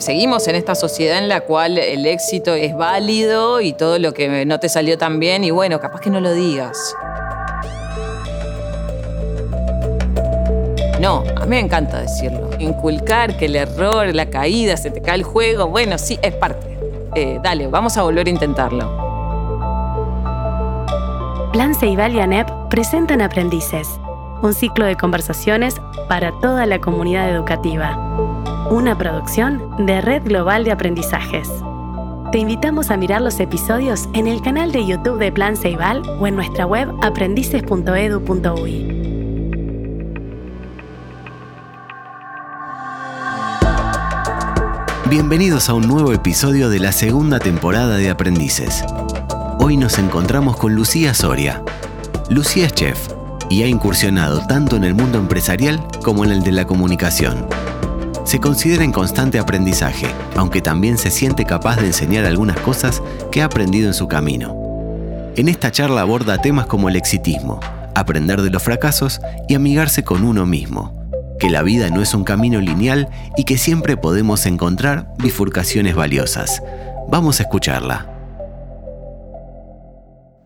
seguimos 0.00 0.48
en 0.48 0.56
esta 0.56 0.74
sociedad 0.74 1.18
en 1.18 1.28
la 1.28 1.42
cual 1.42 1.78
el 1.78 2.06
éxito 2.06 2.54
es 2.54 2.74
válido 2.74 3.60
y 3.60 3.72
todo 3.72 3.98
lo 3.98 4.12
que 4.12 4.44
no 4.46 4.58
te 4.58 4.68
salió 4.68 4.98
tan 4.98 5.20
bien 5.20 5.44
y 5.44 5.50
bueno, 5.50 5.78
capaz 5.78 6.00
que 6.00 6.10
no 6.10 6.20
lo 6.20 6.32
digas. 6.32 6.94
No, 11.00 11.24
a 11.36 11.44
mí 11.44 11.50
me 11.50 11.60
encanta 11.60 12.00
decirlo. 12.00 12.50
Inculcar 12.58 13.36
que 13.36 13.46
el 13.46 13.56
error, 13.56 14.14
la 14.14 14.28
caída, 14.28 14.76
se 14.76 14.90
te 14.90 15.00
cae 15.00 15.16
el 15.16 15.22
juego, 15.22 15.68
bueno, 15.68 15.96
sí, 15.96 16.18
es 16.22 16.34
parte. 16.34 16.78
Eh, 17.14 17.38
dale, 17.42 17.66
vamos 17.68 17.96
a 17.96 18.02
volver 18.02 18.26
a 18.26 18.30
intentarlo. 18.30 19.10
Plan 21.52 21.72
y 21.82 22.20
ANEP 22.20 22.48
presentan 22.68 23.22
Aprendices, 23.22 23.88
un 24.42 24.54
ciclo 24.54 24.84
de 24.84 24.96
conversaciones 24.96 25.74
para 26.08 26.32
toda 26.40 26.66
la 26.66 26.80
comunidad 26.80 27.28
educativa. 27.30 28.29
Una 28.70 28.96
producción 28.96 29.84
de 29.84 30.00
Red 30.00 30.22
Global 30.26 30.62
de 30.62 30.70
Aprendizajes. 30.70 31.48
Te 32.30 32.38
invitamos 32.38 32.92
a 32.92 32.96
mirar 32.96 33.20
los 33.20 33.40
episodios 33.40 34.08
en 34.14 34.28
el 34.28 34.42
canal 34.42 34.70
de 34.70 34.86
YouTube 34.86 35.18
de 35.18 35.32
Plan 35.32 35.56
Ceibal 35.56 36.02
o 36.20 36.28
en 36.28 36.36
nuestra 36.36 36.66
web 36.66 36.88
aprendices.edu.uy. 37.02 38.86
Bienvenidos 45.08 45.68
a 45.68 45.74
un 45.74 45.88
nuevo 45.88 46.12
episodio 46.12 46.70
de 46.70 46.78
la 46.78 46.92
segunda 46.92 47.40
temporada 47.40 47.96
de 47.96 48.08
Aprendices. 48.08 48.84
Hoy 49.58 49.76
nos 49.76 49.98
encontramos 49.98 50.56
con 50.56 50.76
Lucía 50.76 51.12
Soria. 51.12 51.64
Lucía 52.28 52.66
es 52.66 52.74
chef 52.74 53.08
y 53.48 53.64
ha 53.64 53.66
incursionado 53.66 54.46
tanto 54.46 54.76
en 54.76 54.84
el 54.84 54.94
mundo 54.94 55.18
empresarial 55.18 55.84
como 56.04 56.24
en 56.24 56.30
el 56.30 56.44
de 56.44 56.52
la 56.52 56.68
comunicación. 56.68 57.48
Se 58.24 58.38
considera 58.38 58.84
en 58.84 58.92
constante 58.92 59.38
aprendizaje, 59.38 60.06
aunque 60.36 60.60
también 60.60 60.98
se 60.98 61.10
siente 61.10 61.44
capaz 61.44 61.76
de 61.76 61.86
enseñar 61.86 62.24
algunas 62.24 62.58
cosas 62.60 63.02
que 63.30 63.42
ha 63.42 63.46
aprendido 63.46 63.88
en 63.88 63.94
su 63.94 64.08
camino. 64.08 64.56
En 65.36 65.48
esta 65.48 65.70
charla 65.70 66.02
aborda 66.02 66.40
temas 66.40 66.66
como 66.66 66.88
el 66.88 66.96
exitismo, 66.96 67.60
aprender 67.94 68.42
de 68.42 68.50
los 68.50 68.62
fracasos 68.62 69.20
y 69.48 69.54
amigarse 69.54 70.04
con 70.04 70.24
uno 70.24 70.46
mismo 70.46 71.00
que 71.40 71.50
la 71.50 71.62
vida 71.62 71.88
no 71.88 72.02
es 72.02 72.14
un 72.14 72.22
camino 72.22 72.60
lineal 72.60 73.08
y 73.36 73.44
que 73.44 73.56
siempre 73.56 73.96
podemos 73.96 74.44
encontrar 74.44 75.08
bifurcaciones 75.18 75.96
valiosas. 75.96 76.62
Vamos 77.08 77.40
a 77.40 77.44
escucharla. 77.44 78.06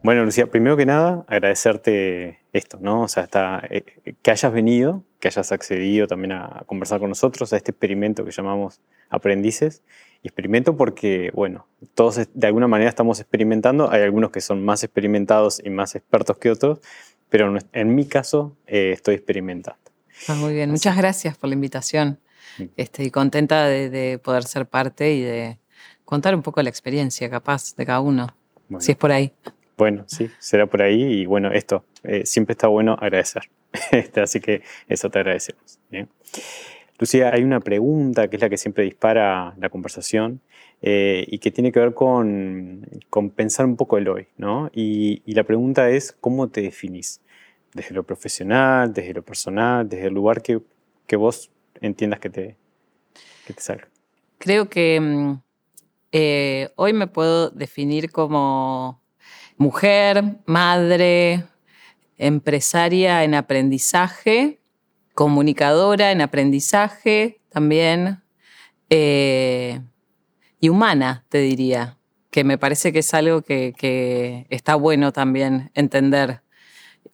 Bueno, 0.04 0.24
Lucía, 0.24 0.46
primero 0.46 0.76
que 0.76 0.86
nada, 0.86 1.24
agradecerte 1.26 2.38
esto, 2.52 2.78
¿no? 2.80 3.02
O 3.02 3.08
sea, 3.08 3.28
eh, 3.70 3.84
que 4.22 4.30
hayas 4.30 4.52
venido, 4.52 5.02
que 5.24 5.28
hayas 5.28 5.52
accedido 5.52 6.06
también 6.06 6.32
a, 6.32 6.64
conversar 6.66 7.00
con 7.00 7.08
nosotros, 7.08 7.50
a 7.54 7.56
este 7.56 7.70
experimento 7.70 8.26
que 8.26 8.30
llamamos 8.30 8.82
Aprendices. 9.08 9.82
experimento 10.22 10.76
porque, 10.76 11.30
bueno, 11.32 11.66
todos 11.94 12.28
de 12.34 12.46
alguna 12.46 12.68
manera 12.68 12.90
estamos 12.90 13.20
experimentando. 13.20 13.90
Hay 13.90 14.02
algunos 14.02 14.30
que 14.30 14.42
son 14.42 14.62
más 14.62 14.84
experimentados 14.84 15.62
y 15.64 15.70
más 15.70 15.94
expertos 15.94 16.36
que 16.36 16.50
otros, 16.50 16.80
pero 17.30 17.54
en 17.72 17.94
mi 17.94 18.04
caso 18.04 18.54
eh, 18.66 18.90
estoy 18.92 19.14
experimentando. 19.14 19.80
Ah, 20.28 20.34
muy 20.34 20.52
bien, 20.52 20.70
muchas 20.70 20.94
gracias 20.94 21.38
por 21.38 21.48
la 21.48 21.54
invitación. 21.54 22.18
Estoy 22.76 23.10
contenta 23.10 23.64
de, 23.64 24.20
poder 24.22 24.44
ser 24.44 24.66
parte 24.66 25.14
y 25.14 25.22
de 25.22 25.58
contar 26.04 26.34
un 26.34 26.42
poco 26.42 26.62
la 26.62 26.68
experiencia 26.68 27.30
capaz 27.30 27.74
de 27.76 27.86
cada 27.86 28.00
uno, 28.00 28.26
si 28.78 28.92
es 28.92 28.98
por 28.98 29.10
ahí. 29.10 29.32
Bueno, 29.78 30.04
sí, 30.06 30.30
será 30.38 30.66
por 30.66 30.82
ahí 30.82 31.02
y 31.02 31.24
bueno, 31.24 31.50
esto, 31.50 31.86
eh, 32.02 32.26
siempre 32.26 32.52
está 32.52 32.68
bueno 32.68 32.92
agradecer. 33.00 33.44
Este, 33.90 34.20
así 34.20 34.40
que 34.40 34.62
eso 34.88 35.10
te 35.10 35.18
agradecemos. 35.18 35.80
Lucía, 36.98 37.30
hay 37.34 37.42
una 37.42 37.60
pregunta 37.60 38.28
que 38.28 38.36
es 38.36 38.42
la 38.42 38.48
que 38.48 38.56
siempre 38.56 38.84
dispara 38.84 39.54
la 39.58 39.68
conversación 39.68 40.40
eh, 40.80 41.24
y 41.28 41.38
que 41.38 41.50
tiene 41.50 41.72
que 41.72 41.80
ver 41.80 41.92
con, 41.92 42.86
pensar 43.34 43.66
un 43.66 43.76
poco 43.76 43.98
el 43.98 44.08
hoy, 44.08 44.28
¿no? 44.36 44.70
Y, 44.72 45.22
la 45.32 45.42
pregunta 45.42 45.90
es, 45.90 46.12
¿cómo 46.20 46.48
te 46.48 46.62
definís? 46.62 47.20
desde 47.74 47.92
lo 47.92 48.04
profesional, 48.04 48.94
desde 48.94 49.12
lo 49.12 49.22
personal, 49.22 49.88
desde 49.88 50.06
el 50.06 50.14
lugar 50.14 50.42
que, 50.42 50.60
vos 51.16 51.50
entiendas 51.80 52.20
que 52.20 52.30
te, 52.30 52.56
te 53.46 53.54
salga? 53.60 53.88
Creo 54.38 54.68
que 54.68 55.00
mm, 55.00 55.40
eh, 56.12 56.70
hoy 56.76 56.92
me 56.92 57.08
puedo 57.08 57.50
definir 57.50 58.12
como 58.12 59.02
mujer, 59.56 60.22
madre, 60.46 61.44
empresaria 62.18 63.24
en 63.24 63.34
aprendizaje, 63.34 64.60
comunicadora 65.14 66.12
en 66.12 66.20
aprendizaje 66.20 67.40
también, 67.50 68.22
eh, 68.90 69.80
y 70.60 70.68
humana, 70.68 71.24
te 71.28 71.38
diría, 71.38 71.98
que 72.30 72.42
me 72.42 72.58
parece 72.58 72.92
que 72.92 72.98
es 72.98 73.14
algo 73.14 73.42
que, 73.42 74.46
está 74.50 74.74
bueno 74.74 75.12
también 75.12 75.70
entender 75.74 76.42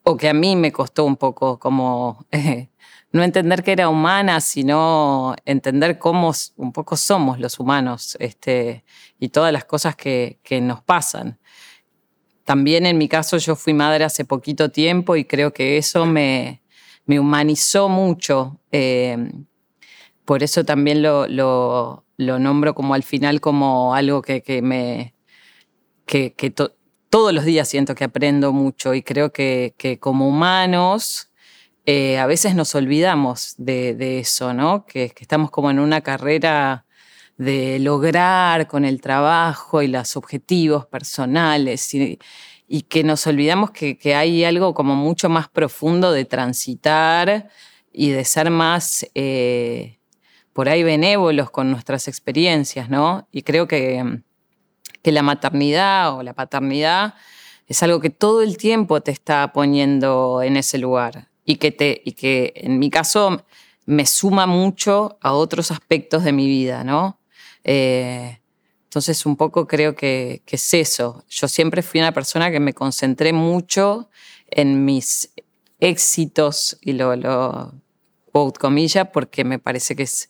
o 0.03 0.17
que 0.17 0.29
a 0.29 0.33
mí 0.33 0.57
me 0.57 0.73
costó 0.73 1.05
un 1.05 1.17
poco 1.17 1.59
como 1.59 2.27
no 3.13 3.23
entender 3.23 3.63
que 3.63 3.73
era 3.73 3.89
humana, 3.89 4.41
sino 4.41 5.35
entender 5.45 5.99
cómo 5.99 6.33
un 6.57 6.73
poco 6.73 6.97
somos 6.97 7.39
los 7.39 7.59
humanos 7.59 8.17
este, 8.21 8.85
y 9.19 9.29
todas 9.29 9.53
las 9.53 9.65
cosas 9.65 9.97
que, 9.97 10.39
nos 10.63 10.81
pasan. 10.83 11.39
También 12.51 12.85
en 12.85 12.99
mi 12.99 13.07
caso 13.07 13.37
yo 13.37 13.55
fui 13.55 13.75
madre 13.75 14.03
hace 14.03 14.25
poquito 14.25 14.73
tiempo 14.73 15.15
y 15.15 15.25
creo 15.25 15.53
que 15.53 15.79
eso 15.79 16.05
me, 16.05 16.63
humanizó 17.07 17.89
mucho. 17.89 18.59
Eh, 18.73 19.31
por 20.25 20.43
eso 20.43 20.65
también 20.65 21.01
lo, 21.01 22.05
nombro 22.19 22.75
como 22.75 22.95
al 22.95 23.05
final 23.05 23.41
como 23.41 23.95
algo 23.95 24.21
que, 24.21 24.43
me... 24.65 25.15
Que, 26.07 26.33
que 26.33 26.51
todos 26.51 27.33
los 27.33 27.45
días 27.45 27.69
siento 27.69 27.95
que 27.95 28.03
aprendo 28.03 28.53
mucho 28.53 28.95
y 28.95 29.03
creo 29.03 29.33
que, 29.33 29.99
como 30.01 30.27
humanos 30.27 31.31
eh, 31.87 32.19
a 32.19 32.27
veces 32.27 32.57
nos 32.57 32.75
olvidamos 32.75 33.55
de, 33.59 34.19
eso, 34.19 34.55
¿no? 34.55 34.87
Que, 34.87 35.15
estamos 35.21 35.53
como 35.53 35.71
en 35.71 35.79
una 35.79 36.01
carrera 36.01 36.85
de 37.41 37.79
lograr 37.79 38.67
con 38.67 38.85
el 38.85 39.01
trabajo 39.01 39.83
y 39.83 39.89
los 39.89 40.17
objetivos 40.17 40.87
personales 40.87 41.95
y, 41.95 42.19
que 42.89 43.03
nos 43.03 43.27
olvidamos 43.27 43.71
que, 43.71 44.15
hay 44.15 44.45
algo 44.45 44.75
como 44.75 44.95
mucho 44.95 45.29
más 45.29 45.49
profundo 45.49 46.13
de 46.13 46.25
transitar 46.25 47.49
y 47.93 48.11
de 48.11 48.25
ser 48.25 48.51
más 48.51 49.07
eh, 49.15 49.99
por 50.53 50.69
ahí 50.69 50.83
benévolos 50.83 51.51
con 51.51 51.71
nuestras 51.71 52.09
experiencias, 52.09 52.89
¿no? 52.89 53.27
Y 53.33 53.43
creo 53.43 53.67
que 53.67 54.23
que 55.03 55.13
la 55.13 55.23
maternidad 55.23 56.17
o 56.17 56.23
la 56.23 56.35
paternidad 56.35 57.15
es 57.67 57.83
algo 57.83 58.01
que 58.01 58.11
todo 58.11 58.43
el 58.43 58.57
tiempo 58.57 59.01
te 59.01 59.11
está 59.11 59.53
poniendo 59.53 60.43
en 60.43 60.57
ese 60.57 60.79
lugar 60.79 61.29
y 61.45 61.57
que, 61.57 61.71
te, 61.73 62.03
y 62.05 62.13
que 62.13 62.53
en 62.57 62.79
mi 62.79 62.91
caso 62.91 63.45
me 63.87 64.07
suma 64.07 64.47
mucho 64.47 65.19
a 65.21 65.33
otros 65.33 65.71
aspectos 65.71 66.25
de 66.25 66.33
mi 66.33 66.47
vida, 66.47 66.85
¿no? 66.85 67.20
Eh, 67.65 68.41
entonces 68.85 69.25
un 69.27 69.37
poco 69.37 69.67
creo 69.67 69.95
que, 69.95 70.43
es 70.47 70.75
eso. 70.75 71.25
Yo 71.29 71.49
siempre 71.49 71.83
fui 71.83 72.01
una 72.01 72.13
persona 72.13 72.51
que 72.51 72.61
me 72.61 72.75
concentré 72.75 73.33
mucho 73.33 74.11
en 74.49 74.85
mis 74.85 75.33
éxitos 75.79 76.77
y 76.81 76.93
lo, 76.93 77.17
lo 77.17 77.75
quote 78.33 78.59
comillas 78.59 79.09
porque 79.13 79.45
me 79.45 79.59
parece 79.59 79.97
que 79.97 80.03
es 80.03 80.29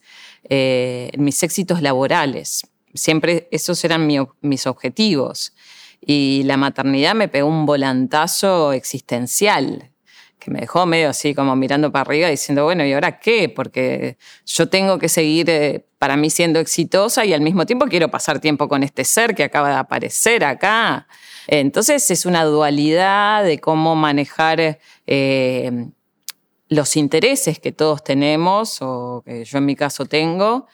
eh, 0.49 1.09
en 1.13 1.23
mis 1.23 1.41
éxitos 1.43 1.81
laborales 1.81 2.63
siempre 2.93 3.47
esos 3.51 3.83
eran 3.83 4.07
mis 4.41 4.67
objetivos. 4.67 5.53
Y 6.03 6.43
la 6.45 6.57
maternidad 6.57 7.13
me 7.13 7.27
pegó 7.27 7.47
un 7.47 7.65
volantazo 7.65 8.73
existencial, 8.73 9.90
que 10.41 10.51
me 10.51 10.59
dejó 10.59 10.85
medio 10.85 11.09
así 11.09 11.33
como 11.35 11.55
mirando 11.55 11.91
para 11.91 12.01
arriba 12.01 12.27
diciendo, 12.27 12.63
bueno, 12.63 12.83
¿y 12.83 12.91
ahora 12.91 13.19
qué? 13.19 13.47
Porque 13.47 14.17
yo 14.45 14.67
tengo 14.67 14.97
que 14.97 15.07
seguir 15.07 15.49
eh, 15.49 15.85
para 15.99 16.17
mí 16.17 16.31
siendo 16.31 16.59
exitosa 16.59 17.23
y 17.25 17.33
al 17.33 17.41
mismo 17.41 17.65
tiempo 17.65 17.85
quiero 17.85 18.09
pasar 18.09 18.39
tiempo 18.39 18.67
con 18.67 18.81
este 18.81 19.05
ser 19.05 19.35
que 19.35 19.43
acaba 19.43 19.69
de 19.69 19.75
aparecer 19.75 20.43
acá. 20.43 21.07
Entonces 21.47 22.09
es 22.09 22.25
una 22.25 22.43
dualidad 22.43 23.43
de 23.43 23.59
cómo 23.59 23.95
manejar 23.95 24.79
eh, 25.05 25.85
los 26.67 26.97
intereses 26.97 27.59
que 27.59 27.71
todos 27.71 28.03
tenemos, 28.03 28.81
o 28.81 29.21
que 29.23 29.45
yo 29.45 29.59
en 29.59 29.65
mi 29.65 29.75
caso 29.75 30.05
tengo, 30.05 30.67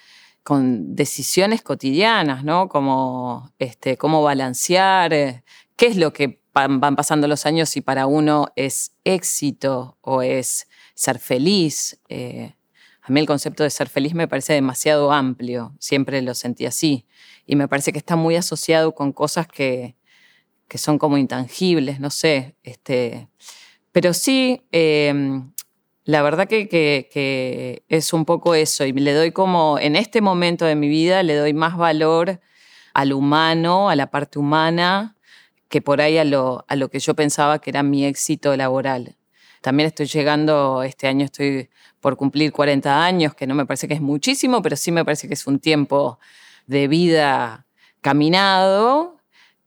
con 0.44 0.95
decisiones 0.95 1.62
cotidianas, 1.62 2.45
¿no? 2.45 2.69
Como 2.69 3.51
este, 3.59 3.97
cómo 3.97 4.24
balancear, 4.24 5.13
eh, 5.13 5.44
qué 5.75 5.88
es 5.88 5.97
lo 5.97 6.13
que 6.13 6.39
van, 6.65 6.95
pasando 6.95 7.27
los 7.27 7.45
años 7.45 7.75
y 7.77 7.81
para 7.81 8.07
uno 8.07 8.48
es 8.56 8.94
éxito 9.04 9.98
o 10.01 10.21
es 10.21 10.68
ser 10.95 11.19
feliz. 11.19 12.00
Eh, 12.09 12.56
a 13.01 13.12
mí 13.12 13.19
el 13.19 13.27
concepto 13.27 13.63
de 13.63 13.69
ser 13.69 13.89
feliz 13.89 14.13
me 14.13 14.27
parece 14.27 14.54
demasiado 14.54 15.12
amplio, 15.12 15.75
siempre 15.80 16.21
lo 16.21 16.33
sentí 16.33 16.65
así. 16.65 17.06
Y 17.45 17.56
me 17.56 17.68
parece 17.68 17.92
que 17.92 18.00
está 18.00 18.15
muy 18.15 18.36
asociado 18.36 18.95
con 18.95 19.13
cosas 19.13 19.48
que, 19.48 19.95
que 20.68 20.77
son 20.77 20.98
como 20.98 21.18
intangibles, 21.18 22.00
no 22.00 22.09
sé. 22.09 22.56
Este, 22.63 23.30
pero 23.92 24.13
sí, 24.13 24.63
em, 24.71 25.53
la 26.03 26.21
verdad 26.21 26.48
que, 26.48 26.68
que, 26.68 27.83
es 27.88 28.13
un 28.13 28.25
poco 28.25 28.56
eso 28.56 28.86
y 28.86 28.94
le 28.94 29.13
doy 29.13 29.31
como, 29.31 29.77
en 29.80 29.95
este 29.95 30.21
momento 30.21 30.65
de 30.65 30.75
mi 30.75 30.88
vida, 30.88 31.24
le 31.24 31.36
doy 31.36 31.53
más 31.53 31.77
valor 31.77 32.42
al 32.94 33.13
humano, 33.13 33.89
a 33.89 33.95
la 33.95 34.10
parte 34.10 34.39
humana, 34.39 35.16
que 35.69 35.81
por 35.81 36.01
ahí 36.01 36.17
a 36.17 36.23
lo, 36.23 36.65
a 36.67 36.75
lo 36.75 36.89
que 36.89 36.99
yo 36.99 37.15
pensaba 37.15 37.59
que 37.59 37.69
era 37.69 37.83
mi 37.83 38.05
éxito 38.05 38.55
laboral. 38.55 39.17
También 39.61 39.87
estoy 39.87 40.05
llegando, 40.05 40.83
este 40.83 41.07
año 41.07 41.25
estoy 41.25 41.69
por 41.99 42.15
cumplir 42.15 42.51
40 42.51 43.03
años, 43.03 43.33
que 43.35 43.47
no 43.47 43.55
me 43.55 43.65
parece 43.65 43.87
que 43.87 43.95
es 43.95 44.01
muchísimo, 44.01 44.61
pero 44.61 44.75
sí 44.75 44.91
me 44.91 45.03
parece 45.03 45.27
que 45.27 45.33
es 45.33 45.47
un 45.47 45.59
tiempo 45.59 46.19
de 46.67 46.87
vida 46.87 47.65
caminado 48.01 49.17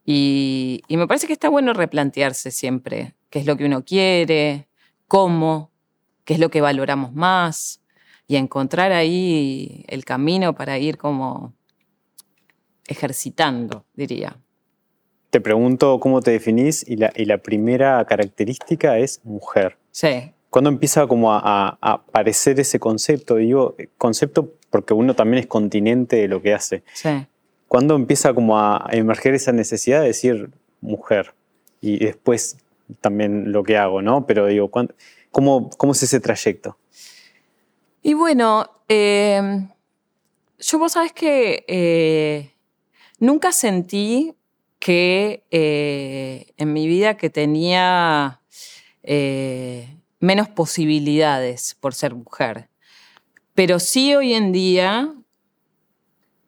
y, 0.05 0.81
y 0.87 0.97
me 0.97 1.07
parece 1.07 1.27
que 1.27 1.33
está 1.33 1.49
bueno 1.49 1.73
replantearse 1.73 2.51
siempre 2.51 3.15
qué 3.29 3.39
es 3.39 3.45
lo 3.45 3.57
que 3.57 3.65
uno 3.65 3.83
quiere, 3.83 4.67
cómo, 5.07 5.71
qué 6.25 6.35
es 6.35 6.39
lo 6.39 6.49
que 6.49 6.61
valoramos 6.61 7.13
más 7.13 7.81
y 8.27 8.35
encontrar 8.35 8.91
ahí 8.91 9.83
el 9.87 10.05
camino 10.05 10.53
para 10.53 10.77
ir 10.77 10.97
como 10.97 11.53
ejercitando, 12.85 13.85
diría. 13.93 14.37
Te 15.31 15.39
pregunto 15.41 15.99
cómo 16.01 16.21
te 16.21 16.31
definís 16.31 16.87
y 16.87 16.97
la, 16.97 17.11
y 17.15 17.25
la 17.25 17.37
primera 17.39 18.03
característica 18.05 18.97
es 18.97 19.21
mujer. 19.23 19.77
Sí. 19.91 20.33
¿Cuándo 20.49 20.69
empieza 20.69 21.07
como 21.07 21.33
a, 21.33 21.77
aparecer 21.81 22.59
ese 22.59 22.77
concepto? 22.79 23.37
Digo, 23.37 23.77
concepto 23.97 24.53
porque 24.69 24.93
uno 24.93 25.15
también 25.15 25.39
es 25.39 25.47
continente 25.47 26.17
de 26.17 26.27
lo 26.27 26.41
que 26.41 26.53
hace. 26.53 26.83
Sí. 26.93 27.25
¿Cuándo 27.69 27.95
empieza 27.95 28.33
como 28.33 28.59
a 28.59 28.85
emerger 28.91 29.33
esa 29.33 29.53
necesidad 29.53 30.01
de 30.01 30.07
decir 30.07 30.49
mujer? 30.81 31.33
Y 31.79 32.03
después 32.03 32.57
también 32.99 33.53
lo 33.53 33.63
que 33.63 33.77
hago, 33.77 34.01
¿no? 34.01 34.27
Pero 34.27 34.47
digo, 34.47 34.69
¿cómo, 35.31 35.69
cómo 35.77 35.93
es 35.93 36.03
ese 36.03 36.19
trayecto? 36.19 36.77
Y 38.01 38.13
bueno, 38.13 38.69
em, 38.89 39.69
yo 40.59 40.79
vos 40.79 40.91
sabes 40.91 41.13
que 41.13 41.63
eh, 41.69 42.51
nunca 43.19 43.53
sentí 43.53 44.35
que 44.81 45.45
eh, 45.51 46.53
en 46.57 46.73
mi 46.73 46.87
vida 46.87 47.15
que 47.15 47.29
tenía 47.29 48.41
eh, 49.03 49.95
menos 50.19 50.49
posibilidades 50.49 51.77
por 51.79 51.93
ser 51.93 52.15
mujer. 52.15 52.67
Pero 53.53 53.77
sí 53.77 54.15
hoy 54.15 54.33
en 54.33 54.51
día, 54.51 55.13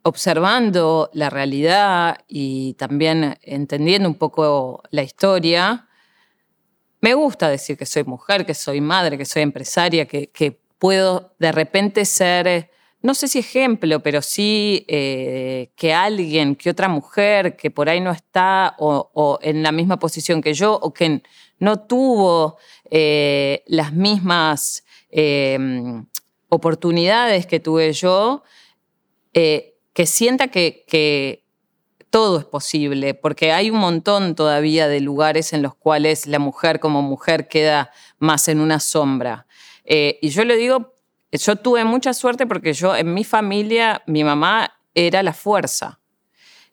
observando 0.02 1.12
la 1.14 1.30
realidad 1.30 2.26
y 2.28 2.74
también 2.74 3.38
entendiendo 3.44 4.10
un 4.10 4.16
poco 4.16 4.82
la 4.90 5.04
historia, 5.04 5.88
me 7.02 7.14
gusta 7.14 7.50
decir 7.50 7.78
que 7.78 7.86
soy 7.86 8.04
mujer, 8.04 8.48
que 8.48 8.56
soy 8.56 8.82
madre, 8.82 9.16
que 9.16 9.26
soy 9.26 9.44
empresaria, 9.44 10.08
que, 10.08 10.60
puedo 10.80 11.34
de 11.40 11.52
repente 11.54 12.04
ser 12.04 12.72
no 13.04 13.14
sé 13.14 13.28
si 13.28 13.40
ejemplo, 13.40 14.00
pero 14.00 14.22
sí 14.22 14.86
eh, 14.88 15.72
que 15.76 15.94
alguien, 15.94 16.56
que 16.56 16.70
otra 16.70 16.88
mujer 16.88 17.58
que 17.58 17.70
por 17.70 17.90
ahí 17.90 18.00
no 18.00 18.12
está 18.12 18.76
o, 18.80 19.40
en 19.42 19.62
la 19.62 19.74
misma 19.74 20.00
posición 20.00 20.42
que 20.42 20.54
yo 20.54 20.74
o 20.82 20.94
que 20.94 21.22
no 21.60 21.82
tuvo 21.82 22.58
eh, 22.90 23.62
las 23.68 23.92
mismas 23.92 24.86
em, 25.10 26.06
oportunidades 26.48 27.46
que 27.46 27.60
tuve 27.60 27.92
yo, 27.92 28.44
eh, 29.34 29.76
que 29.92 30.06
sienta 30.06 30.48
que, 30.48 31.44
todo 32.10 32.38
es 32.38 32.46
posible, 32.46 33.16
porque 33.16 33.52
hay 33.52 33.72
un 33.72 33.80
montón 33.80 34.36
todavía 34.36 34.88
de 34.88 35.02
lugares 35.02 35.52
en 35.52 35.64
los 35.64 35.74
cuales 35.74 36.28
la 36.28 36.38
mujer 36.38 36.80
como 36.80 37.02
mujer 37.02 37.48
queda 37.48 37.92
más 38.20 38.48
en 38.50 38.60
una 38.60 38.80
sombra. 38.80 39.48
y 39.84 40.30
yo 40.30 40.46
le 40.46 40.56
digo 40.56 40.93
yo 41.38 41.56
tuve 41.56 41.84
mucha 41.86 42.14
suerte 42.14 42.46
porque 42.46 42.74
yo, 42.74 42.96
en 42.96 43.14
mi 43.14 43.24
familia, 43.24 44.04
mi 44.06 44.24
mamá 44.24 44.72
era 44.94 45.24
la 45.24 45.34
fuerza. 45.34 46.00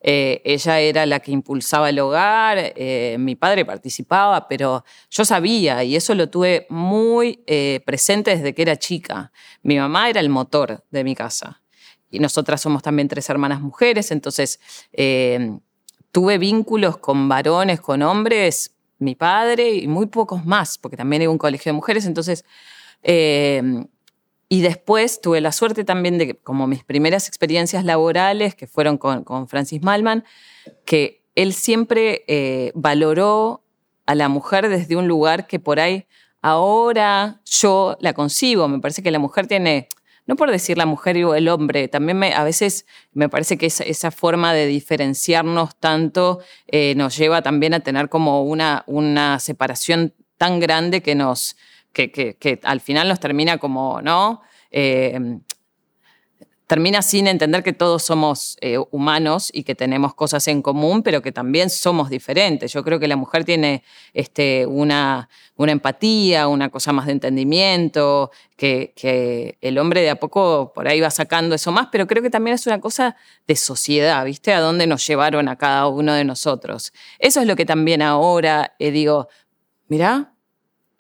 Eh, 0.03 0.41
ella 0.47 0.81
era 0.81 1.05
la 1.05 1.21
que 1.21 1.31
impulsaba 1.31 1.91
el 1.91 1.99
hogar, 1.99 2.57
eh, 2.59 3.17
mi 3.19 3.37
padre 3.37 3.67
participaba, 3.67 4.49
pero 4.49 4.83
yo 5.11 5.27
sabía 5.27 5.85
y 5.85 5.95
eso 5.95 6.15
lo 6.15 6.31
tuve 6.31 6.67
muy 6.71 7.43
eh, 7.47 7.83
presente 7.85 8.35
desde 8.35 8.55
que 8.55 8.63
era 8.63 8.77
chica. 8.77 9.31
Mi 9.63 9.77
mamá 9.77 10.09
era 10.09 10.21
el 10.21 10.31
motor 10.31 10.85
de 10.91 11.05
mi 11.05 11.15
casa 11.15 11.63
y 12.11 12.19
nosotras 12.19 12.63
somos 12.63 12.83
también 12.83 13.09
tres 13.09 13.29
hermanas 13.29 13.61
mujeres, 13.61 14.11
entonces 14.11 14.59
tuve 16.11 16.39
vínculos 16.39 16.97
con 16.97 17.29
varones, 17.29 17.81
con 17.81 18.03
hombres, 18.03 18.75
mi 18.99 19.15
padre 19.15 19.71
y 19.75 19.87
muy 19.87 20.07
pocos 20.07 20.45
más, 20.47 20.79
porque 20.79 20.97
también 20.97 21.23
hay 21.23 21.29
un 21.29 21.39
colegio 21.39 21.71
de 21.71 21.75
mujeres, 21.75 22.07
entonces 22.07 22.45
y 24.53 24.63
después 24.63 25.21
tuve 25.21 25.41
la 25.41 25.53
suerte 25.53 25.85
también 25.85 26.19
de, 26.19 26.35
como 26.35 26.67
mis 26.67 26.83
primeras 26.83 27.29
experiencias 27.29 27.85
laborales, 27.85 28.57
que 28.57 28.67
fueron 28.67 28.99
con, 28.99 29.47
Francis 29.47 29.81
Malman, 29.81 30.25
que 30.85 31.23
él 31.37 31.55
siempre 31.55 32.25
eh, 32.27 32.73
valoró 32.75 33.63
a 34.07 34.17
la 34.17 34.29
mujer 34.29 34.69
desde 34.69 34.97
un 34.97 35.07
lugar 35.07 35.47
que 35.47 35.61
por 35.61 35.79
ahí 35.79 36.09
ahora 36.43 37.41
yo 37.45 37.97
la 38.01 38.13
concibo. 38.13 38.67
Me 38.67 38.81
parece 38.81 39.05
que 39.05 39.13
la 39.13 39.21
mujer 39.21 39.47
tiene, 39.47 39.89
no 40.27 40.35
por 40.35 40.51
decir 40.51 40.77
la 40.77 40.85
mujer 40.85 41.25
o 41.25 41.37
el 41.37 41.49
hombre, 41.49 41.87
también 41.87 42.21
a 42.25 42.43
veces 42.43 42.87
me 43.13 43.29
parece 43.29 43.57
que 43.57 43.67
esa, 43.67 43.85
esa 43.85 44.11
forma 44.11 44.53
de 44.53 44.67
diferenciarnos 44.67 45.77
tanto 45.77 46.41
eh, 46.67 46.95
nos 46.97 47.17
lleva 47.17 47.43
también 47.43 47.73
a 47.73 47.81
tener 47.81 48.09
como 48.09 48.43
una, 48.43 48.83
una 48.89 49.39
separación 49.39 50.13
tan 50.39 50.59
grande 50.59 51.03
que 51.03 51.15
nos 51.15 51.55
que, 51.93 52.61
al 52.63 52.81
final 52.81 53.09
nos 53.09 53.21
termina 53.21 53.59
como, 53.59 54.01
¿no? 54.03 54.43
Eh, 54.71 55.41
termina 56.71 57.03
sin 57.03 57.27
entender 57.27 57.65
que 57.65 57.73
todos 57.73 58.05
somos 58.05 58.57
eh, 58.61 58.79
humanos 58.93 59.51
y 59.53 59.65
que 59.65 59.75
tenemos 59.75 60.15
cosas 60.15 60.47
en 60.47 60.63
común, 60.63 61.03
pero 61.03 61.21
que 61.21 61.33
también 61.33 61.69
somos 61.69 62.11
diferentes. 62.11 62.73
Yo 62.73 62.85
creo 62.85 63.01
que 63.01 63.09
la 63.09 63.17
mujer 63.17 63.45
tiene 63.45 63.83
este, 64.15 64.67
una, 64.67 65.29
una 65.57 65.73
empatía, 65.73 66.47
una 66.47 66.69
cosa 66.69 66.93
más 66.93 67.07
de 67.07 67.13
entendimiento, 67.13 68.31
que, 68.57 68.93
que, 68.95 69.59
el 69.61 69.79
hombre 69.79 70.03
de 70.03 70.11
a 70.11 70.21
poco 70.21 70.73
por 70.73 70.87
ahí 70.87 71.01
va 71.01 71.11
sacando 71.11 71.57
eso 71.57 71.73
más, 71.73 71.89
pero 71.91 72.07
creo 72.07 72.23
que 72.23 72.31
también 72.31 72.55
es 72.55 72.65
una 72.69 72.81
cosa 72.81 73.17
de 73.49 73.57
sociedad, 73.57 74.25
¿viste? 74.25 74.53
A 74.53 74.61
dónde 74.61 74.87
nos 74.87 75.05
llevaron 75.05 75.49
a 75.49 75.57
cada 75.57 75.89
uno 75.89 76.15
de 76.15 76.23
nosotros. 76.23 76.93
Eso 77.19 77.41
es 77.41 77.49
lo 77.49 77.57
que 77.57 77.67
también 77.67 78.01
ahora 78.01 78.77
eh, 78.79 78.93
digo, 78.93 79.27
mirá, 79.89 80.35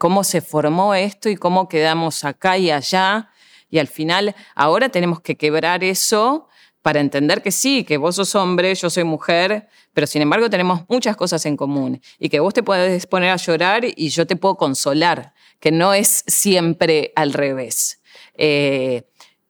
cómo 0.01 0.25
se 0.25 0.41
formó 0.41 0.95
esto 0.95 1.29
y 1.29 1.37
cómo 1.37 1.69
quedamos 1.69 2.25
acá 2.25 2.57
y 2.57 2.71
allá. 2.71 3.29
Y 3.69 3.79
al 3.79 3.87
final, 3.87 4.35
ahora 4.55 4.89
tenemos 4.89 5.21
que 5.21 5.37
quebrar 5.37 5.85
eso 5.85 6.49
para 6.81 7.01
entender 7.01 7.43
que 7.43 7.53
sí, 7.53 7.85
que 7.85 7.99
vos 7.99 8.17
sos 8.17 8.35
hombre, 8.35 8.75
yo 8.75 8.89
soy 8.89 9.05
mujer, 9.05 9.69
pero 9.93 10.07
sin 10.07 10.23
embargo 10.23 10.49
tenemos 10.49 10.85
muchas 10.89 11.17
cosas 11.17 11.45
en 11.45 11.55
común 11.55 12.01
y 12.19 12.31
que 12.31 12.41
vos 12.41 12.55
te 12.55 12.63
puedes 12.63 13.07
poner 13.07 13.29
a 13.29 13.37
llorar 13.37 13.83
y 13.85 14.09
yo 14.09 14.27
te 14.27 14.37
puedo 14.37 14.57
consolar, 14.57 15.35
que 15.61 15.71
no 15.71 15.93
es 15.93 16.25
siempre 16.27 17.13
al 17.15 17.35
revés. 17.35 18.01
Eh, 18.39 19.03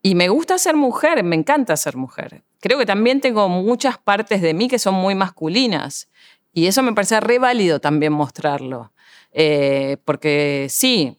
y 0.02 0.16
me 0.16 0.30
gusta 0.30 0.58
ser 0.58 0.74
mujer, 0.74 1.22
me 1.22 1.36
encanta 1.36 1.76
ser 1.76 1.96
mujer. 1.96 2.42
Creo 2.58 2.76
que 2.76 2.86
también 2.86 3.20
tengo 3.20 3.48
muchas 3.48 3.98
partes 3.98 4.42
de 4.42 4.52
mí 4.52 4.66
que 4.66 4.80
son 4.80 4.94
muy 4.94 5.14
masculinas 5.14 6.08
y 6.52 6.66
eso 6.66 6.82
me 6.82 6.92
parece 6.92 7.20
re 7.20 7.38
válido 7.38 7.78
también 7.78 8.12
mostrarlo. 8.12 8.90
Eh, 9.32 9.96
porque 10.04 10.66
sí, 10.68 11.18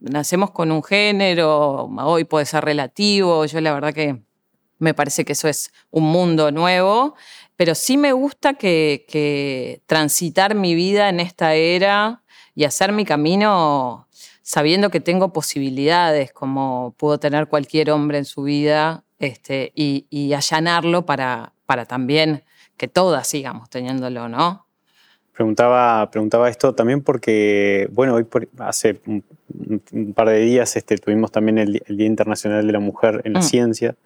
nacemos 0.00 0.50
con 0.50 0.72
un 0.72 0.82
género, 0.82 1.88
hoy 2.04 2.24
puede 2.24 2.46
ser 2.46 2.64
relativo, 2.64 3.44
yo 3.44 3.60
la 3.60 3.72
verdad 3.72 3.94
que 3.94 4.22
me 4.78 4.94
parece 4.94 5.24
que 5.24 5.32
eso 5.32 5.48
es 5.48 5.72
un 5.90 6.04
mundo 6.04 6.50
nuevo, 6.50 7.14
pero 7.56 7.74
sí 7.74 7.96
me 7.96 8.12
gusta 8.12 8.54
que, 8.54 9.82
transitar 9.86 10.54
mi 10.54 10.74
vida 10.74 11.08
en 11.08 11.20
esta 11.20 11.54
era 11.54 12.22
y 12.54 12.64
hacer 12.64 12.92
mi 12.92 13.04
camino 13.04 14.08
sabiendo 14.42 14.90
que 14.90 15.00
tengo 15.00 15.32
posibilidades 15.32 16.32
como 16.32 16.94
pudo 16.96 17.18
tener 17.18 17.48
cualquier 17.48 17.90
hombre 17.90 18.18
en 18.18 18.24
su 18.24 18.42
vida 18.42 19.04
este, 19.18 19.72
y, 19.74 20.06
y 20.10 20.34
allanarlo 20.34 21.04
para, 21.06 21.52
para 21.66 21.84
también 21.86 22.44
que 22.76 22.88
todas 22.88 23.26
sigamos 23.26 23.70
teniéndolo, 23.70 24.28
¿no? 24.28 24.65
Preguntaba, 25.36 26.10
preguntaba 26.10 26.48
esto 26.48 26.74
también 26.74 27.02
porque, 27.02 27.90
bueno, 27.92 28.14
hoy 28.14 28.26
hace 28.56 29.02
un, 29.06 29.22
par 30.14 30.30
de 30.30 30.38
días 30.38 30.76
este, 30.76 30.96
tuvimos 30.96 31.30
también 31.30 31.58
el, 31.58 31.82
Día 31.86 32.06
Internacional 32.06 32.66
de 32.66 32.72
la 32.72 32.80
Mujer 32.80 33.20
en 33.24 33.34
la 33.34 33.40
mm. 33.40 33.42
Ciencia. 33.42 33.96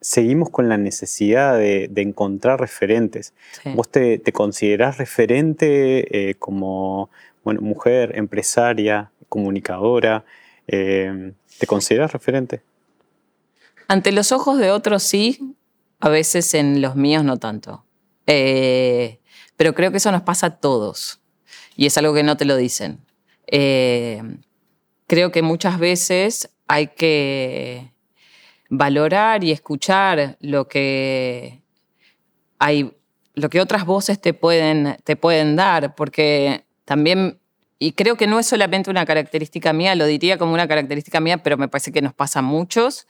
Seguimos 0.00 0.48
con 0.48 0.70
la 0.70 0.78
necesidad 0.78 1.58
de, 1.58 1.90
encontrar 1.96 2.60
referentes. 2.60 3.34
¿Vos 3.74 3.90
te, 3.90 4.22
considerás 4.32 4.96
referente 4.96 6.30
eh, 6.30 6.34
como 6.36 7.10
bueno, 7.42 7.60
mujer, 7.60 8.12
empresaria, 8.16 9.10
comunicadora? 9.28 10.24
Eh, 10.66 11.32
¿Te 11.58 11.66
consideras 11.66 12.10
referente? 12.14 12.62
Ante 13.86 14.12
los 14.12 14.32
ojos 14.32 14.56
de 14.56 14.70
otros 14.70 15.02
sí, 15.02 15.54
a 16.00 16.08
veces 16.08 16.54
en 16.54 16.80
los 16.80 16.96
míos 16.96 17.22
no 17.22 17.36
tanto. 17.36 17.84
Eh, 18.26 19.20
pero 19.56 19.74
creo 19.74 19.90
que 19.90 19.98
eso 19.98 20.10
nos 20.10 20.22
pasa 20.22 20.46
a 20.46 20.56
todos 20.58 21.20
y 21.76 21.86
es 21.86 21.98
algo 21.98 22.14
que 22.14 22.22
no 22.22 22.36
te 22.36 22.44
lo 22.44 22.56
dicen. 22.56 23.04
Eh, 23.46 24.22
creo 25.06 25.30
que 25.30 25.42
muchas 25.42 25.78
veces 25.78 26.50
hay 26.66 26.88
que 26.88 27.92
valorar 28.70 29.44
y 29.44 29.52
escuchar 29.52 30.36
lo 30.40 30.68
que 30.68 31.62
hay, 32.58 32.96
lo 33.34 33.50
que 33.50 33.60
otras 33.60 33.84
voces 33.84 34.20
te 34.20 34.34
pueden, 34.34 34.96
te 35.04 35.16
pueden 35.16 35.56
dar, 35.56 35.94
porque 35.94 36.64
también, 36.84 37.38
y 37.78 37.92
creo 37.92 38.16
que 38.16 38.26
no 38.26 38.38
es 38.38 38.46
solamente 38.46 38.90
una 38.90 39.04
característica 39.04 39.72
mía, 39.72 39.94
lo 39.94 40.06
diría 40.06 40.38
como 40.38 40.54
una 40.54 40.68
característica 40.68 41.20
mía, 41.20 41.42
pero 41.42 41.56
me 41.56 41.68
parece 41.68 41.92
que 41.92 42.02
nos 42.02 42.14
pasa 42.14 42.38
a 42.38 42.42
muchos, 42.42 43.06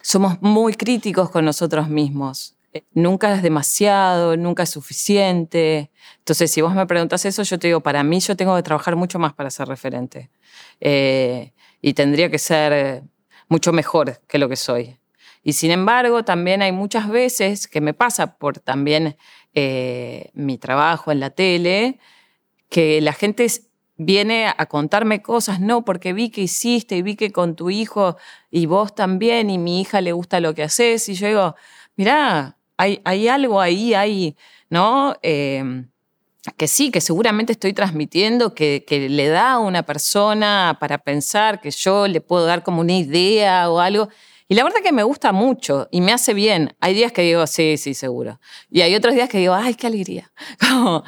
somos 0.00 0.40
muy 0.42 0.74
críticos 0.74 1.30
con 1.30 1.44
nosotros 1.44 1.88
mismos. 1.88 2.54
Nunca 2.92 3.34
es 3.34 3.42
demasiado, 3.42 4.36
nunca 4.36 4.64
es 4.64 4.70
suficiente. 4.70 5.90
Entonces, 6.18 6.50
si 6.50 6.60
vos 6.60 6.74
me 6.74 6.86
preguntas 6.86 7.24
eso, 7.24 7.42
yo 7.42 7.58
te 7.58 7.68
digo, 7.68 7.80
para 7.80 8.02
mí 8.02 8.20
yo 8.20 8.36
tengo 8.36 8.56
que 8.56 8.62
trabajar 8.62 8.96
mucho 8.96 9.18
más 9.18 9.32
para 9.32 9.50
ser 9.50 9.68
referente. 9.68 10.30
Eh, 10.80 11.52
y 11.80 11.94
tendría 11.94 12.30
que 12.30 12.38
ser 12.38 13.02
mucho 13.48 13.72
mejor 13.72 14.20
que 14.26 14.38
lo 14.38 14.48
que 14.48 14.56
soy. 14.56 14.98
Y 15.42 15.52
sin 15.52 15.70
embargo, 15.70 16.24
también 16.24 16.62
hay 16.62 16.72
muchas 16.72 17.08
veces 17.08 17.68
que 17.68 17.80
me 17.80 17.94
pasa 17.94 18.38
por 18.38 18.58
también 18.58 19.16
eh, 19.54 20.30
mi 20.32 20.58
trabajo 20.58 21.12
en 21.12 21.20
la 21.20 21.30
tele, 21.30 21.98
que 22.70 23.00
la 23.02 23.12
gente 23.12 23.46
viene 23.96 24.48
a 24.48 24.66
contarme 24.66 25.22
cosas, 25.22 25.60
no, 25.60 25.84
porque 25.84 26.12
vi 26.12 26.30
que 26.30 26.40
hiciste 26.40 26.96
y 26.96 27.02
vi 27.02 27.14
que 27.14 27.30
con 27.30 27.54
tu 27.54 27.70
hijo 27.70 28.16
y 28.50 28.66
vos 28.66 28.94
también 28.94 29.50
y 29.50 29.58
mi 29.58 29.80
hija 29.80 30.00
le 30.00 30.12
gusta 30.12 30.40
lo 30.40 30.54
que 30.54 30.64
haces. 30.64 31.08
Y 31.08 31.14
yo 31.14 31.28
digo, 31.28 31.54
mirá, 31.96 32.56
hay, 32.76 33.28
algo 33.28 33.60
ahí, 33.60 33.94
hay, 33.94 34.36
¿no? 34.70 35.16
Eh, 35.22 35.84
que 36.56 36.68
sí, 36.68 36.90
que 36.90 37.00
seguramente 37.00 37.52
estoy 37.52 37.72
transmitiendo, 37.72 38.54
que, 38.54 38.84
que, 38.86 39.08
le 39.08 39.28
da 39.28 39.52
a 39.52 39.58
una 39.58 39.82
persona 39.82 40.76
para 40.78 40.98
pensar, 40.98 41.60
que 41.60 41.70
yo 41.70 42.06
le 42.06 42.20
puedo 42.20 42.44
dar 42.44 42.62
como 42.62 42.80
una 42.80 42.92
idea 42.92 43.70
o 43.70 43.80
algo. 43.80 44.08
Y 44.46 44.54
la 44.54 44.64
verdad 44.64 44.80
que 44.82 44.92
me 44.92 45.02
gusta 45.02 45.32
mucho 45.32 45.88
y 45.90 46.00
me 46.02 46.12
hace 46.12 46.34
bien. 46.34 46.76
Hay 46.80 46.94
días 46.94 47.12
que 47.12 47.22
digo, 47.22 47.46
sí, 47.46 47.78
sí, 47.78 47.94
seguro. 47.94 48.40
Y 48.70 48.82
hay 48.82 48.94
otros 48.94 49.14
días 49.14 49.28
que 49.28 49.38
digo, 49.38 49.54
ay, 49.54 49.74
qué 49.74 49.86
alegría. 49.86 50.30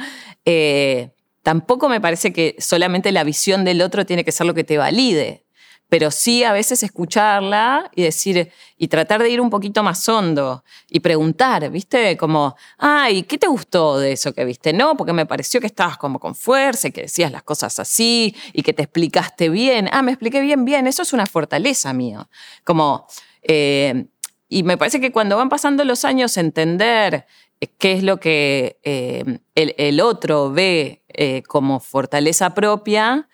Eh, 0.49 1.11
tampoco 1.43 1.89
me 1.89 2.01
parece 2.01 2.33
que 2.33 2.55
solamente 2.61 3.11
la 3.11 3.25
visión 3.25 3.65
del 3.65 3.83
otro 3.83 4.07
tiene 4.07 4.25
que 4.25 4.31
ser 4.31 4.47
lo 4.47 4.55
que 4.55 4.63
te 4.63 4.79
valide 4.79 5.46
pero 5.89 6.11
sí 6.11 6.43
a 6.43 6.53
veces 6.53 6.83
escucharla 6.83 7.91
y 7.95 8.03
decir, 8.03 8.51
y 8.77 8.89
tratar 8.89 9.23
de 9.23 9.31
ir 9.31 9.41
un 9.41 9.51
poquito 9.51 9.83
más 9.83 10.09
hondo 10.09 10.65
y 10.89 11.01
preguntar, 11.01 11.71
¿viste? 11.71 12.17
Como, 12.17 12.57
ay, 12.77 13.23
¿qué 13.23 13.39
te 13.39 13.47
gustó 13.47 13.99
de 13.99 14.13
eso 14.13 14.33
que 14.33 14.45
viste? 14.45 14.73
No, 14.73 14.97
porque 14.97 15.13
me 15.13 15.27
pareció 15.27 15.61
que 15.61 15.69
estabas 15.69 15.97
como 15.97 16.19
con 16.19 16.35
fuerza 16.35 16.89
y 16.89 16.93
que 16.93 17.03
decías 17.03 17.31
las 17.31 17.45
cosas 17.45 17.79
así 17.79 18.35
y 18.53 18.63
que 18.63 18.73
te 18.73 18.83
explicaste 18.83 19.49
bien. 19.49 19.89
Ah, 19.93 20.03
me 20.03 20.11
expliqué 20.13 20.41
bien, 20.41 20.65
bien, 20.65 20.87
eso 20.89 21.03
es 21.03 21.13
una 21.13 21.27
fortaleza 21.27 21.93
mía. 21.93 22.29
Como, 22.65 23.07
eh, 23.43 24.07
y 24.49 24.65
me 24.65 24.77
parece 24.77 25.01
que 25.01 25.13
cuando 25.13 25.37
van 25.37 25.49
pasando 25.49 25.85
los 25.85 26.05
años, 26.05 26.37
entender 26.37 27.27
eh, 27.61 27.69
qué 27.79 27.93
es 27.93 28.03
lo 28.03 28.19
que 28.19 28.81
eh, 28.83 29.39
el, 29.55 30.01
otro 30.01 30.51
ve 30.51 31.03
como 31.47 31.81
fortaleza 31.81 32.53
propia, 32.55 33.29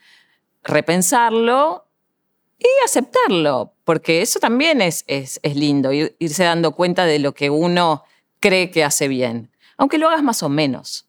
repensarlo 0.63 1.89
y 2.65 2.85
aceptarlo, 2.85 3.73
porque 3.85 4.23
eso 4.23 4.39
también 4.39 4.81
es, 4.81 5.05
es, 5.07 5.41
lindo, 5.55 5.93
irse 5.93 6.45
dando 6.45 6.73
cuenta 6.73 7.05
de 7.05 7.19
lo 7.19 7.33
que 7.33 7.51
uno 7.51 8.05
cree 8.41 8.71
que 8.71 8.85
hace 8.85 9.09
bien, 9.09 9.51
aunque 9.77 9.99
lo 9.99 10.09
hagas 10.09 10.23
más 10.23 10.43
o 10.43 10.49
menos, 10.49 11.09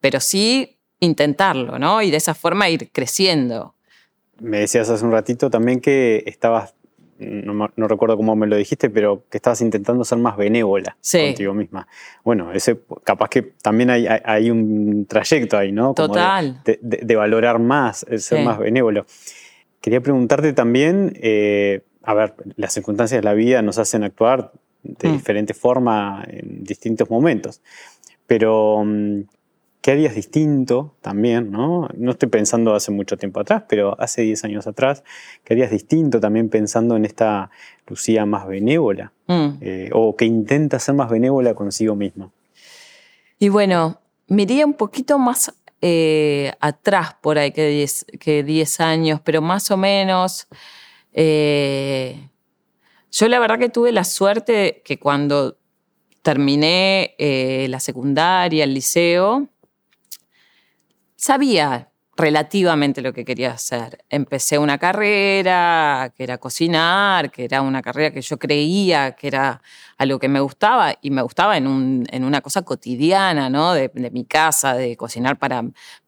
pero 0.00 0.20
sí 0.20 0.78
intentarlo, 1.00 1.78
¿no? 1.78 2.02
Y 2.02 2.10
de 2.10 2.16
esa 2.16 2.34
forma 2.34 2.68
ir 2.68 2.90
creciendo. 2.92 3.74
Me 4.40 4.60
decías 4.60 4.88
hace 4.90 5.04
un 5.04 5.12
ratito 5.12 5.50
también 5.50 5.80
que 5.80 6.22
estabas, 6.26 6.74
no, 7.18 7.68
recuerdo 7.88 8.16
cómo 8.16 8.36
me 8.36 8.46
lo 8.46 8.56
dijiste, 8.56 8.90
pero 8.90 9.24
que 9.30 9.38
estabas 9.38 9.60
intentando 9.62 10.04
ser 10.04 10.18
más 10.18 10.36
benévola 10.36 10.96
contigo 11.10 11.54
misma. 11.54 11.88
Bueno, 12.24 12.52
ese, 12.52 12.78
capaz 13.04 13.30
que 13.30 13.42
también 13.42 13.90
hay, 13.90 14.06
hay, 14.06 14.50
un 14.50 15.06
trayecto 15.06 15.56
ahí, 15.56 15.72
¿no? 15.72 15.94
Total. 15.94 16.62
De, 16.64 17.16
valorar 17.16 17.58
más, 17.58 18.04
el 18.08 18.20
ser 18.20 18.44
más 18.44 18.58
benévolo. 18.58 19.06
Quería 19.86 20.00
preguntarte 20.00 20.52
también, 20.52 21.16
eh, 21.22 21.82
a 22.02 22.12
ver, 22.12 22.34
las 22.56 22.72
circunstancias 22.72 23.20
de 23.20 23.24
la 23.24 23.34
vida 23.34 23.62
nos 23.62 23.78
hacen 23.78 24.02
actuar 24.02 24.50
de 24.82 25.08
mm. 25.08 25.12
diferente 25.12 25.54
forma 25.54 26.24
en 26.26 26.64
distintos 26.64 27.08
momentos, 27.08 27.62
pero 28.26 28.82
mm, 28.84 29.20
¿qué 29.80 29.92
harías 29.92 30.16
distinto 30.16 30.96
también? 31.02 31.52
No, 31.52 31.88
no 31.96 32.10
estoy 32.10 32.28
pensando 32.28 32.74
hace 32.74 32.90
mucho 32.90 33.16
tiempo 33.16 33.38
atrás, 33.38 33.62
pero 33.68 33.94
hace 34.00 34.22
10 34.22 34.42
años 34.46 34.66
atrás, 34.66 35.04
¿qué 35.44 35.54
harías 35.54 35.70
distinto 35.70 36.18
también 36.18 36.48
pensando 36.48 36.96
en 36.96 37.04
esta 37.04 37.50
Lucía 37.86 38.26
más 38.26 38.48
benévola? 38.48 39.12
Mm. 39.28 39.50
Eh, 39.60 39.90
o 39.92 40.16
que 40.16 40.24
intenta 40.24 40.80
ser 40.80 40.96
más 40.96 41.08
benévola 41.08 41.54
consigo 41.54 41.94
misma. 41.94 42.32
Y 43.38 43.50
bueno, 43.50 44.00
me 44.26 44.42
iría 44.42 44.66
un 44.66 44.74
poquito 44.74 45.16
más 45.20 45.54
eh, 45.80 46.52
atrás 46.60 47.16
por 47.20 47.38
ahí 47.38 47.52
que 47.52 47.68
10 47.68 48.06
que 48.20 48.66
años, 48.80 49.20
pero 49.24 49.42
más 49.42 49.70
o 49.70 49.76
menos. 49.76 50.48
Eh, 51.12 52.28
yo 53.10 53.28
la 53.28 53.38
verdad 53.38 53.58
que 53.58 53.68
tuve 53.68 53.92
la 53.92 54.04
suerte 54.04 54.82
que 54.84 54.98
cuando 54.98 55.58
terminé 56.22 57.14
eh, 57.18 57.66
la 57.70 57.80
secundaria, 57.80 58.64
el 58.64 58.74
liceo, 58.74 59.48
sabía 61.14 61.90
relativamente 62.16 63.02
lo 63.02 63.12
que 63.12 63.24
quería 63.24 63.52
hacer. 63.52 64.04
Empecé 64.08 64.58
una 64.58 64.78
carrera 64.78 66.12
que 66.16 66.24
era 66.24 66.38
cocinar, 66.38 67.30
que 67.30 67.44
era 67.44 67.60
una 67.60 67.82
carrera 67.82 68.10
que 68.10 68.22
yo 68.22 68.38
creía 68.38 69.12
que 69.12 69.26
era 69.26 69.60
algo 69.98 70.18
que 70.18 70.28
me 70.28 70.40
gustaba 70.40 70.94
y 71.00 71.10
me 71.10 71.22
gustaba 71.22 71.56
en, 71.56 71.66
un, 71.66 72.06
en 72.10 72.24
una 72.24 72.40
cosa 72.40 72.62
cotidiana, 72.62 73.50
¿no? 73.50 73.72
De, 73.74 73.90
mi 74.12 74.24
casa, 74.24 74.74
de 74.74 74.96
cocinar 74.96 75.38
para, 75.38 75.62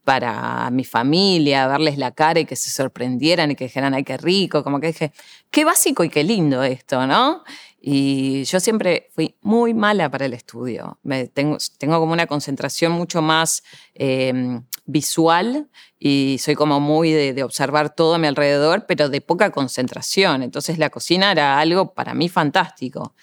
para 0.04 0.70
mi 0.70 0.84
familia, 0.84 1.66
verles 1.66 1.98
la 1.98 2.10
cara 2.12 2.40
y 2.40 2.44
que 2.44 2.56
se 2.56 2.70
sorprendieran 2.70 3.50
y 3.50 3.54
que 3.54 3.64
dijeran, 3.64 3.94
ay, 3.94 4.04
qué 4.04 4.16
rico, 4.16 4.64
como 4.64 4.80
que 4.80 4.88
dije, 4.88 5.12
qué 5.50 5.64
básico 5.64 6.04
y 6.04 6.08
qué 6.08 6.24
lindo 6.24 6.62
esto, 6.62 7.06
¿no? 7.06 7.44
Y 7.80 8.42
yo 8.44 8.58
siempre 8.58 9.08
fui 9.14 9.36
muy 9.40 9.72
mala 9.72 10.10
para 10.10 10.26
el 10.26 10.34
estudio. 10.34 10.98
Tengo, 11.32 11.58
tengo 11.78 12.00
como 12.00 12.12
una 12.12 12.26
concentración 12.26 12.90
mucho 12.92 13.22
más 13.22 13.62
em, 13.94 14.64
visual 14.84 15.68
y 15.98 16.38
soy 16.40 16.56
como 16.56 16.80
muy 16.80 17.12
de, 17.12 17.42
observar 17.44 17.94
todo 17.94 18.16
a 18.16 18.18
mi 18.18 18.26
alrededor, 18.26 18.86
pero 18.86 19.08
de 19.08 19.20
poca 19.20 19.50
concentración. 19.50 20.42
Entonces 20.42 20.78
la 20.78 20.90
cocina 20.90 21.30
era 21.30 21.60
algo 21.60 21.94
para 21.94 22.14
mí 22.14 22.28
fantástico. 22.28 23.14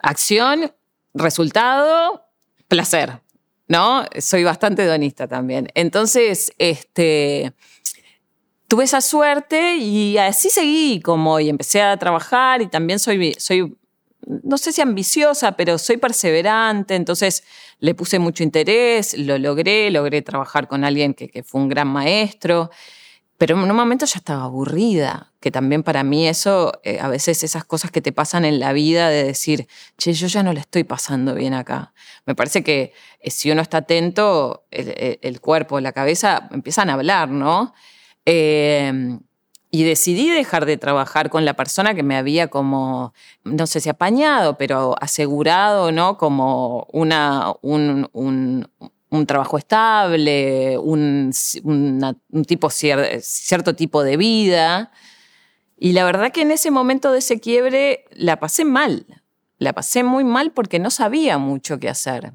Acción, 0.00 0.72
resultado, 1.14 2.26
placer, 2.66 3.20
¿no? 3.68 4.06
Soy 4.18 4.42
bastante 4.42 4.82
hedonista 4.82 5.28
también. 5.28 5.68
Entonces, 5.74 6.52
este 6.58 7.54
tuve 8.68 8.84
esa 8.84 9.00
suerte 9.00 9.76
y 9.76 10.18
así 10.18 10.50
seguí 10.50 11.00
como 11.00 11.38
y 11.40 11.48
empecé 11.48 11.82
a 11.82 11.96
trabajar 11.96 12.62
y 12.62 12.66
también 12.66 12.98
soy, 12.98 13.34
soy 13.38 13.76
no 14.26 14.58
sé 14.58 14.72
si 14.72 14.80
ambiciosa, 14.80 15.52
pero 15.52 15.78
soy 15.78 15.98
perseverante, 15.98 16.96
entonces 16.96 17.44
le 17.78 17.94
puse 17.94 18.18
mucho 18.18 18.42
interés, 18.42 19.16
lo 19.16 19.38
logré, 19.38 19.90
logré 19.90 20.22
trabajar 20.22 20.66
con 20.66 20.84
alguien 20.84 21.14
que, 21.14 21.42
fue 21.44 21.60
un 21.60 21.68
gran 21.68 21.86
maestro, 21.88 22.70
pero 23.38 23.54
en 23.54 23.70
un 23.70 23.76
momento 23.76 24.04
ya 24.04 24.18
estaba 24.18 24.44
aburrida, 24.44 25.32
que 25.40 25.50
también 25.52 25.82
para 25.84 26.02
mí 26.02 26.26
eso, 26.26 26.80
eh, 26.82 26.98
a 27.00 27.08
veces 27.08 27.44
esas 27.44 27.64
cosas 27.64 27.90
que 27.92 28.00
te 28.00 28.10
pasan 28.10 28.44
en 28.44 28.58
la 28.58 28.72
vida 28.72 29.10
de 29.10 29.22
decir, 29.22 29.68
che, 29.96 30.12
yo 30.12 30.26
ya 30.26 30.42
no 30.42 30.52
le 30.52 30.60
estoy 30.60 30.84
pasando 30.84 31.34
bien 31.34 31.54
acá. 31.54 31.92
Me 32.24 32.34
parece 32.34 32.64
que 32.64 32.94
eh, 33.20 33.30
si 33.30 33.50
uno 33.50 33.60
está 33.60 33.78
atento, 33.78 34.64
el, 34.70 35.18
el 35.20 35.40
cuerpo, 35.40 35.78
la 35.80 35.92
cabeza 35.92 36.48
empiezan 36.50 36.90
a 36.90 36.94
hablar, 36.94 37.28
¿no? 37.28 37.74
Eh, 38.26 39.18
y 39.76 39.84
decidí 39.84 40.30
dejar 40.30 40.64
de 40.64 40.78
trabajar 40.78 41.28
con 41.28 41.44
la 41.44 41.54
persona 41.54 41.94
que 41.94 42.02
me 42.02 42.16
había 42.16 42.48
como, 42.48 43.12
no 43.44 43.66
sé 43.66 43.80
si 43.80 43.90
apañado, 43.90 44.56
pero 44.56 44.94
asegurado, 45.00 45.92
¿no? 45.92 46.16
Como 46.16 46.86
una, 46.92 47.52
un, 47.62 48.08
un, 48.12 49.26
trabajo 49.26 49.58
estable, 49.58 50.78
un, 50.78 51.30
un 51.64 52.44
tipo, 52.46 52.70
cierto 52.70 53.74
tipo 53.74 54.02
de 54.02 54.16
vida. 54.16 54.92
Y 55.76 55.92
la 55.92 56.04
verdad 56.04 56.32
que 56.32 56.42
en 56.42 56.52
ese 56.52 56.70
momento 56.70 57.12
de 57.12 57.18
ese 57.18 57.38
quiebre 57.40 58.06
la 58.12 58.38
pasé 58.40 58.64
mal. 58.64 59.04
La 59.58 59.72
pasé 59.72 60.04
muy 60.04 60.24
mal 60.24 60.52
porque 60.52 60.78
no 60.78 60.90
sabía 60.90 61.36
mucho 61.36 61.78
qué 61.78 61.88
hacer. 61.88 62.32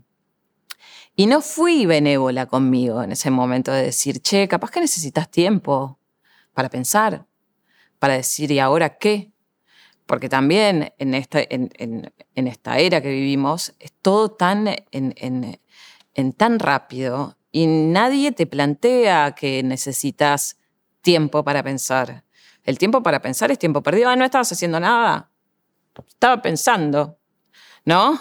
Y 1.22 1.28
no 1.28 1.42
fui 1.42 1.86
benévola 1.86 2.48
conmigo 2.48 3.04
en 3.04 3.12
ese 3.12 3.30
momento 3.30 3.72
de 3.72 3.84
decir, 3.84 4.22
che, 4.22 4.48
capaz 4.48 4.72
que 4.72 4.80
necesitas 4.80 5.30
tiempo 5.30 6.00
para 6.56 6.68
pensar, 6.68 7.28
para 8.00 8.16
decir, 8.16 8.50
¿y 8.50 8.58
ahora 8.58 8.98
qué? 8.98 9.32
Porque 10.08 10.30
también 10.30 10.96
en 10.98 11.14
esta, 11.14 11.40
en, 11.48 12.12
esta 12.34 12.80
era 12.80 13.02
que 13.02 13.12
vivimos 13.12 13.76
es 13.78 13.92
todo 14.02 14.32
tan, 14.32 14.68
en, 14.90 16.34
tan 16.38 16.58
rápido 16.58 17.38
y 17.52 17.68
nadie 17.68 18.32
te 18.32 18.48
plantea 18.48 19.36
que 19.36 19.62
necesitas 19.62 20.58
tiempo 21.02 21.44
para 21.44 21.62
pensar. 21.62 22.24
El 22.64 22.80
tiempo 22.80 23.04
para 23.04 23.22
pensar 23.22 23.52
es 23.52 23.60
tiempo 23.60 23.84
perdido. 23.84 24.10
Ah, 24.10 24.16
no 24.16 24.26
estabas 24.26 24.52
haciendo 24.52 24.80
nada. 24.80 25.30
Estaba 26.08 26.42
pensando, 26.42 27.20
¿no? 27.86 28.20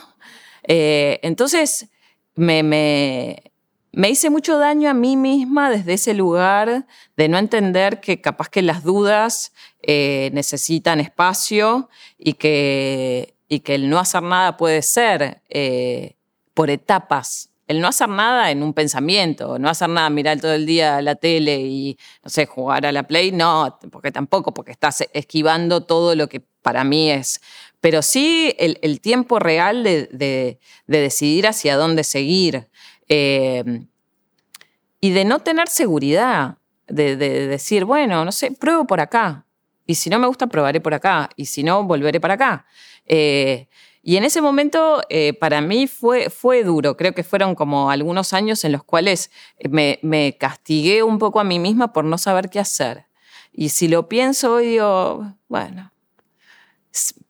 Eh, 0.65 1.19
entonces, 1.23 1.89
me, 2.35 2.63
me, 2.63 3.51
me 3.93 4.11
hice 4.11 4.31
mucho 4.31 4.59
daño 4.59 4.89
a 4.89 4.95
mí 4.95 5.17
misma 5.17 5.71
desde 5.71 5.95
ese 5.95 6.15
lugar 6.15 6.87
de 7.17 7.29
no 7.29 7.39
entender 7.39 8.01
que 8.01 8.21
capaz 8.21 8.49
que 8.49 8.63
las 8.63 8.85
dudas 8.85 9.53
eh, 9.83 10.31
necesitan 10.33 11.01
espacio 11.01 11.89
y 12.17 12.35
que, 12.35 13.35
y 13.49 13.61
que 13.61 13.75
el 13.75 13.91
no 13.91 13.99
hacer 13.99 14.23
nada 14.23 14.57
puede 14.57 14.83
ser 14.83 15.43
eh, 15.49 16.15
por 16.55 16.71
etapas. 16.71 17.49
El 17.67 17.81
no 17.81 17.89
hacer 17.89 18.09
nada 18.09 18.51
en 18.51 18.63
un 18.63 18.75
pensamiento, 18.75 19.59
no 19.59 19.69
hacer 19.69 19.89
nada, 19.89 20.11
mirar 20.11 20.41
todo 20.41 20.55
el 20.55 20.67
día 20.67 21.01
la 21.03 21.15
tele 21.15 21.61
y, 21.61 21.97
no 22.23 22.29
sé, 22.29 22.47
jugar 22.47 22.85
a 22.85 22.91
la 22.91 23.05
play, 23.05 23.31
no, 23.31 23.79
porque 23.93 24.11
tampoco, 24.11 24.53
porque 24.53 24.73
estás 24.73 25.05
esquivando 25.13 25.83
todo 25.83 26.17
lo 26.17 26.29
que 26.29 26.41
para 26.41 26.83
mí 26.83 27.11
es. 27.11 27.41
Pero 27.81 28.03
sí 28.03 28.55
el, 28.59 29.01
tiempo 29.01 29.39
real 29.39 29.83
de, 29.83 30.59
decidir 30.87 31.47
hacia 31.47 31.77
dónde 31.77 32.05
seguir. 32.05 32.69
Eh, 33.09 33.87
y 35.01 35.11
de 35.11 35.25
no 35.25 35.41
tener 35.41 35.69
seguridad, 35.69 36.59
de, 36.87 37.17
decir, 37.17 37.85
bueno, 37.85 38.25
no 38.25 38.33
sé, 38.33 38.53
pruebo 38.53 38.87
por 38.87 39.01
acá. 39.01 39.47
Y 39.87 39.95
si 39.95 40.11
no 40.11 40.19
me 40.19 40.27
gusta, 40.27 40.47
probaré 40.47 40.81
por 40.81 40.93
acá. 40.93 41.31
Y 41.37 41.47
si 41.47 41.63
no, 41.63 41.83
volveré 41.85 42.21
para 42.21 42.35
acá. 42.35 42.67
Eh, 43.07 43.67
y 44.03 44.17
en 44.17 44.25
ese 44.25 44.41
momento 44.41 45.03
eh, 45.09 45.33
para 45.33 45.61
mí 45.61 45.87
fue, 45.87 46.31
fue 46.31 46.63
duro. 46.63 46.97
Creo 46.97 47.15
que 47.15 47.25
fueron 47.25 47.55
como 47.55 47.91
algunos 47.91 48.33
años 48.33 48.65
en 48.65 48.73
los 48.73 48.85
cuales 48.85 49.31
me, 49.69 49.99
me, 50.03 50.37
castigué 50.39 51.03
un 51.03 51.19
poco 51.19 51.41
a 51.41 51.45
mí 51.45 51.59
misma 51.59 51.93
por 51.93 52.05
no 52.05 52.19
saber 52.19 52.51
qué 52.51 52.61
hacer. 52.61 53.07
Y 53.53 53.71
si 53.71 53.89
lo 53.89 54.09
pienso 54.09 54.55
hoy, 54.55 54.67
digo, 54.69 55.35
bueno, 55.49 55.93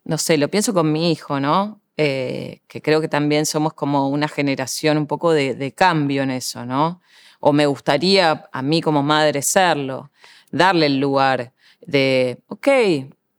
no 0.04 0.18
sé, 0.18 0.38
lo 0.38 0.48
pienso 0.48 0.74
con 0.74 0.90
mi 0.92 1.12
hijo, 1.12 1.40
¿no? 1.40 1.80
Eh, 1.96 2.62
que 2.66 2.80
creo 2.80 3.00
que 3.00 3.08
también 3.08 3.44
somos 3.44 3.74
como 3.74 4.08
una 4.08 4.28
generación 4.28 4.96
un 4.96 5.06
poco 5.06 5.32
de, 5.32 5.74
cambio 5.76 6.22
en 6.22 6.30
eso, 6.30 6.64
¿no? 6.64 7.02
O 7.40 7.52
me 7.52 7.66
gustaría 7.66 8.48
a 8.52 8.62
mí 8.62 8.80
como 8.80 9.02
madre 9.02 9.42
serlo, 9.42 10.10
darle 10.50 10.86
el 10.86 10.98
lugar 10.98 11.52
de, 11.82 12.42
ok, 12.46 12.68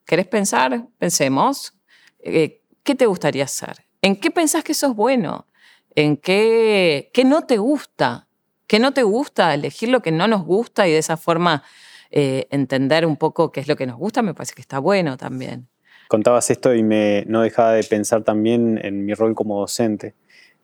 ¿querés 0.06 0.28
pensar? 0.28 0.86
Pensemos. 1.00 1.74
Eh, 2.20 2.62
¿Qué 2.84 2.94
te 2.96 3.06
gustaría 3.08 3.46
hacer? 3.46 3.86
¿En 4.02 4.16
qué 4.16 4.30
pensás 4.30 4.64
que 4.64 4.74
sos 4.74 4.96
bueno? 4.96 5.48
¿En 5.96 6.18
qué, 6.18 7.10
qué 7.14 7.24
no 7.24 7.44
te 7.46 7.58
gusta? 7.58 8.28
¿Qué 8.68 8.80
no 8.80 8.94
te 8.94 9.04
gusta? 9.04 9.54
Elegir 9.54 9.90
lo 9.90 10.02
que 10.02 10.12
no 10.12 10.28
nos 10.28 10.46
gusta 10.46 10.88
y 10.88 10.92
de 10.92 11.00
esa 11.00 11.18
forma 11.18 11.64
eh, 12.12 12.48
entender 12.52 13.06
un 13.06 13.18
poco 13.18 13.52
qué 13.52 13.60
es 13.62 13.68
lo 13.68 13.76
que 13.76 13.88
nos 13.88 13.98
gusta, 13.98 14.22
me 14.22 14.34
parece 14.34 14.54
que 14.54 14.62
está 14.62 14.80
bueno 14.80 15.18
también 15.18 15.71
contabas 16.12 16.52
esto 16.52 16.76
y 16.76 16.84
me 16.84 17.24
no 17.28 17.42
dejaba 17.42 17.72
de 17.72 17.86
pensar 17.86 18.22
también 18.26 18.78
en 18.84 19.06
mi 19.06 19.14
rol 19.14 19.34
como 19.34 19.62
docente, 19.62 20.14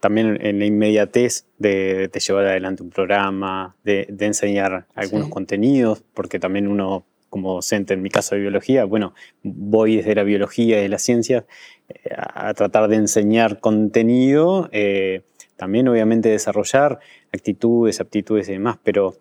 también 0.01 0.37
en 0.45 0.59
la 0.59 0.65
inmediatez 0.65 1.45
de, 1.57 2.11
llevar 2.27 2.47
adelante 2.47 2.83
un 2.83 2.89
programa, 2.89 3.77
de, 3.85 4.13
enseñar 4.19 4.87
algunos 4.93 5.29
contenidos, 5.29 6.03
porque 6.13 6.37
también 6.37 6.67
uno 6.67 7.05
como 7.29 7.53
docente, 7.53 7.93
en 7.93 8.01
mi 8.01 8.09
caso 8.09 8.35
de 8.35 8.41
biología, 8.41 8.83
bueno, 8.83 9.13
voy 9.41 9.95
desde 9.95 10.15
la 10.15 10.23
biología 10.23 10.79
y 10.79 10.81
de 10.81 10.89
la 10.89 10.99
ciencia 10.99 11.45
eh, 11.87 12.09
a, 12.17 12.53
tratar 12.53 12.89
de 12.89 12.97
enseñar 12.97 13.61
contenido, 13.61 14.67
eh, 14.73 15.21
también 15.55 15.87
obviamente 15.87 16.27
desarrollar 16.27 16.99
actitudes, 17.31 18.01
aptitudes 18.01 18.49
y 18.49 18.51
demás, 18.51 18.79
pero 18.83 19.15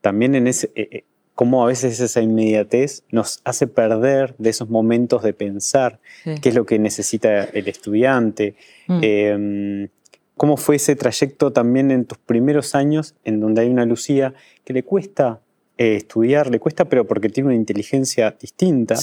también 0.00 0.36
en 0.36 0.46
ese, 0.46 0.70
eh, 0.76 1.02
cómo 1.36 1.62
a 1.62 1.66
veces 1.66 2.00
esa 2.00 2.22
inmediatez 2.22 3.04
nos 3.10 3.40
hace 3.44 3.66
perder 3.66 4.34
de 4.38 4.50
esos 4.50 4.70
momentos 4.70 5.22
de 5.22 5.34
pensar 5.34 6.00
qué 6.24 6.48
es 6.48 6.54
lo 6.54 6.64
que 6.64 6.78
necesita 6.78 7.44
el 7.44 7.68
estudiante. 7.68 8.56
Mm. 8.88 9.00
Em, 9.02 9.88
¿Cómo 10.34 10.56
fue 10.56 10.76
ese 10.76 10.96
trayecto 10.96 11.52
también 11.52 11.90
en 11.90 12.06
tus 12.06 12.18
primeros 12.18 12.74
años, 12.74 13.14
en 13.24 13.40
donde 13.40 13.62
hay 13.62 13.68
una 13.68 13.84
Lucía 13.84 14.34
que 14.64 14.72
le 14.72 14.82
cuesta 14.82 15.40
eh, 15.76 15.96
estudiar, 15.96 16.50
le 16.50 16.58
cuesta, 16.58 16.86
pero 16.86 17.06
porque 17.06 17.28
tiene 17.28 17.48
una 17.48 17.56
inteligencia 17.56 18.34
distinta? 18.40 18.96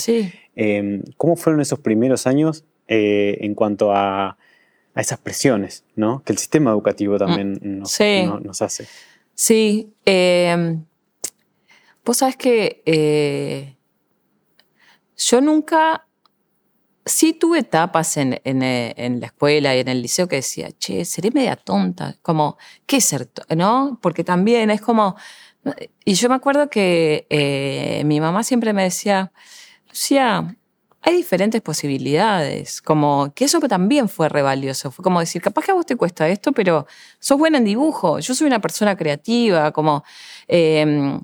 Em, 0.55 1.03
¿Cómo 1.17 1.35
fueron 1.35 1.61
esos 1.61 1.79
primeros 1.79 2.25
años 2.25 2.65
eh, 2.87 3.37
en 3.41 3.53
cuanto 3.53 3.93
a, 3.93 4.37
esas 4.95 5.19
presiones 5.19 5.85
¿no? 5.95 6.23
que 6.23 6.33
el 6.33 6.39
sistema 6.39 6.71
educativo 6.71 7.17
también 7.17 7.53
mm. 7.53 7.79
nos, 7.79 7.99
nos, 8.43 8.61
hace? 8.63 8.87
Sí. 9.35 9.91
Vos 12.05 12.17
sabés 12.17 12.35
que 12.35 12.83
eh, 12.85 13.77
yo 15.15 15.39
nunca, 15.41 16.05
sí 17.05 17.33
tuve 17.33 17.59
etapas 17.59 18.17
en, 18.17 18.31
la 18.43 19.25
escuela 19.25 19.75
y 19.75 19.79
en 19.79 19.87
el 19.87 20.01
liceo 20.01 20.27
que 20.27 20.37
decía, 20.37 20.69
che, 20.77 21.05
seré 21.05 21.31
media 21.31 21.55
tonta, 21.55 22.17
como, 22.21 22.57
¿qué 22.85 22.97
es 22.97 23.05
ser 23.05 23.29
¿No? 23.55 23.99
Porque 24.01 24.23
también 24.23 24.69
es 24.69 24.81
como, 24.81 25.15
y 26.03 26.15
yo 26.15 26.29
me 26.29 26.35
acuerdo 26.35 26.69
que 26.69 27.25
eh, 27.29 28.03
mi 28.05 28.19
mamá 28.19 28.43
siempre 28.43 28.73
me 28.73 28.83
decía, 28.83 29.31
Lucía, 29.87 30.57
hay 31.01 31.15
diferentes 31.15 31.61
posibilidades, 31.61 32.81
como 32.81 33.33
que 33.33 33.45
eso 33.45 33.59
también 33.61 34.09
fue 34.09 34.29
re 34.29 34.41
valioso. 34.41 34.91
Fue 34.91 35.03
como 35.03 35.19
decir, 35.19 35.41
capaz 35.41 35.65
que 35.65 35.71
a 35.71 35.73
vos 35.73 35.85
te 35.85 35.95
cuesta 35.97 36.27
esto, 36.29 36.51
pero 36.53 36.87
sos 37.19 37.37
buena 37.37 37.57
en 37.59 37.65
dibujo, 37.65 38.19
yo 38.19 38.33
soy 38.35 38.47
una 38.47 38.59
persona 38.59 38.95
creativa, 38.97 39.71
como... 39.71 40.03
Em, 40.47 41.21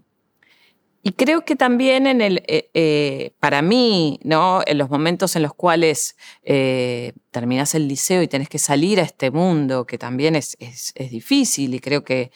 y 1.02 1.14
creo 1.14 1.46
que 1.46 1.56
también 1.56 2.08
en 2.08 2.20
el, 2.20 2.44
eh, 2.48 2.70
eh, 2.74 3.34
para 3.40 3.62
mí, 3.62 4.20
¿no? 4.24 4.62
en 4.66 4.78
los 4.78 4.90
momentos 4.90 5.36
en 5.38 5.44
los 5.44 5.54
cuales 5.54 6.18
eh, 6.44 7.14
terminas 7.32 7.74
el 7.74 7.88
liceo 7.88 8.22
y 8.22 8.28
tenés 8.28 8.50
que 8.50 8.60
salir 8.60 9.00
a 9.00 9.04
este 9.04 9.32
mundo, 9.32 9.86
que 9.86 9.98
también 9.98 10.36
es, 10.36 10.58
es, 10.60 10.94
difícil 11.10 11.74
y 11.74 11.80
creo 11.80 12.04
que 12.04 12.32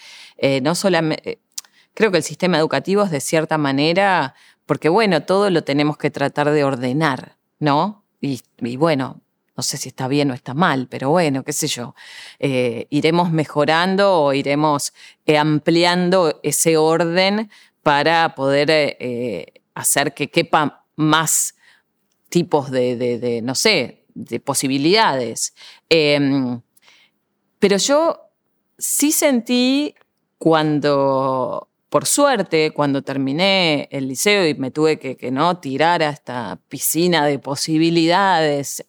no 0.61 0.75
solamente, 0.75 1.39
creo 1.93 2.11
que 2.11 2.17
el 2.17 2.23
sistema 2.23 2.57
educativo 2.57 3.03
es 3.03 3.11
de 3.11 3.19
cierta 3.19 3.57
manera, 3.57 4.33
porque 4.65 4.87
bueno, 4.87 5.23
todo 5.23 5.49
lo 5.49 5.63
tenemos 5.63 5.97
que 5.97 6.09
tratar 6.09 6.49
de 6.49 6.63
ordenar, 6.63 7.37
¿no? 7.59 8.05
Y 8.21 8.41
bueno, 8.77 9.21
no 9.55 9.63
sé 9.63 9.77
si 9.77 9.89
está 9.89 10.07
bien 10.07 10.31
o 10.31 10.33
está 10.33 10.53
mal, 10.53 10.87
pero 10.89 11.09
bueno, 11.09 11.43
qué 11.43 11.53
sé 11.53 11.67
yo, 11.67 11.93
iremos 12.39 13.31
mejorando 13.31 14.21
o 14.21 14.33
iremos 14.33 14.93
ampliando 15.27 16.39
ese 16.43 16.77
orden 16.77 17.49
para 17.83 18.33
poder 18.33 18.71
eh, 18.71 18.97
eh, 18.99 19.61
hacer 19.75 20.13
que 20.13 20.31
quepa 20.31 20.85
más 20.95 21.55
tipos 22.29 22.71
de, 22.71 23.41
no 23.43 23.53
sé, 23.53 24.05
de 24.15 24.39
posibilidades. 24.39 25.53
Em, 25.89 26.61
pero 27.59 27.77
yo 27.77 28.19
sí 28.77 29.11
sentí 29.11 29.93
cuando, 30.37 31.69
por 31.89 32.05
suerte, 32.05 32.71
cuando 32.71 33.01
terminé 33.03 33.87
el 33.91 34.07
liceo 34.07 34.47
y 34.47 34.55
me 34.55 34.71
tuve 34.71 34.97
que, 34.97 35.31
no 35.31 35.59
tirar 35.59 36.01
a 36.01 36.09
esta 36.09 36.59
piscina 36.69 37.25
de 37.25 37.37
posibilidades 37.37 38.85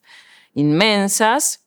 inmensas, 0.54 1.66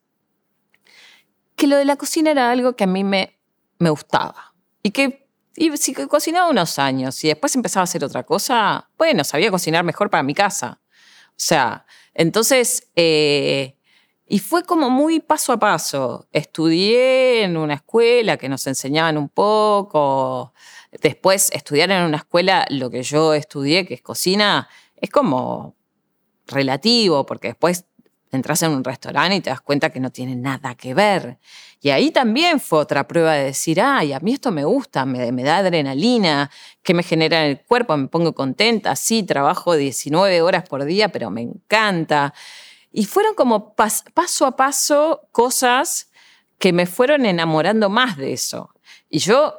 que 1.55 1.67
lo 1.67 1.75
de 1.75 1.85
la 1.85 1.95
cocina 1.97 2.31
era 2.31 2.51
algo 2.51 2.75
que 2.75 2.85
a 2.85 2.87
mí 2.87 3.03
me, 3.03 3.37
me 3.79 3.89
gustaba 3.89 4.53
y 4.81 4.91
que 4.91 5.26
y 5.57 5.93
cocinaba 6.07 6.49
unos 6.49 6.77
años 6.77 7.23
y 7.23 7.29
después 7.29 7.55
empezaba 7.55 7.81
a 7.81 7.85
hacer 7.85 8.03
otra 8.03 8.23
cosa, 8.23 8.89
bueno, 8.97 9.23
sabía 9.23 9.49
cocinar 9.49 9.83
mejor 9.83 10.09
para 10.11 10.21
mi 10.21 10.35
casa. 10.35 10.79
O 11.29 11.33
sea, 11.35 11.85
entonces, 12.13 12.89
eh, 12.95 13.75
y 14.27 14.39
fue 14.39 14.63
como 14.63 14.89
muy 14.91 15.19
paso 15.19 15.53
a 15.53 15.57
paso. 15.57 16.27
Estudié 16.31 17.43
en 17.43 17.57
una 17.57 17.75
escuela 17.75 18.37
que 18.37 18.49
nos 18.49 18.67
enseñaban 18.67 19.17
un 19.17 19.29
poco. 19.29 20.53
Después, 21.01 21.49
estudiar 21.51 21.89
en 21.91 22.03
una 22.03 22.17
escuela 22.17 22.65
lo 22.69 22.91
que 22.91 23.01
yo 23.01 23.33
estudié, 23.33 23.85
que 23.87 23.95
es 23.95 24.01
cocina, 24.01 24.69
es 24.95 25.09
como 25.09 25.75
relativo, 26.45 27.25
porque 27.25 27.49
después 27.49 27.85
entras 28.31 28.61
en 28.63 28.71
un 28.71 28.83
restaurante 28.83 29.35
y 29.35 29.41
te 29.41 29.49
das 29.49 29.61
cuenta 29.61 29.89
que 29.89 29.99
no 29.99 30.11
tiene 30.11 30.35
nada 30.35 30.75
que 30.75 30.93
ver. 30.93 31.39
Y 31.81 31.89
ahí 31.89 32.11
también 32.11 32.59
fue 32.59 32.79
otra 32.79 33.07
prueba 33.07 33.33
de 33.33 33.45
decir, 33.45 33.79
ay, 33.81 34.13
a 34.13 34.19
mí 34.19 34.33
esto 34.33 34.51
me 34.51 34.65
gusta, 34.65 35.05
me, 35.05 35.31
da 35.43 35.57
adrenalina, 35.57 36.49
que 36.81 36.93
me 36.93 37.03
genera 37.03 37.45
en 37.45 37.51
el 37.51 37.61
cuerpo, 37.61 37.95
me 37.95 38.07
pongo 38.07 38.33
contenta, 38.33 38.95
sí, 38.95 39.23
trabajo 39.23 39.75
19 39.75 40.41
horas 40.41 40.67
por 40.67 40.85
día, 40.85 41.09
pero 41.09 41.29
me 41.29 41.41
encanta. 41.41 42.33
Y 42.91 43.05
fueron 43.05 43.35
como 43.35 43.75
paso 43.75 44.45
a 44.45 44.55
paso 44.55 45.27
cosas 45.31 46.09
que 46.57 46.73
me 46.73 46.87
fueron 46.87 47.25
enamorando 47.25 47.89
más 47.89 48.17
de 48.17 48.33
eso. 48.33 48.73
Y 49.09 49.19
yo, 49.19 49.53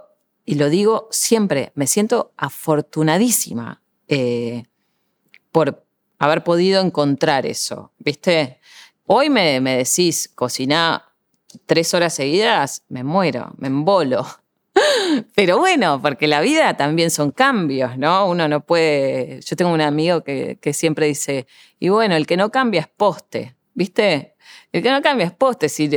y 0.44 0.56
lo 0.56 0.68
digo 0.68 1.08
siempre, 1.10 1.72
me 1.74 1.86
siento 1.86 2.32
afortunadísima 2.36 3.82
eh, 4.08 4.64
por 5.52 5.87
haber 6.18 6.44
podido 6.44 6.80
encontrar 6.80 7.46
eso, 7.46 7.92
¿viste? 7.98 8.58
Hoy 9.06 9.30
me, 9.30 9.60
me 9.60 9.76
decís, 9.76 10.30
cocinar 10.34 11.02
tres 11.66 11.94
horas 11.94 12.14
seguidas, 12.14 12.84
me 12.88 13.04
muero, 13.04 13.52
me 13.56 13.68
embolo. 13.68 14.26
Pero 15.34 15.58
bueno, 15.58 16.00
porque 16.02 16.26
la 16.26 16.40
vida 16.40 16.76
también 16.76 17.10
son 17.10 17.30
cambios, 17.30 17.96
¿no? 17.96 18.28
Uno 18.28 18.48
no 18.48 18.64
puede. 18.64 19.40
Yo 19.40 19.56
tengo 19.56 19.72
un 19.72 19.80
amigo 19.80 20.22
que, 20.22 20.58
que 20.60 20.72
siempre 20.72 21.06
dice, 21.06 21.46
y 21.78 21.88
bueno, 21.88 22.16
el 22.16 22.26
que 22.26 22.36
no 22.36 22.50
cambia 22.50 22.82
es 22.82 22.88
poste, 22.88 23.56
¿viste? 23.74 24.34
El 24.72 24.82
que 24.82 24.90
no 24.90 25.00
cambia 25.00 25.26
es 25.26 25.32
poste, 25.32 25.68
si, 25.68 25.88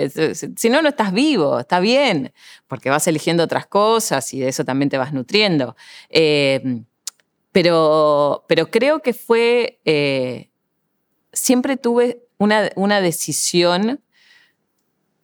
si 0.56 0.70
no, 0.70 0.82
no 0.82 0.90
estás 0.90 1.12
vivo, 1.12 1.60
está 1.60 1.80
bien, 1.82 2.34
porque 2.68 2.90
vas 2.90 3.06
eligiendo 3.08 3.44
otras 3.44 3.68
cosas 3.68 4.34
y 4.34 4.40
de 4.40 4.48
eso 4.48 4.64
también 4.64 4.90
te 4.90 4.98
vas 4.98 5.12
nutriendo. 5.12 5.76
Eh, 6.10 6.84
pero, 7.52 8.46
pero 8.48 8.72
creo 8.72 9.02
que 9.02 9.14
fue, 9.14 9.80
eh, 9.86 10.52
siempre 11.34 11.78
tuve 11.78 12.24
una, 12.38 12.70
una, 12.76 13.02
decisión, 13.02 14.02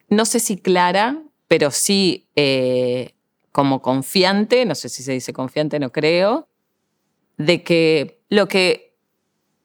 no 0.08 0.24
sé 0.24 0.40
si 0.40 0.58
clara, 0.58 1.22
pero 1.48 1.70
sí 1.70 2.28
eh, 2.36 3.14
como 3.52 3.80
confiante, 3.82 4.64
no 4.64 4.74
sé 4.74 4.88
si 4.88 5.02
se 5.02 5.12
dice 5.12 5.32
confiante, 5.32 5.78
no 5.78 5.90
creo, 5.90 6.48
de 7.38 7.62
que 7.62 8.20
lo 8.28 8.46
que 8.46 8.94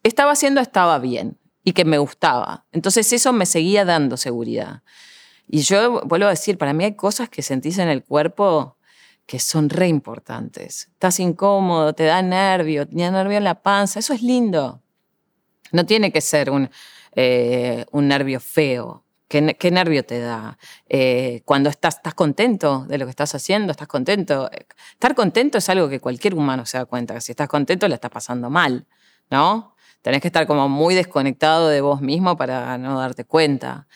estaba 0.03 0.31
haciendo 0.31 0.61
estaba 0.61 0.99
bien 0.99 1.37
y 1.63 1.73
que 1.73 1.85
me 1.85 1.97
gustaba. 1.97 2.65
Entonces 2.71 3.11
eso 3.11 3.33
me 3.33 3.45
seguía 3.45 3.85
dando 3.85 4.17
seguridad. 4.17 4.83
Y 5.47 5.61
yo 5.61 6.01
vuelvo 6.05 6.27
a 6.27 6.31
decir, 6.31 6.57
para 6.57 6.73
mí 6.73 6.85
hay 6.85 6.95
cosas 6.95 7.29
que 7.29 7.41
sentís 7.41 7.77
en 7.77 7.89
el 7.89 8.03
cuerpo 8.03 8.77
que 9.33 9.39
son 9.39 9.67
re 9.71 9.87
importantes. 9.87 10.89
Estás 10.91 11.19
incómodo, 11.19 11.93
te 11.93 12.03
da 12.03 12.21
nervio, 12.21 12.87
te 12.87 12.95
da 12.97 13.09
nervio 13.09 13.39
en 13.39 13.43
la 13.43 13.63
panza, 13.63 13.97
eso 13.97 14.13
es 14.13 14.21
lindo. 14.21 14.83
No 15.71 15.87
tiene 15.87 16.11
que 16.11 16.21
ser 16.21 16.51
un, 16.51 16.69
eh, 17.15 17.83
un 17.91 18.07
nervio 18.07 18.39
feo. 18.39 19.03
¿Qué, 19.27 19.57
¿Qué, 19.59 19.71
nervio 19.71 20.05
te 20.05 20.19
da? 20.19 20.59
Eh, 20.87 21.41
cuando 21.45 21.71
estás, 21.71 21.95
estás 21.95 22.13
contento 22.13 22.85
de 22.87 22.99
lo 22.99 23.07
que 23.07 23.09
estás 23.09 23.33
haciendo, 23.33 23.71
estás 23.71 23.87
contento. 23.87 24.51
Estar 24.91 25.15
contento 25.15 25.57
es 25.57 25.67
algo 25.67 25.89
que 25.89 25.99
cualquier 25.99 26.35
humano 26.35 26.67
se 26.67 26.77
da 26.77 26.85
cuenta, 26.85 27.15
que 27.15 27.21
si 27.21 27.31
estás 27.31 27.47
contento 27.47 27.87
le 27.87 27.95
estás 27.95 28.11
pasando 28.11 28.51
mal, 28.51 28.85
¿no? 29.31 29.75
Tenés 30.03 30.21
que 30.21 30.27
estar 30.27 30.45
como 30.45 30.69
muy 30.69 30.93
desconectado 30.93 31.69
de 31.69 31.81
vos 31.81 32.01
mismo 32.01 32.37
para 32.37 32.77
no 32.77 32.99
darte 32.99 33.25
cuenta. 33.25 33.87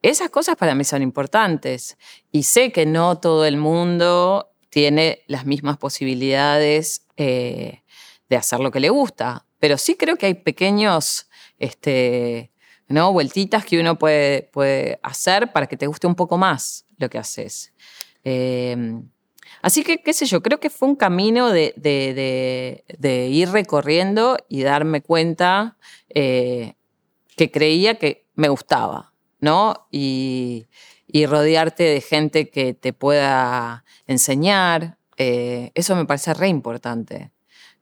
Esas 0.00 0.30
cosas 0.30 0.54
para 0.54 0.76
mí 0.76 0.84
son 0.84 1.02
importantes 1.02 1.98
y 2.30 2.44
sé 2.44 2.70
que 2.70 2.86
no 2.86 3.18
todo 3.18 3.44
el 3.46 3.56
mundo 3.56 4.52
tiene 4.76 5.22
las 5.26 5.46
mismas 5.46 5.78
posibilidades 5.78 7.06
eh, 7.16 7.80
de 8.28 8.36
hacer 8.36 8.60
lo 8.60 8.70
que 8.70 8.78
le 8.78 8.90
gusta, 8.90 9.46
pero 9.58 9.78
sí 9.78 9.94
creo 9.94 10.18
que 10.18 10.26
hay 10.26 10.34
pequeños, 10.34 11.30
este, 11.58 12.52
¿no? 12.86 13.10
Vueltitas 13.10 13.64
que 13.64 13.80
uno 13.80 13.98
puede, 13.98 14.42
puede 14.52 15.00
hacer 15.02 15.50
para 15.50 15.66
que 15.66 15.78
te 15.78 15.86
guste 15.86 16.06
un 16.06 16.14
poco 16.14 16.36
más 16.36 16.84
lo 16.98 17.08
que 17.08 17.16
haces. 17.16 17.72
Eh, 18.22 19.00
Así 19.62 19.82
que, 19.82 20.02
qué 20.02 20.12
sé 20.12 20.26
yo, 20.26 20.42
creo 20.42 20.60
que 20.60 20.68
fue 20.68 20.88
un 20.88 20.96
camino 20.96 21.50
de, 21.50 22.84
ir 23.30 23.48
recorriendo 23.48 24.36
y 24.50 24.62
darme 24.62 25.00
cuenta 25.00 25.78
eh, 26.10 26.74
que 27.34 27.50
creía 27.50 27.98
que 27.98 28.26
me 28.34 28.50
gustaba, 28.50 29.14
¿no? 29.40 29.88
Rodearte 31.26 31.84
de 31.84 32.00
gente 32.00 32.50
que 32.50 32.74
te 32.74 32.92
pueda 32.92 33.84
enseñar, 34.06 34.98
eh, 35.16 35.70
eso 35.74 35.96
me 35.96 36.06
parece 36.06 36.34
re 36.34 36.48
importante. 36.48 37.32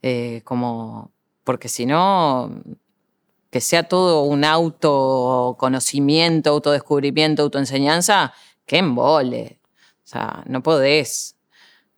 Eh, 0.03 0.43
como, 0.45 1.13
porque 1.45 1.69
si 1.69 1.87
no, 1.87 2.51
que 3.51 3.61
sea 3.61 3.85
todo 3.85 4.23
un 4.23 4.45
autoconocimiento, 4.45 6.51
autodescubrimiento, 6.51 7.43
autoenseñanza, 7.43 8.33
que 8.67 8.79
embole. 8.79 9.61
O 10.05 10.07
sea, 10.07 10.43
no 10.47 10.63
podés. 10.63 11.35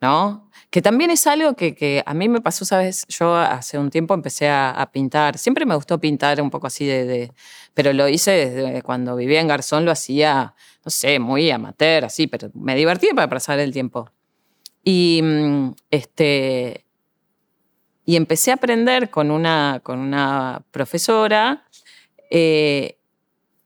¿no? 0.00 0.45
Que 0.76 0.82
también 0.82 1.10
es 1.10 1.26
algo 1.26 1.54
que, 1.54 2.02
a 2.04 2.12
mí 2.12 2.28
me 2.28 2.42
pasó, 2.42 2.66
¿sabes? 2.66 3.06
Yo 3.08 3.34
hace 3.34 3.78
un 3.78 3.88
tiempo 3.88 4.12
empecé 4.12 4.50
a, 4.50 4.86
pintar. 4.92 5.38
Siempre 5.38 5.64
me 5.64 5.74
gustó 5.74 5.98
pintar 5.98 6.38
un 6.42 6.50
poco 6.50 6.66
así 6.66 6.84
de, 6.84 7.32
Pero 7.72 7.94
lo 7.94 8.06
hice 8.10 8.32
desde 8.32 8.82
cuando 8.82 9.16
vivía 9.16 9.40
en 9.40 9.48
Garzón, 9.48 9.86
lo 9.86 9.90
hacía, 9.90 10.54
no 10.84 10.90
sé, 10.90 11.18
muy 11.18 11.50
amateur, 11.50 12.04
así, 12.04 12.26
pero 12.26 12.50
me 12.52 12.76
divertía 12.76 13.14
para 13.14 13.26
pasar 13.26 13.58
el 13.58 13.72
tiempo. 13.72 14.10
Y, 14.84 15.22
mm, 15.22 15.74
este, 15.90 16.84
y 18.04 18.16
empecé 18.16 18.50
a 18.50 18.56
aprender 18.56 19.08
con 19.08 19.30
una, 19.30 19.80
con 19.82 19.98
una 19.98 20.62
profesora. 20.72 21.64
Eh, 22.30 22.98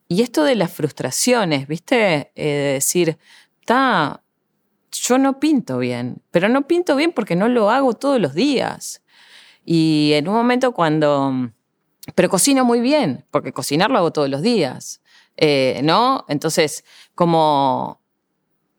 y 0.07 0.23
esto 0.23 0.45
de 0.45 0.55
las 0.55 0.73
frustraciones, 0.73 1.67
¿viste? 1.67 2.31
Eh, 2.37 2.45
de 2.45 2.73
decir, 2.75 3.19
está 3.63 4.23
yo 4.93 5.19
no 5.19 5.39
pinto 5.39 5.79
bien, 5.79 6.23
pero 6.31 6.49
no 6.49 6.67
pinto 6.67 6.97
bien 6.97 7.13
porque 7.13 7.37
no 7.37 7.49
lo 7.49 7.71
hago 7.71 7.95
todos 7.95 8.21
los 8.21 8.35
días. 8.35 9.03
Y 9.65 10.13
en 10.15 10.29
un 10.29 10.35
momento 10.35 10.73
cuando... 10.73 11.51
Pero 12.15 12.29
cocino 12.29 12.65
muy 12.65 12.81
bien, 12.81 13.25
porque 13.31 13.53
cocinar 13.53 13.91
lo 13.91 13.99
hago 13.99 14.11
todos 14.11 14.29
los 14.29 14.43
días, 14.43 15.01
eh, 15.37 15.81
¿no? 15.85 16.25
Entonces, 16.29 16.85
como... 17.15 18.01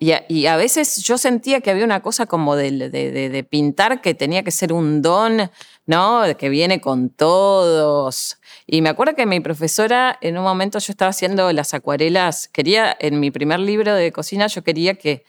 Y 0.04 0.47
a, 0.47 0.56
veces 0.56 1.04
yo 1.04 1.19
sentía 1.19 1.62
que 1.62 1.69
había 1.69 1.86
una 1.86 2.02
cosa 2.02 2.26
como 2.26 2.56
de, 2.56 2.89
de, 2.89 3.43
pintar 3.43 4.02
que 4.02 4.15
tenía 4.15 4.41
que 4.41 4.50
ser 4.50 4.74
un 4.74 5.04
don, 5.04 5.52
¿no? 5.86 6.24
Que 6.39 6.50
viene 6.50 6.82
con 6.82 7.12
todos. 7.12 8.39
Y 8.65 8.82
me 8.82 8.89
acuerdo 8.89 9.13
que 9.13 9.28
mi 9.28 9.41
profesora, 9.41 10.17
en 10.21 10.39
un 10.39 10.43
momento 10.43 10.80
yo 10.80 10.91
estaba 10.91 11.10
haciendo 11.10 11.54
las 11.54 11.76
acuarelas, 11.76 12.47
quería, 12.47 12.97
en 13.00 13.19
mi 13.19 13.30
primer 13.30 13.60
libro 13.60 13.93
de 13.93 14.12
cocina, 14.12 14.47
yo 14.47 14.63
quería 14.63 14.95
que 14.95 15.24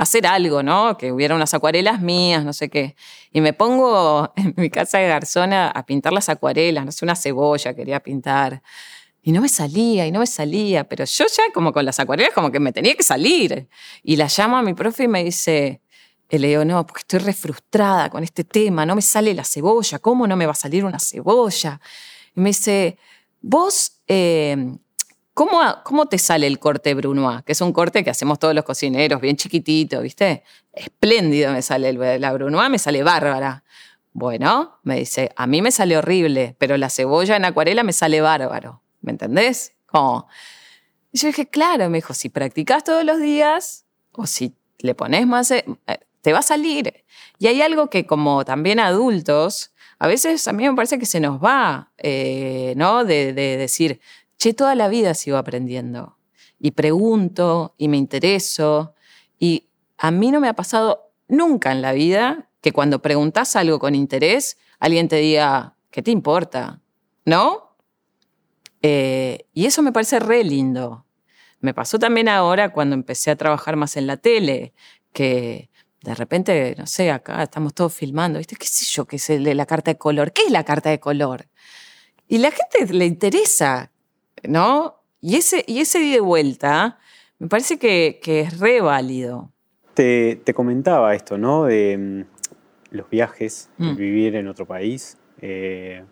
hacer 0.00 0.26
algo, 0.26 0.62
¿no? 0.62 0.96
Que 0.96 1.12
hubiera 1.12 1.34
unas 1.34 1.52
acuarelas 1.52 2.00
mías, 2.00 2.42
no 2.42 2.54
sé 2.54 2.70
qué. 2.70 2.96
Y 3.32 3.42
me 3.42 3.52
pongo 3.52 4.32
en 4.36 4.54
mi 4.56 4.70
casa 4.70 4.96
de 4.96 5.08
Garzona 5.08 5.68
a 5.68 5.84
pintar 5.84 6.14
las 6.14 6.30
acuarelas, 6.30 6.86
no 6.86 6.90
sé, 6.90 7.04
una 7.04 7.14
cebolla 7.14 7.74
quería 7.74 8.00
pintar. 8.00 8.62
Y 9.22 9.32
no 9.32 9.42
me 9.42 9.48
salía, 9.50 10.06
y 10.06 10.12
no 10.12 10.20
me 10.20 10.26
salía, 10.26 10.84
pero 10.84 11.04
yo 11.04 11.26
ya 11.26 11.42
como 11.52 11.74
con 11.74 11.84
las 11.84 12.00
acuarelas 12.00 12.32
como 12.32 12.50
que 12.50 12.58
me 12.58 12.72
tenía 12.72 12.94
que 12.94 13.02
salir. 13.02 13.68
Y 14.02 14.16
la 14.16 14.26
llamo 14.34 14.56
a 14.56 14.62
mi 14.62 14.72
profe 14.72 15.04
y 15.04 15.08
me 15.08 15.22
dice, 15.22 15.82
le 16.30 16.48
digo, 16.48 16.64
no, 16.64 16.86
porque 16.86 17.00
estoy 17.00 17.18
re 17.18 17.34
frustrada 17.34 18.08
con 18.08 18.24
este 18.24 18.42
tema, 18.42 18.86
no 18.86 18.94
me 18.94 19.02
sale 19.02 19.34
la 19.34 19.44
cebolla, 19.44 19.98
¿cómo 19.98 20.26
no 20.26 20.34
me 20.34 20.46
va 20.46 20.52
a 20.52 20.54
salir 20.54 20.86
una 20.86 20.98
cebolla? 20.98 21.78
Y 22.34 22.40
me 22.40 22.48
dice, 22.48 22.96
vos 23.42 24.00
eh, 24.08 24.56
¿Cómo, 25.34 26.06
te 26.06 26.18
sale 26.18 26.46
el 26.46 26.58
corte 26.58 26.94
Brunois? 26.94 27.42
Que 27.44 27.52
es 27.52 27.60
un 27.60 27.72
corte 27.72 28.04
que 28.04 28.10
hacemos 28.10 28.38
todos 28.38 28.54
los 28.54 28.64
cocineros, 28.64 29.20
bien 29.20 29.36
chiquitito, 29.36 30.02
¿viste? 30.02 30.42
Espléndido 30.72 31.52
me 31.52 31.62
sale 31.62 32.18
la 32.18 32.32
Brunois, 32.32 32.68
me 32.68 32.78
sale 32.78 33.02
bárbara. 33.02 33.64
Bueno, 34.12 34.78
me 34.82 34.96
dice, 34.96 35.30
a 35.36 35.46
mí 35.46 35.62
me 35.62 35.70
sale 35.70 35.96
horrible, 35.96 36.56
pero 36.58 36.76
la 36.76 36.90
cebolla 36.90 37.36
en 37.36 37.44
acuarela 37.44 37.84
me 37.84 37.92
sale 37.92 38.20
bárbaro. 38.20 38.82
¿Me 39.00 39.12
entendés? 39.12 39.72
Como... 39.86 40.26
Y 41.12 41.18
yo 41.18 41.28
dije, 41.28 41.48
claro, 41.48 41.88
me 41.90 41.98
dijo, 41.98 42.14
si 42.14 42.28
practicas 42.28 42.84
todos 42.84 43.04
los 43.04 43.18
días 43.18 43.84
o 44.12 44.26
si 44.26 44.54
le 44.78 44.94
pones 44.94 45.26
más, 45.26 45.50
eh, 45.50 45.64
te 46.22 46.32
va 46.32 46.40
a 46.40 46.42
salir. 46.42 47.04
Y 47.38 47.46
hay 47.46 47.62
algo 47.62 47.88
que 47.88 48.06
como 48.06 48.44
también 48.44 48.80
adultos, 48.80 49.72
a 49.98 50.06
veces 50.06 50.46
a 50.48 50.52
mí 50.52 50.68
me 50.68 50.74
parece 50.74 50.98
que 50.98 51.06
se 51.06 51.20
nos 51.20 51.42
va, 51.42 51.92
eh, 51.98 52.74
¿no? 52.76 53.04
de, 53.04 53.32
decir, 53.32 54.00
che, 54.40 54.54
toda 54.54 54.74
la 54.74 54.88
vida 54.88 55.12
sigo 55.14 55.36
aprendiendo 55.36 56.16
y 56.58 56.72
pregunto 56.72 57.74
y 57.76 57.88
me 57.88 57.98
intereso 57.98 58.94
y 59.38 59.68
a 59.98 60.10
mí 60.10 60.30
no 60.30 60.40
me 60.40 60.48
ha 60.48 60.54
pasado 60.54 61.12
nunca 61.28 61.72
en 61.72 61.82
la 61.82 61.92
vida 61.92 62.48
que 62.62 62.72
cuando 62.72 63.02
preguntas 63.02 63.54
algo 63.54 63.78
con 63.78 63.94
interés, 63.94 64.58
alguien 64.78 65.08
te 65.08 65.16
diga, 65.16 65.76
¿qué 65.90 66.02
te 66.02 66.10
importa? 66.10 66.80
¿No? 67.26 67.76
Eh, 68.82 69.46
y 69.52 69.66
eso 69.66 69.82
me 69.82 69.92
parece 69.92 70.18
re 70.18 70.42
lindo. 70.42 71.04
Me 71.60 71.74
pasó 71.74 71.98
también 71.98 72.28
ahora 72.28 72.72
cuando 72.72 72.94
empecé 72.94 73.30
a 73.30 73.36
trabajar 73.36 73.76
más 73.76 73.98
en 73.98 74.06
la 74.06 74.16
tele, 74.16 74.72
que 75.12 75.70
de 76.02 76.14
repente, 76.14 76.74
no 76.78 76.86
sé, 76.86 77.10
acá 77.10 77.42
estamos 77.42 77.74
todos 77.74 77.92
filmando, 77.92 78.38
¿viste? 78.38 78.56
¿Qué 78.56 78.66
sé 78.66 78.86
yo 78.86 79.04
qué 79.04 79.16
es 79.16 79.28
la 79.28 79.66
carta 79.66 79.90
de 79.90 79.98
color? 79.98 80.32
¿Qué 80.32 80.44
es 80.44 80.50
la 80.50 80.64
carta 80.64 80.88
de 80.88 80.98
color? 80.98 81.46
Y 82.26 82.38
la 82.38 82.50
gente 82.50 82.94
le 82.94 83.04
interesa 83.04 83.90
¿no? 84.42 84.96
Y 85.20 85.36
ese, 85.36 85.64
y 85.66 85.80
ese 85.80 85.98
de 85.98 86.20
vuelta 86.20 86.98
me 87.40 87.48
parece 87.48 87.78
que, 87.78 88.20
es 88.22 88.58
re 88.58 88.80
válido. 88.82 89.50
Te, 89.94 90.42
comentaba 90.54 91.14
esto, 91.14 91.38
¿no? 91.38 91.64
De 91.64 91.96
mm, 91.96 92.96
los 92.96 93.08
viajes, 93.08 93.70
mm. 93.78 93.96
vivir 93.96 94.36
en 94.36 94.46
otro 94.46 94.66
país, 94.66 95.16
eh, 95.40 96.04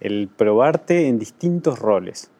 el 0.00 0.28
probarte 0.28 1.06
en 1.06 1.18
distintos 1.18 1.78
roles. 1.78 2.30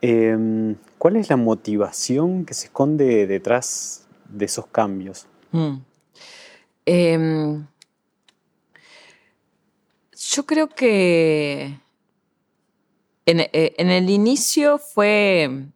Em, 0.00 0.76
¿Cuál 0.98 1.16
es 1.16 1.28
la 1.28 1.36
motivación 1.36 2.44
que 2.44 2.54
se 2.54 2.66
esconde 2.66 3.26
detrás 3.26 4.08
de 4.28 4.46
esos 4.46 4.66
cambios? 4.66 5.26
Mm. 5.52 5.76
Em, 6.86 7.66
yo 10.34 10.46
creo 10.46 10.68
que 10.68 11.78
eh, 13.26 13.74
en, 13.78 13.90
el 13.90 14.10
inicio 14.10 14.78
fue 14.78 15.66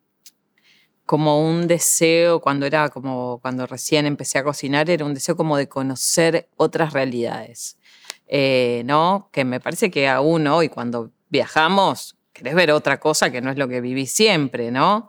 como 1.05 1.49
un 1.49 1.69
deseo, 1.69 2.41
cuando 2.41 2.67
era 2.67 2.89
como, 2.89 3.39
cuando 3.41 3.67
recién 3.67 4.07
empecé 4.07 4.39
a 4.39 4.45
cocinar, 4.45 4.91
era 4.91 5.05
un 5.05 5.15
deseo 5.15 5.37
como 5.37 5.57
de 5.57 5.69
conocer 5.69 6.49
otras 6.57 6.93
realidades, 6.93 7.79
eh, 8.27 8.83
¿no? 8.85 9.29
Que 9.33 9.45
me 9.45 9.61
parece 9.61 9.91
que 9.91 10.09
aún 10.09 10.47
hoy, 10.49 10.69
cuando 10.69 11.13
viajamos, 11.29 12.17
querés 12.33 12.55
ver 12.55 12.73
otra 12.73 12.99
cosa 12.99 13.31
que 13.31 13.41
no 13.41 13.51
es 13.51 13.57
lo 13.57 13.69
que 13.69 13.81
viví 13.81 14.07
siempre, 14.07 14.73
¿no? 14.73 15.09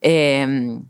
Em, 0.00 0.88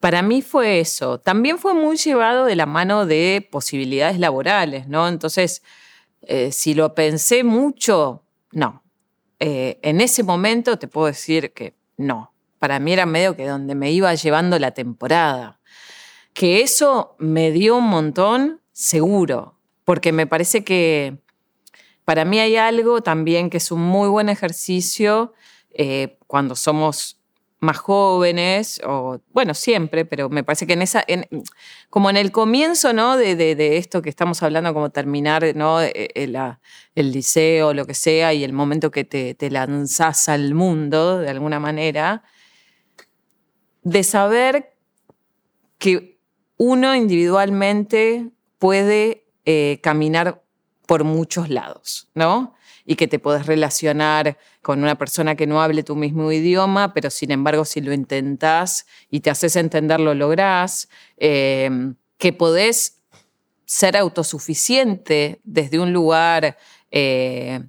para 0.00 0.22
mí 0.22 0.42
fue 0.42 0.80
eso. 0.80 1.20
También 1.20 1.58
fue 1.58 1.74
muy 1.74 1.96
llevado 1.96 2.46
de 2.46 2.56
la 2.56 2.66
mano 2.66 3.06
de 3.06 3.46
posibilidades 3.50 4.18
laborales, 4.18 4.88
¿no? 4.88 5.06
Entonces, 5.06 5.62
eh, 6.22 6.52
si 6.52 6.74
lo 6.74 6.94
pensé 6.94 7.44
mucho, 7.44 8.24
no. 8.52 8.82
Eh, 9.40 9.78
en 9.82 10.00
ese 10.00 10.22
momento 10.22 10.78
te 10.78 10.86
puedo 10.86 11.06
decir 11.06 11.52
que 11.52 11.74
no. 11.96 12.32
Para 12.58 12.78
mí 12.78 12.92
era 12.92 13.06
medio 13.06 13.36
que 13.36 13.46
donde 13.46 13.74
me 13.74 13.90
iba 13.90 14.14
llevando 14.14 14.58
la 14.58 14.72
temporada. 14.72 15.60
Que 16.34 16.60
eso 16.60 17.16
me 17.18 17.50
dio 17.50 17.76
un 17.76 17.88
montón, 17.88 18.60
seguro, 18.72 19.58
porque 19.84 20.12
me 20.12 20.26
parece 20.26 20.62
que 20.62 21.18
para 22.04 22.24
mí 22.24 22.38
hay 22.38 22.56
algo 22.56 23.02
también 23.02 23.50
que 23.50 23.56
es 23.56 23.70
un 23.70 23.82
muy 23.82 24.08
buen 24.08 24.28
ejercicio 24.28 25.32
eh, 25.70 26.18
cuando 26.26 26.54
somos 26.56 27.19
más 27.60 27.76
jóvenes, 27.76 28.80
o 28.84 29.20
bueno, 29.32 29.52
siempre, 29.52 30.06
pero 30.06 30.30
me 30.30 30.42
parece 30.42 30.66
que 30.66 30.72
en 30.72 30.82
esa, 30.82 31.04
como 31.90 32.08
en 32.08 32.16
el 32.16 32.32
comienzo, 32.32 32.92
¿no? 32.94 33.18
De, 33.18 33.36
de, 33.36 33.76
esto 33.76 34.00
que 34.00 34.08
estamos 34.08 34.42
hablando, 34.42 34.72
como 34.72 34.90
terminar, 34.90 35.44
¿no? 35.54 35.80
El, 35.80 35.92
eh, 35.94 36.10
eh, 36.14 36.54
el 36.94 37.12
liceo, 37.12 37.74
lo 37.74 37.86
que 37.86 37.94
sea, 37.94 38.32
y 38.32 38.44
el 38.44 38.54
momento 38.54 38.90
que 38.90 39.04
te, 39.04 39.34
te 39.34 39.50
lanzás 39.50 40.28
al 40.30 40.54
mundo, 40.54 41.18
de 41.18 41.28
alguna 41.28 41.60
manera, 41.60 42.24
de 43.82 44.02
saber 44.04 44.74
que 45.78 46.18
uno 46.56 46.94
individualmente 46.94 48.30
puede 48.58 49.26
eh, 49.44 49.80
caminar 49.82 50.42
por 50.86 51.04
muchos 51.04 51.48
lados, 51.48 52.10
¿no? 52.14 52.54
Y 52.90 52.96
que 52.96 53.06
te 53.06 53.20
podés 53.20 53.46
relacionar 53.46 54.36
con 54.62 54.82
una 54.82 54.98
persona 54.98 55.36
que 55.36 55.46
no 55.46 55.62
hable 55.62 55.84
tu 55.84 55.94
mismo 55.94 56.32
idioma, 56.32 56.92
pero 56.92 57.08
sin 57.08 57.30
embargo 57.30 57.64
si 57.64 57.80
lo 57.80 57.92
intentás 57.92 58.84
y 59.08 59.20
te 59.20 59.30
haces 59.30 59.54
entender 59.54 60.00
lo 60.00 60.12
lográs, 60.12 60.88
em, 61.16 61.94
que 62.18 62.32
podés 62.32 62.98
ser 63.64 63.96
autosuficiente 63.96 65.40
desde 65.44 65.78
un 65.78 65.92
lugar... 65.92 66.58
Eh, 66.90 67.60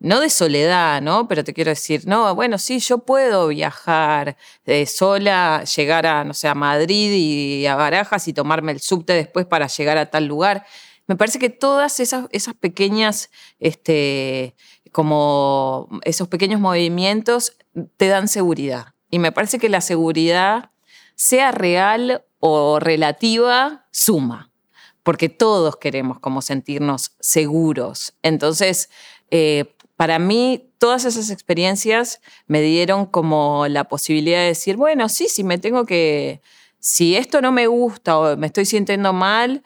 no 0.00 0.20
de 0.20 0.30
soledad, 0.30 1.02
¿no? 1.02 1.26
Pero 1.26 1.42
te 1.42 1.52
quiero 1.52 1.70
decir, 1.70 2.06
no, 2.06 2.32
bueno, 2.36 2.56
sí, 2.56 2.78
yo 2.78 2.98
puedo 2.98 3.48
viajar 3.48 4.36
de 4.64 4.86
sola, 4.86 5.64
llegar 5.64 6.06
a, 6.06 6.22
no 6.22 6.34
sé, 6.34 6.46
a 6.46 6.54
Madrid 6.54 7.10
y 7.12 7.66
a 7.66 7.74
Barajas 7.74 8.28
y 8.28 8.32
tomarme 8.32 8.70
el 8.70 8.80
subte 8.80 9.12
después 9.12 9.44
para 9.46 9.66
llegar 9.66 9.98
a 9.98 10.06
tal 10.06 10.26
lugar. 10.26 10.64
Me 11.08 11.16
parece 11.16 11.38
que 11.38 11.50
todas 11.50 12.00
esas, 12.00 12.26
esas 12.30 12.54
pequeñas, 12.54 13.30
este, 13.58 14.54
como 14.92 15.88
esos 16.04 16.28
pequeños 16.28 16.60
movimientos 16.60 17.56
te 17.96 18.08
dan 18.08 18.28
seguridad. 18.28 18.94
Y 19.10 19.18
me 19.18 19.32
parece 19.32 19.58
que 19.58 19.70
la 19.70 19.80
seguridad, 19.80 20.70
sea 21.14 21.50
real 21.50 22.24
o 22.40 22.78
relativa, 22.78 23.86
suma. 23.90 24.52
Porque 25.02 25.30
todos 25.30 25.76
queremos 25.76 26.20
como 26.20 26.42
sentirnos 26.42 27.12
seguros. 27.20 28.14
Entonces, 28.22 28.90
eh, 29.30 29.74
para 29.96 30.18
mí, 30.18 30.70
todas 30.76 31.06
esas 31.06 31.30
experiencias 31.30 32.20
me 32.46 32.60
dieron 32.60 33.06
como 33.06 33.66
la 33.66 33.84
posibilidad 33.84 34.40
de 34.40 34.48
decir, 34.48 34.76
bueno, 34.76 35.08
sí, 35.08 35.28
si 35.28 35.42
me 35.42 35.56
tengo 35.56 35.86
que, 35.86 36.42
si 36.78 37.16
esto 37.16 37.40
no 37.40 37.50
me 37.50 37.66
gusta 37.66 38.18
o 38.18 38.36
me 38.36 38.46
estoy 38.46 38.66
sintiendo 38.66 39.12
mal, 39.12 39.64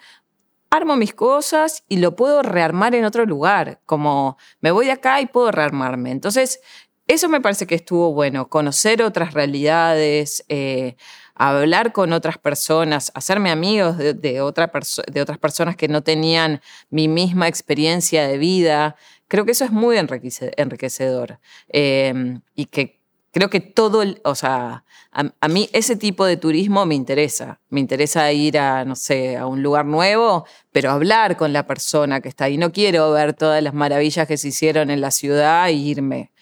armo 0.73 0.97
mis 0.97 1.13
cosas 1.13 1.85
y 1.87 1.99
lo 1.99 2.17
puedo 2.17 2.43
rearmar 2.43 2.95
en 2.95 3.05
otro 3.05 3.27
lugar, 3.27 3.81
como 3.85 4.39
me 4.63 4.71
voy 4.71 4.87
de 4.87 4.93
acá 4.93 5.21
y 5.21 5.27
puedo 5.27 5.51
rearmarme. 5.51 6.11
Entonces, 6.11 6.61
eso 7.07 7.29
me 7.29 7.43
parece 7.43 7.67
que 7.67 7.75
estuvo 7.75 8.15
bueno, 8.15 8.49
conocer 8.49 9.03
otras 9.03 9.35
realidades, 9.35 10.45
eh, 10.49 10.97
hablar 11.35 11.93
con 11.93 12.15
otras 12.15 12.39
personas, 12.39 13.13
hacerme 13.15 13.51
amigos 13.51 13.99
de, 13.99 14.41
otra 14.41 14.73
de 15.13 15.21
otras 15.21 15.39
personas 15.39 15.77
que 15.77 15.89
no 15.89 16.03
tenían 16.03 16.63
mi 16.89 17.07
misma 17.07 17.49
experiencia 17.49 18.27
de 18.27 18.39
vida. 18.39 18.97
Creo 19.29 19.45
que 19.45 19.53
eso 19.53 19.67
es 19.67 19.73
muy 19.73 19.99
enriquecedor 19.99 21.39
eh, 21.69 22.41
y 22.55 22.65
que 22.67 23.02
creo 23.33 23.51
que 23.51 23.61
todo, 23.61 24.05
o 24.25 24.35
sea, 24.35 24.85
a, 25.11 25.49
mí 25.49 25.69
ese 25.73 25.97
tipo 25.97 26.25
de 26.25 26.37
turismo 26.37 26.87
me 26.87 26.95
interesa. 26.95 27.61
Me 27.69 27.81
interesa 27.81 28.31
ir 28.33 28.59
a, 28.59 28.85
no 28.85 28.95
sé, 28.95 29.37
a 29.37 29.47
un 29.47 29.63
lugar 29.63 29.85
nuevo, 29.85 30.47
pero 30.71 30.91
hablar 30.91 31.37
con 31.37 31.53
la 31.53 31.67
persona 31.67 32.21
que 32.21 32.29
está 32.29 32.45
ahí. 32.45 32.57
No 32.59 32.73
quiero 32.73 33.11
ver 33.13 33.35
todas 33.35 33.63
las 33.63 33.75
maravillas 33.75 34.29
que 34.29 34.37
se 34.37 34.49
hicieron 34.49 34.91
en 34.91 35.01
la 35.01 35.11
ciudad 35.11 35.69
e 35.69 35.73
irme. 35.73 36.33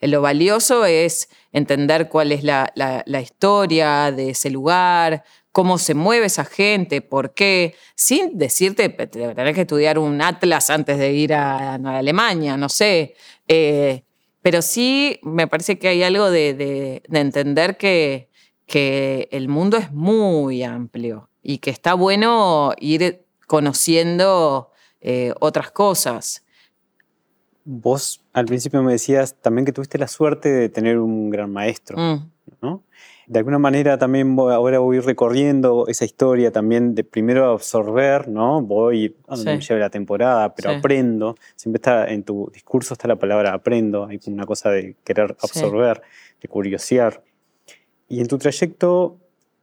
Lo 0.00 0.22
valioso 0.22 0.84
es 0.84 1.28
entender 1.52 2.08
cuál 2.08 2.32
es 2.32 2.44
la, 2.44 2.72
historia 3.20 4.12
de 4.12 4.30
ese 4.30 4.50
lugar, 4.50 5.24
cómo 5.52 5.76
se 5.78 5.94
mueve 5.94 6.26
esa 6.26 6.44
gente, 6.44 7.00
por 7.00 7.34
qué, 7.34 7.74
sin 7.96 8.38
decirte, 8.38 8.90
tenés 8.90 9.54
que 9.54 9.62
estudiar 9.62 9.98
un 9.98 10.22
atlas 10.22 10.70
antes 10.70 10.98
de 10.98 11.12
ir 11.12 11.34
a, 11.34 11.74
Alemania, 11.74 12.56
no 12.56 12.68
sé. 12.68 13.14
Eh, 13.48 14.04
pero 14.42 14.62
sí 14.62 15.18
me 15.22 15.46
parece 15.46 15.78
que 15.78 15.88
hay 15.88 16.02
algo 16.02 16.30
de, 16.30 17.02
entender 17.10 17.76
que, 17.76 18.30
que 18.66 19.28
el 19.32 19.48
mundo 19.48 19.76
es 19.76 19.92
muy 19.92 20.62
amplio 20.62 21.28
y 21.42 21.58
que 21.58 21.70
está 21.70 21.94
bueno 21.94 22.72
ir 22.78 23.24
conociendo 23.46 24.70
eh, 25.00 25.32
otras 25.40 25.70
cosas. 25.70 26.44
Vos 27.64 28.24
al 28.32 28.46
principio 28.46 28.82
me 28.82 28.92
decías 28.92 29.36
también 29.40 29.64
que 29.64 29.72
tuviste 29.72 29.98
la 29.98 30.08
suerte 30.08 30.48
de 30.48 30.68
tener 30.68 30.98
un 30.98 31.30
gran 31.30 31.52
maestro, 31.52 31.98
mm. 31.98 32.30
¿no? 32.62 32.82
De 33.28 33.38
alguna 33.40 33.58
manera 33.58 33.98
también 33.98 34.34
ahora 34.38 34.78
voy 34.78 35.00
recorriendo 35.00 35.86
esa 35.86 36.06
historia 36.06 36.50
también 36.50 36.94
de 36.94 37.04
primero 37.04 37.50
absorber, 37.50 38.26
¿no? 38.26 38.62
Voy 38.62 39.16
a 39.28 39.36
donde 39.36 39.56
me 39.56 39.60
lleve 39.60 39.80
la 39.80 39.90
temporada, 39.90 40.54
pero 40.54 40.70
aprendo. 40.70 41.36
Siempre 41.54 41.76
está 41.76 42.06
en 42.08 42.22
tu 42.22 42.50
discurso 42.52 42.94
está 42.94 43.06
la 43.06 43.16
palabra 43.16 43.52
aprendo, 43.52 44.06
hay 44.06 44.18
una 44.28 44.46
cosa 44.46 44.70
de 44.70 44.96
querer 45.04 45.36
absorber, 45.42 46.00
de 46.40 46.48
curiosear. 46.48 47.22
Y 48.08 48.20
en 48.20 48.28
tu 48.28 48.38
trayecto 48.38 49.18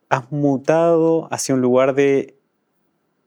has 0.10 0.32
mutado 0.32 1.28
hacia 1.32 1.56
un 1.56 1.62
lugar 1.62 1.95
de 1.95 2.36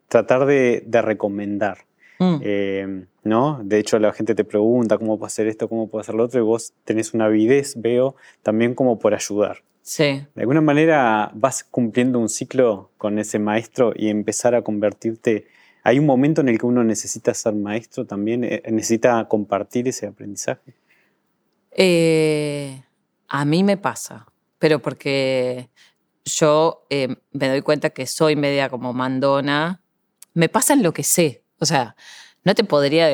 tratar 0.07 0.47
de, 0.47 0.85
recomendar. 1.03 1.79
Mm. 2.21 2.37
Eh, 2.43 3.05
¿no? 3.25 3.61
De 3.65 3.79
hecho, 3.81 3.99
la 3.99 4.13
gente 4.13 4.37
te 4.37 4.45
pregunta 4.45 4.99
cómo 4.99 5.19
puedo 5.19 5.27
hacer 5.27 5.49
esto, 5.49 5.69
cómo 5.69 5.89
puedo 5.89 6.01
hacer 6.01 6.15
lo 6.15 6.25
otro, 6.25 6.39
y 6.41 6.45
vos 6.45 6.75
tenés 6.85 7.13
una 7.13 7.27
avidez, 7.27 7.75
veo, 7.77 8.15
también 8.43 8.75
como 8.75 9.01
por 9.01 9.15
ayudar. 9.15 9.63
Sí. 9.89 10.23
De 10.35 10.43
alguna 10.43 10.61
manera 10.61 11.31
vas 11.33 11.65
cumpliendo 11.65 12.19
un 12.19 12.29
ciclo 12.29 12.91
con 12.99 13.19
ese 13.19 13.39
maestro 13.39 13.95
y 13.97 14.11
empezar 14.11 14.55
a 14.55 14.61
convertirte. 14.61 15.49
Hay 15.83 15.99
un 15.99 16.05
momento 16.05 16.43
en 16.43 16.51
el 16.51 16.59
que 16.59 16.67
uno 16.67 16.85
necesita 16.85 17.33
ser 17.33 17.55
maestro 17.55 18.05
también, 18.05 18.45
eh, 18.45 18.63
necesita 18.71 19.27
compartir 19.29 19.89
ese 19.89 20.07
aprendizaje. 20.07 20.75
Eh, 21.71 22.83
a 23.29 23.47
mí 23.47 23.65
me 23.65 23.79
pasa, 23.79 24.27
pero 24.59 24.79
porque 24.81 25.71
yo 26.23 26.85
eh, 26.91 27.17
me 27.33 27.49
doy 27.49 27.63
cuenta 27.63 27.89
que 27.89 28.07
soy 28.07 28.37
media 28.37 28.69
como 28.69 28.93
mandona. 28.93 29.81
Me 30.35 30.51
pasa 30.51 30.75
en 30.75 30.83
lo 30.83 30.93
que 30.93 31.03
sé. 31.03 31.45
O 31.61 31.65
sea, 31.65 31.97
no 32.45 32.55
te 32.55 32.63
podría, 32.63 33.09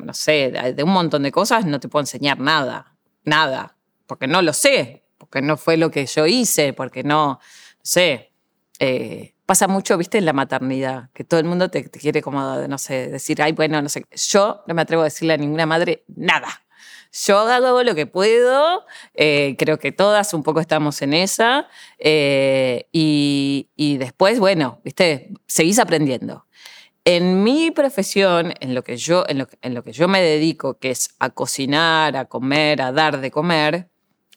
no 0.00 0.14
sé, 0.14 0.52
de 0.76 0.84
un 0.84 0.92
montón 0.92 1.24
de 1.24 1.32
cosas 1.32 1.66
no 1.66 1.80
te 1.80 1.88
puedo 1.88 2.04
enseñar 2.04 2.38
nada, 2.38 2.94
nada, 3.24 3.76
porque 4.06 4.28
no 4.28 4.42
lo 4.42 4.52
sé 4.52 5.03
porque 5.18 5.42
no 5.42 5.56
fue 5.56 5.76
lo 5.76 5.90
que 5.90 6.06
yo 6.06 6.26
hice, 6.26 6.72
porque 6.72 7.02
no, 7.02 7.26
no 7.26 7.40
sé. 7.82 8.32
Eh, 8.78 9.34
pasa 9.46 9.68
mucho, 9.68 9.96
viste, 9.96 10.18
en 10.18 10.24
la 10.24 10.32
maternidad, 10.32 11.10
que 11.12 11.24
todo 11.24 11.40
el 11.40 11.46
mundo 11.46 11.70
te, 11.70 11.88
quiere 11.90 12.22
como, 12.22 12.40
no 12.66 12.78
sé, 12.78 13.08
decir, 13.08 13.42
ay, 13.42 13.52
bueno, 13.52 13.80
no 13.80 13.88
sé. 13.88 14.04
Yo 14.30 14.62
no 14.66 14.74
me 14.74 14.82
atrevo 14.82 15.02
a 15.02 15.06
decirle 15.06 15.34
a 15.34 15.36
ninguna 15.36 15.66
madre 15.66 16.04
nada. 16.08 16.48
Yo 17.26 17.38
hago 17.38 17.82
lo 17.84 17.94
que 17.94 18.06
puedo, 18.06 18.84
eh, 19.14 19.54
creo 19.56 19.78
que 19.78 19.92
todas 19.92 20.34
un 20.34 20.42
poco 20.42 20.60
estamos 20.60 21.00
en 21.00 21.14
esa, 21.14 21.68
eh, 21.98 22.88
y, 22.90 23.68
y, 23.76 23.98
después, 23.98 24.40
bueno, 24.40 24.80
viste, 24.82 25.30
seguís 25.46 25.78
aprendiendo. 25.78 26.46
En 27.04 27.44
mi 27.44 27.70
profesión, 27.70 28.54
en 28.60 28.74
lo, 28.74 28.82
que 28.82 28.96
yo, 28.96 29.24
en, 29.28 29.38
lo, 29.38 29.48
en 29.62 29.74
lo 29.74 29.84
que 29.84 29.92
yo 29.92 30.08
me 30.08 30.22
dedico, 30.22 30.78
que 30.78 30.90
es 30.90 31.10
a 31.20 31.30
cocinar, 31.30 32.16
a 32.16 32.24
comer, 32.24 32.82
a 32.82 32.90
dar 32.90 33.20
de 33.20 33.30
comer, 33.30 33.90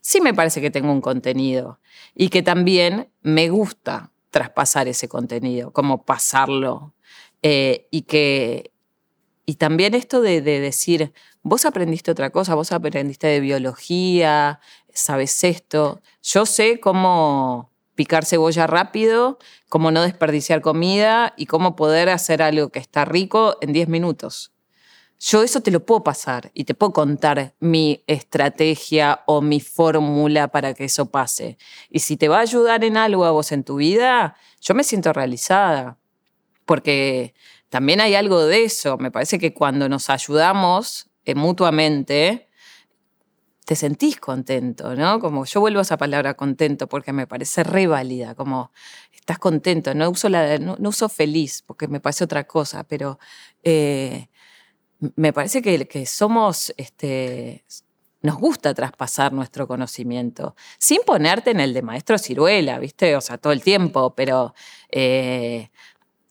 sí 0.07 0.21
me 0.21 0.33
parece 0.33 0.61
que 0.61 0.71
tengo 0.71 0.89
un 0.89 1.01
contenido 1.01 1.81
y 2.15 2.29
que 2.29 2.41
también 2.41 3.09
me 3.23 3.49
gusta 3.49 4.13
traspasar 4.29 4.87
ese 4.87 5.09
contenido, 5.09 5.73
como 5.73 6.05
pasarlo. 6.05 6.93
Eh, 7.43 7.89
y 7.91 8.03
que 8.03 8.71
y 9.45 9.55
también 9.55 9.95
esto 9.95 10.21
de, 10.21 10.41
decir, 10.41 11.11
vos 11.43 11.65
aprendiste 11.65 12.09
otra 12.09 12.29
cosa, 12.29 12.55
vos 12.55 12.71
aprendiste 12.71 13.27
de 13.27 13.41
biología, 13.41 14.61
sabes 14.93 15.43
esto. 15.43 16.01
Yo 16.23 16.45
sé 16.45 16.79
cómo 16.79 17.69
picar 17.95 18.23
cebolla 18.23 18.65
rápido, 18.65 19.39
cómo 19.67 19.91
no 19.91 20.03
desperdiciar 20.03 20.61
comida 20.61 21.33
y 21.35 21.47
cómo 21.47 21.75
poder 21.75 22.07
hacer 22.07 22.41
algo 22.41 22.69
que 22.69 22.79
está 22.79 23.03
rico 23.03 23.57
en 23.59 23.73
10 23.73 23.89
minutos. 23.89 24.53
Yo 25.19 25.41
eso 25.41 25.61
te 25.61 25.71
lo 25.71 25.83
puedo 25.83 26.03
pasar 26.03 26.51
y 26.53 26.65
te 26.65 26.75
puedo 26.75 26.93
contar 26.93 27.55
mi 27.59 28.03
estrategia 28.05 29.23
o 29.25 29.41
mi 29.41 29.59
fórmula 29.59 30.49
para 30.49 30.73
que 30.75 30.85
eso 30.85 31.09
pase. 31.09 31.57
Y 31.89 31.99
si 31.99 32.17
te 32.17 32.27
va 32.27 32.37
a 32.37 32.41
ayudar 32.41 32.83
en 32.83 32.97
algo 32.97 33.25
a 33.25 33.31
vos 33.31 33.51
en 33.51 33.63
tu 33.63 33.77
vida, 33.77 34.35
yo 34.61 34.75
me 34.75 34.83
siento 34.83 35.13
realizada. 35.13 35.97
Porque 36.65 37.33
también 37.69 37.99
hay 38.01 38.13
algo 38.13 38.45
de 38.45 38.63
eso. 38.63 38.97
Me 38.97 39.09
parece 39.09 39.39
que 39.39 39.53
cuando 39.53 39.89
nos 39.89 40.09
ayudamos 40.11 41.09
eh, 41.25 41.33
mutuamente, 41.33 42.47
te 43.65 43.75
sentís 43.75 44.17
contento, 44.17 44.95
¿no? 44.95 45.19
Como 45.19 45.45
yo 45.45 45.59
vuelvo 45.59 45.79
a 45.79 45.81
esa 45.81 45.97
palabra 45.97 46.35
contento 46.35 46.87
porque 46.87 47.11
me 47.11 47.27
parece 47.27 47.63
re 47.63 47.85
válida, 47.87 48.33
como 48.33 48.71
estás 49.11 49.39
contento, 49.39 49.93
no 49.93 50.09
uso, 50.09 50.29
la, 50.29 50.57
no, 50.57 50.77
uso 50.79 51.09
feliz 51.09 51.63
porque 51.65 51.89
me 51.89 51.99
parece 51.99 52.23
otra 52.23 52.45
cosa, 52.45 52.85
pero 52.85 53.19
eh, 53.63 54.29
me 55.15 55.33
parece 55.33 55.61
que, 55.61 55.87
que 55.87 56.05
somos, 56.05 56.73
este, 56.77 57.63
nos 58.21 58.37
gusta 58.37 58.73
traspasar 58.73 59.33
nuestro 59.33 59.67
conocimiento, 59.67 60.55
sin 60.77 61.01
ponerte 61.05 61.51
en 61.51 61.59
el 61.59 61.73
de 61.73 61.81
maestro 61.81 62.17
ciruela, 62.17 62.79
¿viste? 62.79 63.15
O 63.15 63.21
sea, 63.21 63.37
todo 63.37 63.53
el 63.53 63.61
tiempo, 63.61 64.15
pero 64.15 64.53
eh, 64.89 65.69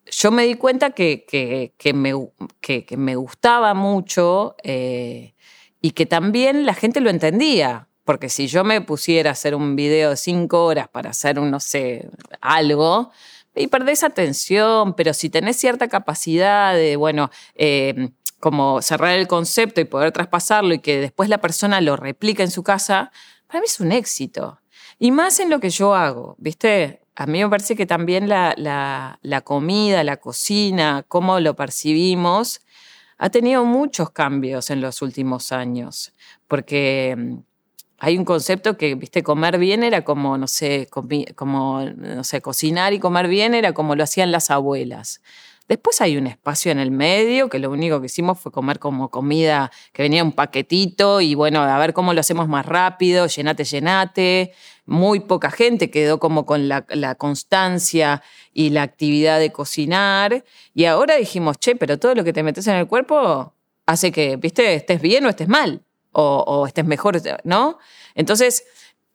yo 0.07 0.31
me 0.31 0.45
di 0.45 0.55
cuenta 0.55 0.91
que, 0.91 1.25
que, 1.77 1.93
me, 1.93 2.13
me, 2.97 3.17
gustaba 3.17 3.75
mucho. 3.75 4.57
Eh, 4.63 5.35
y 5.87 5.93
que 5.93 6.05
también 6.05 6.67
la 6.67 6.75
gente 6.75 7.01
lo 7.01 7.11
entendía. 7.11 7.89
Porque 8.05 8.29
si 8.29 8.49
yo 8.49 8.65
me 8.65 8.81
pusiera 8.81 9.31
a 9.31 9.33
hacer 9.33 9.55
un 9.55 9.77
video 9.77 10.11
de 10.11 10.17
cinco 10.17 10.65
horas 10.65 10.89
para 10.89 11.11
hacer 11.11 11.39
un, 11.39 11.51
no 11.51 11.61
sé, 11.61 12.09
algo, 12.41 13.11
y 13.55 13.69
perdés 13.69 14.05
atención, 14.05 14.95
pero 14.95 15.13
si 15.13 15.31
tenés 15.31 15.57
cierta 15.57 15.89
capacidad 15.89 16.75
de, 16.75 16.97
bueno, 16.97 17.31
em, 17.55 18.13
como 18.41 18.83
cerrar 18.83 19.19
el 19.19 19.27
concepto 19.27 19.81
y 19.81 19.85
poder 19.85 20.13
traspasarlo 20.13 20.75
y 20.75 20.81
que 20.81 21.01
después 21.01 21.29
la 21.29 21.39
persona 21.39 21.81
lo 21.81 21.97
replica 21.97 22.43
en 22.43 22.51
su 22.51 22.63
casa, 22.63 23.11
para 23.47 23.61
mí 23.61 23.67
es 23.67 23.81
un 23.81 23.93
éxito. 23.93 24.61
Y 24.99 25.11
más 25.11 25.41
en 25.41 25.51
lo 25.51 25.61
que 25.61 25.71
yo 25.71 25.95
hago, 25.95 26.37
¿viste? 26.39 27.01
A 27.15 27.27
mí 27.27 27.43
me 27.43 27.49
parece 27.49 27.77
que 27.77 27.87
también 27.87 28.29
la, 28.29 28.55
la, 28.57 29.41
comida, 29.43 30.05
la 30.05 30.19
cocina, 30.19 31.05
cómo 31.09 31.41
lo 31.41 31.55
percibimos, 31.57 32.61
ha 33.19 33.31
tenido 33.31 33.65
muchos 33.65 34.11
cambios 34.11 34.71
en 34.71 34.83
los 34.83 35.01
últimos 35.01 35.51
años, 35.53 36.13
porque 36.49 37.15
mm, 37.17 37.39
hay 37.99 38.19
un 38.19 38.27
concepto 38.27 38.77
que, 38.77 38.95
viste, 38.95 39.23
comer 39.23 39.59
bien 39.59 39.83
era 39.83 40.05
como, 40.05 40.37
no 40.37 40.47
sé, 40.47 40.89
como, 40.91 41.81
no 41.83 42.25
sé, 42.25 42.43
cocinar 42.43 42.93
y 42.93 42.99
comer 42.99 43.29
bien 43.29 43.55
era 43.55 43.73
como 43.73 43.95
lo 43.97 44.05
hacían 44.05 44.31
las 44.31 44.51
abuelas. 44.51 45.23
Después 45.69 46.01
hay 46.01 46.17
un 46.17 46.29
espacio 46.29 46.71
en 46.71 46.79
el 46.79 46.93
medio 46.93 47.49
que 47.49 47.59
lo 47.59 47.71
único 47.71 48.01
que 48.01 48.07
hicimos 48.07 48.39
fue 48.39 48.53
comer 48.53 48.79
como 48.79 49.11
comida 49.11 49.73
que 49.93 50.03
venía 50.03 50.23
un 50.23 50.33
paquetito 50.33 51.21
y 51.21 51.35
bueno, 51.35 51.61
a 51.61 51.79
ver 51.79 51.93
cómo 51.93 52.15
lo 52.15 52.21
hacemos 52.21 52.47
más 52.47 52.65
rápido, 52.65 53.27
llenate, 53.27 53.65
llenate. 53.65 54.53
Muy 54.85 55.19
poca 55.21 55.51
gente 55.51 55.91
quedó 55.91 56.21
como 56.21 56.47
con 56.47 56.69
la, 56.69 57.15
constancia 57.17 58.23
y 58.53 58.71
la 58.71 58.83
actividad 58.83 59.41
de 59.41 59.51
cocinar. 59.51 60.45
Y 60.75 60.85
ahora 60.85 61.17
dijimos, 61.17 61.59
che, 61.59 61.75
pero 61.75 61.99
todo 61.99 62.15
lo 62.15 62.23
que 62.23 62.33
te 62.33 62.45
metes 62.45 62.69
en 62.69 62.77
el 62.77 62.87
cuerpo 62.87 63.53
hace 63.87 64.13
que, 64.13 64.37
viste, 64.37 64.75
estés 64.75 65.01
bien 65.01 65.27
o 65.27 65.29
estés 65.29 65.49
mal, 65.49 65.83
o, 66.13 66.45
o 66.47 66.67
estés 66.69 66.85
mejor, 66.85 67.21
¿no? 67.43 67.79
Entonces, 68.15 68.65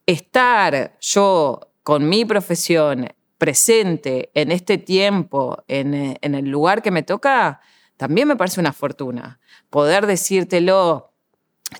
estar 0.05 0.97
yo 0.99 1.71
con 1.83 2.09
mi 2.09 2.25
profesión 2.25 3.07
presente 3.41 4.29
en 4.35 4.51
este 4.51 4.77
tiempo, 4.77 5.63
eh, 5.67 6.15
en, 6.21 6.35
el 6.35 6.47
lugar 6.47 6.83
que 6.83 6.91
me 6.91 7.01
toca, 7.01 7.59
también 7.97 8.27
me 8.27 8.35
parece 8.35 8.59
una 8.59 8.71
fortuna. 8.71 9.39
Poder 9.71 10.05
decírtelo, 10.05 11.15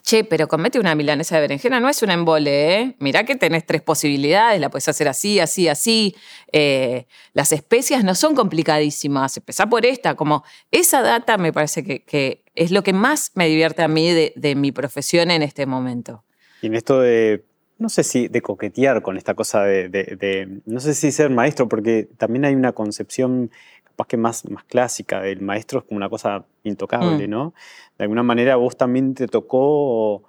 che, 0.02 0.24
pero 0.24 0.48
comete 0.48 0.80
una 0.80 0.96
milanesa 0.96 1.36
de 1.36 1.42
berenjena 1.42 1.80
no 1.80 1.88
es 1.88 2.02
un 2.02 2.10
embole, 2.10 2.80
¿eh? 2.80 2.96
Mirá 2.98 3.26
que 3.26 3.36
tenés 3.36 3.64
tres 3.68 3.84
posibilidades, 3.84 4.60
la 4.60 4.72
puedes 4.72 4.88
hacer 4.88 5.08
así, 5.08 5.40
así, 5.40 5.68
así. 5.68 6.16
Eh, 6.52 7.06
las 7.34 7.52
especias 7.52 8.04
no 8.04 8.16
son 8.16 8.34
complicadísimas, 8.34 9.38
empezá 9.38 9.68
por 9.68 9.86
esta, 9.86 10.16
como 10.16 10.44
esa 10.72 11.04
data 11.04 11.38
me 11.38 11.54
parece 11.54 11.84
que, 11.84 12.44
es 12.56 12.72
lo 12.72 12.82
que 12.82 12.94
más 12.94 13.34
me 13.36 13.48
divierte 13.48 13.84
a 13.84 13.88
mí 13.88 14.10
de, 14.12 14.34
de 14.36 14.56
mi 14.56 14.72
profesión 14.72 15.30
en 15.30 15.44
este 15.44 15.68
momento. 15.68 16.24
Y 16.64 16.68
en 16.68 16.74
esto 16.74 17.00
de 17.02 17.51
no 17.82 17.90
sé 17.90 18.04
si 18.04 18.28
de 18.28 18.44
coquetear 18.44 19.02
con 19.02 19.18
esta 19.18 19.34
cosa 19.34 19.64
de, 19.64 20.62
no 20.68 20.80
sé 20.80 20.94
si 20.94 21.12
ser 21.12 21.32
maestro, 21.32 21.68
porque 21.68 22.08
también 22.16 22.46
hay 22.46 22.54
una 22.54 22.74
concepción 22.74 23.50
capaz 23.84 24.06
que 24.08 24.18
más, 24.18 24.48
más 24.52 24.64
clásica 24.66 25.20
del 25.20 25.42
maestro 25.42 25.80
es 25.80 25.86
como 25.86 25.98
una 25.98 26.08
cosa 26.08 26.46
intocable, 26.64 27.28
mm. 27.28 27.32
¿no? 27.32 27.56
De 27.98 28.04
alguna 28.04 28.22
manera 28.22 28.56
vos 28.56 28.78
también 28.78 29.16
te 29.16 29.28
tocó, 29.28 30.22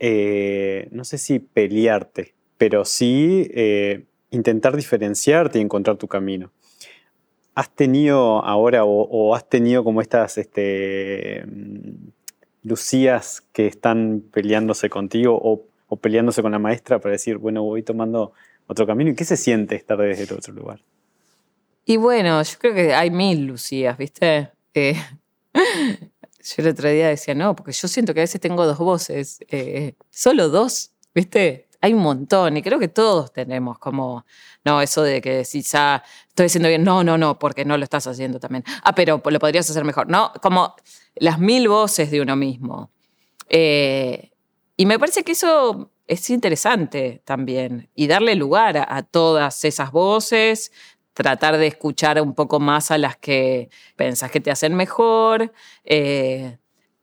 eh, 0.00 0.88
no 0.90 1.04
sé 1.04 1.18
si 1.18 1.38
pelearte, 1.38 2.34
pero 2.58 2.84
sí 2.84 3.48
eh, 3.54 4.04
intentar 4.30 4.74
diferenciarte 4.74 5.60
y 5.60 5.62
encontrar 5.62 5.96
tu 5.98 6.08
camino. 6.08 6.50
¿Has 7.54 7.70
tenido 7.70 8.44
ahora 8.44 8.84
o, 8.84 9.36
has 9.36 9.48
tenido 9.48 9.84
como 9.84 10.00
estas 10.00 10.36
este, 10.36 11.44
mm, 11.46 12.08
Lucías 12.64 13.44
que 13.52 13.68
están 13.68 14.24
peleándose 14.32 14.90
contigo 14.90 15.38
o 15.40 15.62
o 15.88 15.96
peleándose 15.96 16.42
con 16.42 16.52
la 16.52 16.58
maestra 16.58 16.98
para 16.98 17.12
decir, 17.12 17.38
bueno, 17.38 17.62
voy 17.62 17.82
tomando 17.82 18.32
otro 18.66 18.86
camino. 18.86 19.10
¿Y 19.10 19.14
qué 19.14 19.24
se 19.24 19.36
siente 19.36 19.76
estar 19.76 19.98
desde 19.98 20.24
el 20.24 20.32
otro 20.32 20.52
lugar? 20.52 20.80
Y 21.84 21.96
bueno, 21.98 22.42
yo 22.42 22.58
creo 22.58 22.74
que 22.74 22.94
hay 22.94 23.10
mil 23.10 23.46
Lucías, 23.46 23.96
¿viste? 23.96 24.50
Eh, 24.74 24.96
yo 25.54 26.54
el 26.58 26.68
otro 26.68 26.88
día 26.88 27.08
decía, 27.08 27.34
no, 27.34 27.54
porque 27.54 27.72
yo 27.72 27.86
siento 27.86 28.12
que 28.12 28.20
a 28.20 28.24
veces 28.24 28.40
tengo 28.40 28.66
dos 28.66 28.78
voces, 28.78 29.38
eh, 29.48 29.94
solo 30.10 30.48
dos, 30.48 30.90
¿viste? 31.14 31.68
Hay 31.80 31.94
un 31.94 32.02
montón 32.02 32.56
y 32.56 32.62
creo 32.62 32.80
que 32.80 32.88
todos 32.88 33.32
tenemos 33.32 33.78
como, 33.78 34.24
no, 34.64 34.82
eso 34.82 35.02
de 35.02 35.20
que 35.20 35.44
si 35.44 35.62
ya 35.62 36.02
estoy 36.28 36.46
haciendo 36.46 36.68
bien, 36.68 36.82
no, 36.82 37.04
no, 37.04 37.16
no, 37.16 37.38
porque 37.38 37.64
no 37.64 37.78
lo 37.78 37.84
estás 37.84 38.06
haciendo 38.08 38.40
también. 38.40 38.64
Ah, 38.82 38.94
pero 38.94 39.22
lo 39.24 39.38
podrías 39.38 39.70
hacer 39.70 39.84
mejor, 39.84 40.08
¿no? 40.08 40.32
Como 40.42 40.74
las 41.14 41.38
mil 41.38 41.68
voces 41.68 42.10
de 42.10 42.20
uno 42.20 42.34
mismo. 42.34 42.90
Eh, 43.48 44.32
y 44.76 44.86
me 44.86 44.98
parece 44.98 45.24
que 45.24 45.32
eso 45.32 45.90
es 46.06 46.30
interesante 46.30 47.22
también 47.24 47.90
y 47.94 48.06
darle 48.06 48.34
lugar 48.34 48.76
a, 48.88 49.02
todas 49.02 49.64
esas 49.64 49.90
voces, 49.90 50.72
tratar 51.14 51.56
de 51.56 51.66
escuchar 51.66 52.20
un 52.20 52.34
poco 52.34 52.60
más 52.60 52.90
a 52.90 52.98
las 52.98 53.16
que 53.16 53.70
pensás 53.96 54.30
que 54.30 54.40
te 54.40 54.50
hacen 54.50 54.74
mejor. 54.74 55.52
Eh, 55.84 56.58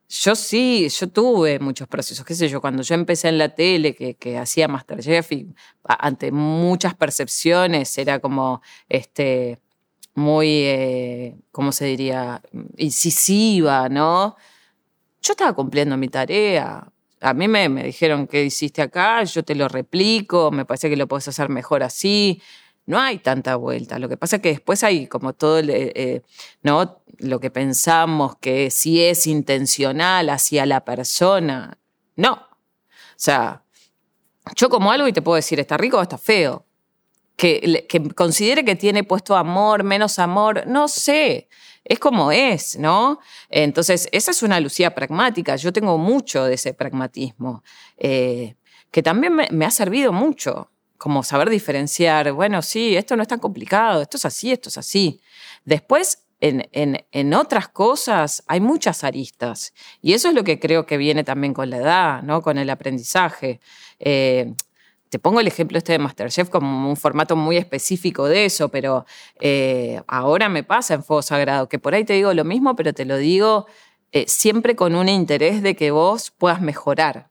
yo 0.10 0.36
sí, 0.36 0.88
yo 0.90 1.10
tuve 1.10 1.60
muchos 1.60 1.88
procesos, 1.88 2.24
qué 2.26 2.36
sé 2.36 2.48
yo, 2.48 2.62
cuando 2.62 2.84
yo 2.84 2.94
empecé 2.94 3.30
en 3.30 3.40
la 3.40 3.50
tele, 3.50 3.96
que, 3.96 4.38
hacía 4.38 4.68
Masterchef 4.68 5.32
y 5.32 5.48
ante 5.84 6.32
muchas 6.32 6.94
percepciones 6.94 7.98
era 7.98 8.20
como, 8.20 8.62
este, 8.90 9.60
muy, 10.16 10.48
eh, 10.66 11.36
¿cómo 11.52 11.72
se 11.72 11.86
diría?, 11.86 12.42
incisiva, 12.78 13.90
¿no? 13.90 14.36
Yo 15.22 15.32
estaba 15.34 15.54
cumpliendo 15.54 15.98
mi 15.98 16.10
tarea, 16.10 16.93
a 17.24 17.34
mí 17.34 17.48
me, 17.48 17.70
dijeron 17.84 18.28
qué 18.28 18.44
hiciste 18.44 18.82
acá, 18.82 19.24
yo 19.24 19.44
te 19.44 19.56
lo 19.56 19.70
replico, 19.70 20.52
me 20.52 20.66
parece 20.66 20.90
que 20.90 20.98
lo 20.98 21.08
puedes 21.08 21.26
hacer 21.30 21.48
mejor 21.48 21.82
así. 21.82 22.42
No 22.86 23.00
hay 23.00 23.20
tanta 23.20 23.56
vuelta. 23.56 23.98
Lo 23.98 24.10
que 24.10 24.18
pasa 24.18 24.36
es 24.36 24.42
que 24.42 24.50
después 24.50 24.84
hay 24.84 25.08
como 25.08 25.32
todo 25.32 25.60
eh, 25.60 26.22
¿no? 26.64 27.02
lo 27.20 27.40
que 27.40 27.50
pensamos 27.50 28.36
que 28.42 28.70
si 28.70 29.02
es 29.02 29.26
intencional 29.26 30.30
hacia 30.30 30.66
la 30.66 30.84
persona. 30.84 31.78
No. 32.18 32.34
O 32.34 33.16
sea, 33.16 33.64
yo 34.58 34.68
como 34.68 34.92
algo 34.92 35.08
y 35.08 35.14
te 35.14 35.22
puedo 35.22 35.38
decir, 35.38 35.62
está 35.62 35.78
rico 35.78 36.00
o 36.00 36.02
está 36.02 36.18
feo. 36.18 36.66
Que, 37.38 37.86
que 37.88 38.10
considere 38.10 38.66
que 38.66 38.76
tiene 38.76 39.06
puesto 39.06 39.38
amor, 39.38 39.84
menos 39.84 40.20
amor, 40.20 40.68
no 40.68 40.90
sé 40.90 41.48
es 41.86 42.00
como 42.00 42.32
es, 42.32 42.78
¿no? 42.78 43.20
Entonces, 43.50 44.08
esa 44.12 44.32
es 44.32 44.44
una 44.44 44.60
Lucía 44.60 44.96
pragmática. 44.96 45.56
Yo 45.56 45.74
tengo 45.74 45.98
mucho 45.98 46.46
de 46.46 46.56
ese 46.56 46.74
pragmatismo, 46.74 47.64
eh, 47.98 48.56
que 48.92 49.04
también 49.04 49.34
me, 49.36 49.66
ha 49.66 49.72
servido 49.72 50.14
mucho, 50.14 50.70
como 50.98 51.24
saber 51.24 51.50
diferenciar, 51.50 52.32
bueno, 52.32 52.62
sí, 52.62 52.96
esto 52.96 53.16
no 53.16 53.24
es 53.24 53.28
tan 53.28 53.40
complicado, 53.40 54.02
esto 54.02 54.18
es 54.18 54.26
así, 54.26 54.52
esto 54.52 54.70
es 54.70 54.78
así. 54.78 55.20
Después, 55.66 56.20
en, 56.40 56.68
en, 56.74 57.34
otras 57.34 57.70
cosas 57.70 58.44
hay 58.48 58.60
muchas 58.60 59.04
aristas. 59.04 59.74
Y 60.02 60.14
eso 60.14 60.28
es 60.28 60.36
lo 60.36 60.44
que 60.44 60.60
creo 60.60 60.86
que 60.86 60.98
viene 60.98 61.24
también 61.24 61.54
con 61.54 61.70
la 61.70 61.78
edad, 61.78 62.22
¿no? 62.22 62.42
con 62.42 62.58
el 62.58 62.70
aprendizaje. 62.70 63.62
Eh, 64.00 64.54
te 65.14 65.20
pongo 65.20 65.40
el 65.40 65.46
ejemplo 65.46 65.78
este 65.78 65.92
de 65.92 66.00
Masterchef 66.00 66.50
como 66.50 66.90
un 66.90 66.98
formato 66.98 67.36
muy 67.36 67.56
específico 67.58 68.26
de 68.26 68.46
eso, 68.46 68.70
pero 68.70 69.06
eh, 69.40 70.02
ahora 70.08 70.50
me 70.50 70.64
pasa 70.64 70.96
en 70.96 71.04
Fuego 71.04 71.22
Sagrado, 71.22 71.70
que 71.70 71.78
por 71.78 71.94
ahí 71.94 72.04
te 72.04 72.14
digo 72.14 72.34
lo 72.34 72.44
mismo, 72.44 72.76
pero 72.76 72.94
te 72.94 73.06
lo 73.06 73.18
digo 73.18 73.68
eh, 74.12 74.26
siempre 74.28 74.76
con 74.76 74.96
un 74.96 75.10
interés 75.10 75.62
de 75.62 75.76
que 75.76 75.92
vos 75.92 76.32
puedas 76.32 76.62
mejorar. 76.62 77.30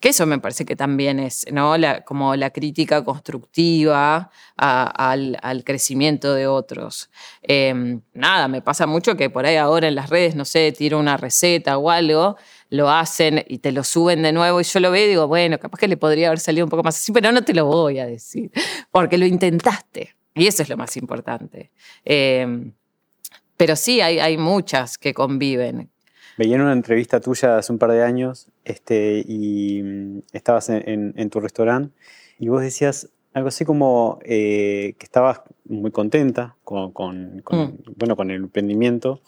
Que 0.00 0.08
eso 0.08 0.26
me 0.26 0.40
parece 0.40 0.64
que 0.64 0.74
también 0.74 1.20
es, 1.20 1.46
¿no? 1.52 1.76
como 2.04 2.34
la 2.34 2.50
crítica 2.50 3.04
constructiva 3.04 4.32
al, 4.56 5.62
crecimiento 5.64 6.34
de 6.34 6.48
otros. 6.48 7.10
Em, 7.42 8.00
nada, 8.12 8.48
me 8.48 8.60
pasa 8.60 8.88
mucho 8.88 9.16
que 9.16 9.30
por 9.30 9.46
ahí 9.46 9.54
ahora 9.54 9.86
en 9.86 9.94
las 9.94 10.10
redes, 10.10 10.34
no 10.34 10.44
sé, 10.44 10.72
tiro 10.72 10.98
una 10.98 11.16
receta 11.16 11.78
o 11.78 11.90
algo, 11.90 12.36
lo 12.74 12.90
hacen 12.90 13.44
y 13.46 13.58
te 13.58 13.72
lo 13.72 13.84
suben 13.84 14.22
de 14.22 14.32
nuevo 14.32 14.60
y 14.60 14.64
yo 14.64 14.80
lo 14.80 14.90
veo 14.90 15.06
y 15.06 15.08
digo, 15.08 15.28
bueno, 15.28 15.58
capaz 15.58 15.78
que 15.78 15.88
le 15.88 15.96
podría 15.96 16.28
haber 16.28 16.40
salido 16.40 16.66
un 16.66 16.70
poco 16.70 16.82
más 16.82 16.96
así, 16.96 17.12
pero 17.12 17.30
no 17.32 17.42
te 17.42 17.54
lo 17.54 17.66
voy 17.66 17.98
a 17.98 18.06
decir, 18.06 18.50
porque 18.90 19.18
lo 19.18 19.26
intentaste. 19.26 20.14
Y 20.34 20.46
eso 20.48 20.62
es 20.62 20.68
lo 20.68 20.76
más 20.76 20.96
importante. 20.96 21.70
Em, 22.04 22.72
pero 23.56 23.76
sí, 23.76 24.00
hay, 24.00 24.18
hay 24.18 24.36
muchas 24.36 24.98
que 24.98 25.14
conviven. 25.14 25.90
Veía 26.36 26.56
en 26.56 26.62
una 26.62 26.72
entrevista 26.72 27.20
tuya 27.20 27.58
hace 27.58 27.72
un 27.72 27.78
par 27.78 27.92
de 27.92 28.02
años 28.02 28.48
este, 28.64 29.22
y 29.24 29.82
mm, 29.82 30.22
estabas 30.32 30.68
en, 30.68 31.30
tu 31.30 31.40
restaurante 31.40 31.94
y 32.38 32.48
vos 32.48 32.62
decías 32.62 33.10
algo 33.34 33.48
así 33.48 33.64
como 33.64 34.20
eh, 34.24 34.94
que 34.96 35.04
estabas 35.04 35.42
muy 35.66 35.90
contenta 35.90 36.56
con, 36.62 36.92
mm. 36.92 37.92
bueno, 37.96 38.16
con 38.16 38.30
el 38.30 38.36
emprendimiento 38.36 39.20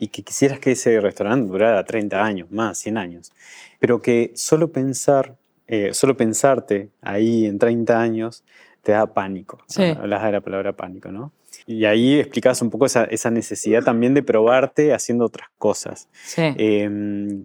y 0.00 0.08
que 0.08 0.22
quisieras 0.22 0.58
que 0.58 0.72
ese 0.72 1.00
restaurante 1.00 1.48
durara 1.48 1.84
30 1.84 2.22
años, 2.22 2.50
más, 2.50 2.78
100 2.78 2.98
años, 2.98 3.32
pero 3.78 4.02
que 4.02 4.32
solo 4.34 4.72
pensar, 4.72 5.36
eh, 5.68 5.94
solo 5.94 6.16
pensarte 6.16 6.90
ahí 7.00 7.46
en 7.46 7.58
30 7.58 8.00
años 8.00 8.44
te 8.82 8.92
da 8.92 9.06
pánico. 9.06 9.58
Hablas 9.78 10.24
de 10.24 10.32
la 10.32 10.40
palabra 10.40 10.72
pánico, 10.72 11.12
¿no? 11.12 11.32
Y 11.64 11.84
ahí 11.84 12.18
explicas 12.18 12.60
un 12.62 12.70
poco 12.70 12.86
esa, 12.86 13.30
necesidad 13.30 13.84
también 13.84 14.12
de 14.12 14.24
probarte 14.24 14.92
haciendo 14.92 15.26
otras 15.26 15.48
cosas. 15.58 16.08
Sí. 16.24 16.42
Em, 16.56 17.44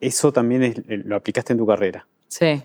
eso 0.00 0.32
también 0.32 0.62
es, 0.62 0.78
eh, 0.78 1.02
lo 1.04 1.16
aplicaste 1.16 1.52
en 1.52 1.58
tu 1.58 1.66
carrera. 1.66 2.06
Sí. 2.28 2.62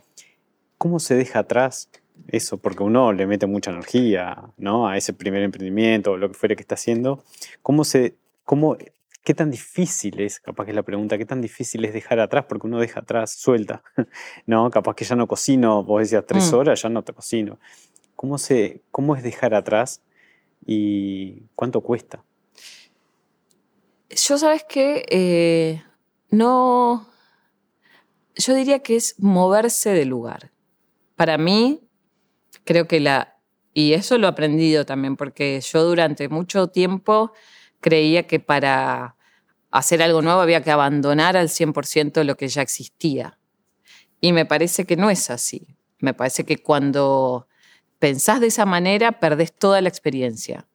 ¿Cómo 0.81 0.99
se 0.99 1.13
deja 1.13 1.37
atrás 1.37 1.91
eso? 2.29 2.57
Porque 2.57 2.81
uno 2.81 3.13
le 3.13 3.27
mete 3.27 3.45
mucha 3.45 3.69
energía 3.69 4.51
¿no? 4.57 4.87
a 4.87 4.97
ese 4.97 5.13
primer 5.13 5.43
emprendimiento 5.43 6.13
o 6.13 6.17
lo 6.17 6.29
que 6.29 6.33
fuera 6.33 6.55
que 6.55 6.63
está 6.63 6.73
haciendo. 6.73 7.23
¿Cómo 7.61 7.83
se, 7.83 8.15
cómo, 8.45 8.75
¿Qué 9.23 9.35
tan 9.35 9.51
difícil 9.51 10.19
es, 10.19 10.39
capaz 10.39 10.65
que 10.65 10.71
es 10.71 10.75
la 10.75 10.81
pregunta, 10.81 11.19
qué 11.19 11.25
tan 11.27 11.39
difícil 11.39 11.85
es 11.85 11.93
dejar 11.93 12.19
atrás? 12.19 12.45
Porque 12.49 12.65
uno 12.65 12.79
deja 12.79 13.01
atrás, 13.01 13.31
suelta, 13.35 13.83
¿no? 14.47 14.71
Capaz 14.71 14.95
que 14.95 15.05
ya 15.05 15.15
no 15.15 15.27
cocino, 15.27 15.83
vos 15.83 16.01
decías 16.01 16.25
tres 16.25 16.51
mm. 16.51 16.55
horas, 16.55 16.81
ya 16.81 16.89
no 16.89 17.03
te 17.03 17.13
cocino. 17.13 17.59
¿Cómo, 18.15 18.39
se, 18.39 18.81
¿Cómo 18.89 19.15
es 19.15 19.21
dejar 19.21 19.53
atrás 19.53 20.01
y 20.65 21.43
cuánto 21.53 21.81
cuesta? 21.81 22.23
Yo 24.09 24.35
sabes 24.39 24.63
que 24.63 25.05
eh, 25.11 25.83
no, 26.31 27.07
yo 28.33 28.55
diría 28.55 28.79
que 28.79 28.95
es 28.95 29.13
moverse 29.19 29.91
de 29.91 30.05
lugar. 30.05 30.49
Para 31.21 31.37
mí, 31.37 31.87
creo 32.63 32.87
que 32.87 32.99
la, 32.99 33.37
y 33.75 33.93
eso 33.93 34.17
lo 34.17 34.25
he 34.25 34.29
aprendido 34.31 34.87
también, 34.87 35.17
porque 35.17 35.61
yo 35.61 35.83
durante 35.83 36.29
mucho 36.29 36.69
tiempo 36.69 37.31
creía 37.79 38.25
que 38.25 38.39
para 38.39 39.17
hacer 39.69 40.01
algo 40.01 40.23
nuevo 40.23 40.41
había 40.41 40.63
que 40.63 40.71
abandonar 40.71 41.37
al 41.37 41.49
100% 41.49 42.23
lo 42.23 42.37
que 42.37 42.47
ya 42.47 42.63
existía. 42.63 43.37
Y 44.19 44.33
me 44.33 44.47
parece 44.47 44.85
que 44.85 44.95
no 44.95 45.11
es 45.11 45.29
así. 45.29 45.77
Me 45.99 46.15
parece 46.15 46.43
que 46.43 46.57
cuando 46.57 47.47
pensás 47.99 48.39
de 48.39 48.47
esa 48.47 48.65
manera, 48.65 49.19
perdés 49.19 49.53
toda 49.53 49.79
la 49.79 49.89
experiencia. 49.89 50.67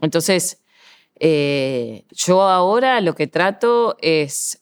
Entonces, 0.00 0.62
eh, 1.16 2.06
yo 2.10 2.40
ahora 2.40 3.02
lo 3.02 3.14
que 3.14 3.26
trato 3.26 3.98
es, 4.00 4.59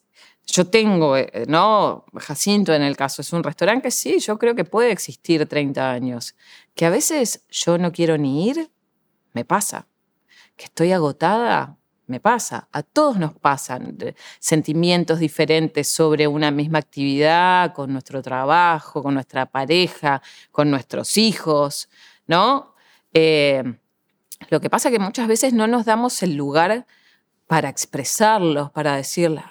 yo 0.51 0.67
tengo, 0.67 1.17
eh, 1.17 1.45
¿no? 1.47 2.05
Jacinto 2.15 2.73
en 2.73 2.81
el 2.81 2.95
caso, 2.97 3.21
es 3.21 3.33
un 3.33 3.43
restaurante 3.43 3.83
que 3.83 3.91
sí, 3.91 4.19
yo 4.19 4.37
creo 4.37 4.55
que 4.55 4.65
puede 4.65 4.91
existir 4.91 5.45
30 5.45 5.91
años. 5.91 6.35
Que 6.75 6.85
a 6.85 6.89
veces 6.89 7.45
yo 7.49 7.77
no 7.77 7.91
quiero 7.91 8.17
ni 8.17 8.49
ir, 8.49 8.69
me 9.33 9.45
pasa. 9.45 9.87
Que 10.55 10.65
estoy 10.65 10.91
agotada, 10.91 11.77
me 12.07 12.19
pasa, 12.19 12.67
a 12.71 12.81
todos 12.81 13.17
nos 13.17 13.35
pasan 13.35 13.95
sentimientos 14.39 15.19
diferentes 15.19 15.87
sobre 15.87 16.27
una 16.27 16.49
misma 16.49 16.79
actividad, 16.79 17.73
con 17.73 17.93
nuestro 17.93 18.21
trabajo, 18.23 19.03
con 19.03 19.13
nuestra 19.13 19.45
pareja, 19.45 20.21
con 20.51 20.71
nuestros 20.71 21.17
hijos, 21.17 21.87
¿no? 22.25 22.73
Eh, 23.13 23.63
lo 24.49 24.59
que 24.59 24.69
pasa 24.69 24.89
es 24.89 24.93
que 24.93 24.99
muchas 24.99 25.27
veces 25.27 25.53
no 25.53 25.67
nos 25.67 25.85
damos 25.85 26.23
el 26.23 26.35
lugar 26.35 26.87
para 27.45 27.69
expresarlos, 27.69 28.71
para 28.71 28.95
decirle, 28.95 29.43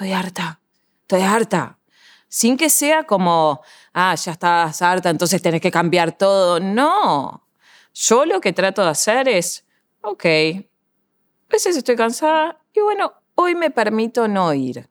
estoy 0.00 0.12
harta, 0.14 0.60
estoy 1.02 1.20
harta, 1.20 1.78
sin 2.26 2.56
que 2.56 2.70
sea 2.70 3.04
como, 3.04 3.60
ah, 3.92 4.14
ya 4.14 4.32
estás 4.32 4.80
harta, 4.80 5.10
entonces 5.10 5.42
tenés 5.42 5.60
que 5.60 5.70
cambiar 5.70 6.16
todo. 6.16 6.58
No, 6.58 7.46
yo 7.92 8.24
lo 8.24 8.40
que 8.40 8.54
trato 8.54 8.82
de 8.82 8.88
hacer 8.88 9.28
es, 9.28 9.66
ok, 10.00 10.24
a 10.24 11.52
veces 11.52 11.76
estoy 11.76 11.96
cansada 11.96 12.58
y 12.72 12.80
bueno, 12.80 13.12
hoy 13.34 13.54
me 13.54 13.70
permito 13.70 14.26
no 14.26 14.54
ir. 14.54 14.88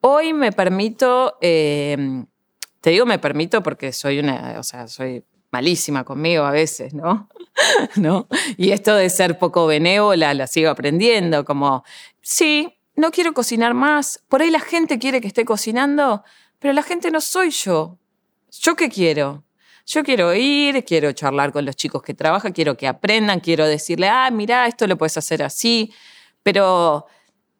Hoy 0.00 0.32
me 0.32 0.52
permito, 0.52 1.36
em, 1.40 2.24
te 2.80 2.90
digo 2.90 3.06
me 3.06 3.18
permito 3.18 3.64
porque 3.64 3.92
soy 3.92 4.20
una, 4.20 4.60
o 4.60 4.62
sea, 4.62 4.86
soy 4.86 5.24
malísima 5.50 6.04
conmigo 6.04 6.44
a 6.44 6.52
veces, 6.52 6.94
¿no? 6.94 7.28
¿no? 7.96 8.28
Y 8.56 8.70
esto 8.70 8.94
de 8.94 9.10
ser 9.10 9.38
poco 9.38 9.66
benévola 9.66 10.34
la 10.34 10.46
sigo 10.46 10.70
aprendiendo, 10.70 11.44
como, 11.44 11.82
sí, 12.20 12.78
no 12.96 13.10
quiero 13.10 13.34
cocinar 13.34 13.74
más, 13.74 14.22
por 14.28 14.42
ahí 14.42 14.50
la 14.50 14.60
gente 14.60 14.98
quiere 14.98 15.20
que 15.20 15.28
esté 15.28 15.44
cocinando, 15.44 16.24
pero 16.58 16.72
la 16.72 16.82
gente 16.82 17.10
no 17.10 17.20
soy 17.20 17.50
yo. 17.50 17.98
¿Yo 18.50 18.76
qué 18.76 18.88
quiero? 18.88 19.44
Yo 19.86 20.02
quiero 20.02 20.34
ir, 20.34 20.84
quiero 20.84 21.12
charlar 21.12 21.52
con 21.52 21.64
los 21.64 21.76
chicos 21.76 22.02
que 22.02 22.14
trabajan, 22.14 22.52
quiero 22.52 22.76
que 22.76 22.86
aprendan, 22.86 23.40
quiero 23.40 23.66
decirle, 23.66 24.08
ah, 24.08 24.30
mira, 24.30 24.66
esto 24.66 24.86
lo 24.86 24.96
puedes 24.96 25.16
hacer 25.18 25.42
así, 25.42 25.92
pero 26.42 27.06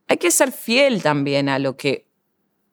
hay 0.07 0.17
que 0.17 0.31
ser 0.31 0.53
fiel 0.53 1.03
también 1.03 1.49
a 1.49 1.59
lo 1.59 1.77
que 1.77 2.07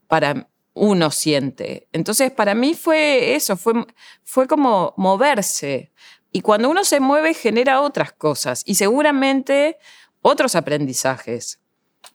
para 0.08 0.50
uno 0.74 1.12
siente. 1.12 1.88
Entonces, 1.92 2.32
para 2.32 2.56
mí 2.56 2.76
fue 2.76 3.36
eso, 3.36 3.58
fue, 3.58 3.74
fue 4.24 4.48
como 4.48 4.94
moverse. 4.98 5.92
Y 6.32 6.42
cuando 6.42 6.70
uno 6.70 6.86
se 6.86 7.00
mueve, 7.00 7.34
genera 7.34 7.82
otras 7.82 8.14
cosas 8.14 8.64
y 8.66 8.76
seguramente 8.76 9.78
otros 10.22 10.56
aprendizajes. 10.56 11.61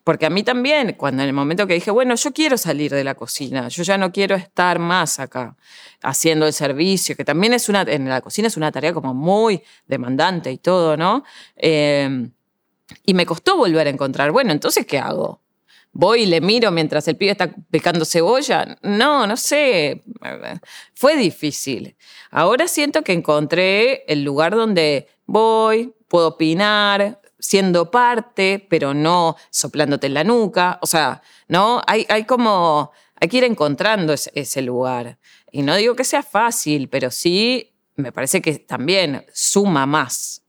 Porque 0.07 0.25
a 0.25 0.31
mí 0.31 0.45
también, 0.45 0.95
cuando 0.97 1.25
en 1.25 1.29
el 1.31 1.35
momento 1.35 1.67
que 1.67 1.75
dije, 1.75 1.91
bueno, 1.91 2.15
yo 2.15 2.33
quiero 2.33 2.57
salir 2.57 2.93
de 2.93 3.03
la 3.03 3.17
cocina, 3.17 3.67
yo 3.67 3.83
ya 3.83 3.99
no 3.99 4.13
quiero 4.13 4.37
estar 4.37 4.79
más 4.79 5.19
acá 5.19 5.57
haciendo 6.01 6.47
el 6.47 6.53
servicio, 6.53 7.17
que 7.17 7.25
también 7.25 7.53
es 7.55 7.69
una, 7.69 7.83
en 7.83 8.09
la 8.09 8.21
cocina 8.21 8.47
es 8.47 8.57
una 8.57 8.71
tarea 8.71 8.93
como 8.95 9.15
muy 9.15 9.65
demandante 9.89 10.53
y 10.53 10.59
todo, 10.59 10.97
¿no? 10.97 11.25
Em, 11.57 12.31
y 13.05 13.15
me 13.15 13.27
costó 13.27 13.57
volver 13.57 13.89
a 13.89 13.91
encontrar, 13.91 14.31
bueno, 14.31 14.53
entonces, 14.53 14.87
¿qué 14.87 15.01
hago? 15.01 15.43
voy 15.93 16.23
y 16.23 16.27
le 16.27 16.41
miro 16.41 16.71
mientras 16.71 17.09
el 17.09 17.17
pibe 17.17 17.33
está 17.33 17.53
picando 17.71 18.05
cebolla. 18.05 18.77
No, 18.83 19.27
no 19.27 19.37
sé. 19.37 20.03
Fue 20.95 21.17
difícil. 21.17 21.97
Ahora 22.31 22.69
siento 22.69 23.03
que 23.03 23.13
encontré 23.13 24.05
el 24.07 24.23
lugar 24.23 24.55
donde 24.55 25.09
voy, 25.25 25.95
puedo 26.07 26.29
opinar, 26.29 27.19
siendo 27.47 27.91
parte, 27.93 28.67
pero 28.69 28.93
no 28.93 29.37
soplándote 29.51 30.09
en 30.09 30.15
la 30.15 30.25
nuca. 30.25 30.79
O 30.83 30.87
sea, 30.87 31.23
¿no? 31.47 31.81
Hay, 31.87 32.05
hay 32.09 32.25
como, 32.25 32.91
hay 33.21 33.29
que 33.29 33.37
ir 33.39 33.45
encontrando 33.45 34.13
ese, 34.13 34.63
lugar. 34.63 35.19
Y 35.53 35.63
no 35.63 35.77
digo 35.77 35.95
que 35.95 36.03
sea 36.03 36.25
fácil, 36.25 36.89
pero 36.89 37.11
sí 37.13 37.73
me 37.95 38.11
parece 38.11 38.43
que 38.43 38.59
también 38.59 39.25
suma 39.33 39.87
más 39.87 40.43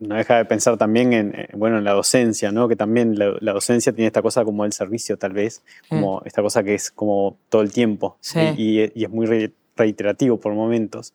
no 0.00 0.16
deja 0.16 0.36
de 0.36 0.44
pensar 0.44 0.76
también 0.76 1.12
en, 1.14 1.48
bueno, 1.54 1.78
en 1.78 1.84
la 1.84 1.92
docencia, 1.92 2.52
¿no? 2.52 2.68
Que 2.68 2.76
también 2.76 3.18
la, 3.18 3.52
docencia 3.52 3.92
tiene 3.92 4.08
esta 4.08 4.20
cosa 4.20 4.44
como 4.44 4.66
el 4.66 4.72
servicio, 4.72 5.16
tal 5.16 5.32
vez, 5.32 5.62
como 5.88 6.20
esta 6.26 6.42
cosa 6.42 6.62
que 6.62 6.74
es 6.74 6.90
como 6.90 7.38
todo 7.48 7.62
el 7.62 7.72
tiempo 7.72 8.18
y, 8.58 8.80
es 8.80 9.10
muy 9.10 9.50
reiterativo 9.76 10.38
por 10.38 10.52
momentos. 10.52 11.14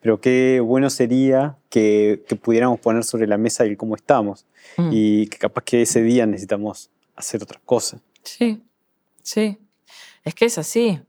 Pero 0.00 0.20
qué 0.20 0.60
bueno 0.60 0.90
sería 0.90 1.56
que, 1.70 2.24
pudiéramos 2.42 2.80
poner 2.80 3.04
sobre 3.04 3.26
la 3.26 3.36
mesa 3.36 3.64
el 3.64 3.76
cómo 3.76 3.96
estamos 3.96 4.46
mm. 4.76 4.90
y 4.92 5.26
que 5.26 5.38
capaz 5.38 5.64
que 5.64 5.82
ese 5.82 6.02
día 6.02 6.26
necesitamos 6.26 6.90
hacer 7.16 7.42
otra 7.42 7.60
cosa. 7.64 7.98
Sí, 8.22 8.62
sí. 9.22 9.58
Es 10.24 10.34
que 10.34 10.44
es 10.44 10.58
así. 10.58 11.00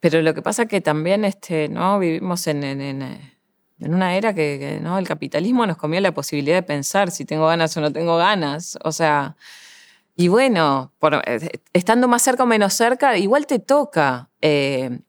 Pero 0.00 0.22
lo 0.22 0.34
que 0.34 0.42
pasa 0.42 0.62
es 0.62 0.68
que 0.68 0.80
también 0.80 1.24
este, 1.24 1.68
¿no? 1.68 1.98
vivimos 1.98 2.46
en, 2.46 2.64
en, 2.64 3.18
una 3.78 4.16
era 4.16 4.34
que, 4.34 4.78
¿no? 4.82 4.98
el 4.98 5.06
capitalismo 5.06 5.66
nos 5.66 5.76
comió 5.76 6.00
la 6.00 6.12
posibilidad 6.12 6.56
de 6.56 6.62
pensar 6.62 7.10
si 7.10 7.24
tengo 7.24 7.46
ganas 7.46 7.76
o 7.76 7.80
no 7.80 7.92
tengo 7.92 8.16
ganas. 8.16 8.78
O 8.84 8.92
sea, 8.92 9.36
y 10.16 10.28
bueno, 10.28 10.92
eh, 11.26 11.60
estando 11.74 12.08
más 12.08 12.22
cerca 12.22 12.42
o 12.42 12.46
menos 12.46 12.72
cerca, 12.72 13.18
igual 13.18 13.46
te 13.46 13.58
toca. 13.58 14.30
Eh, 14.40 15.00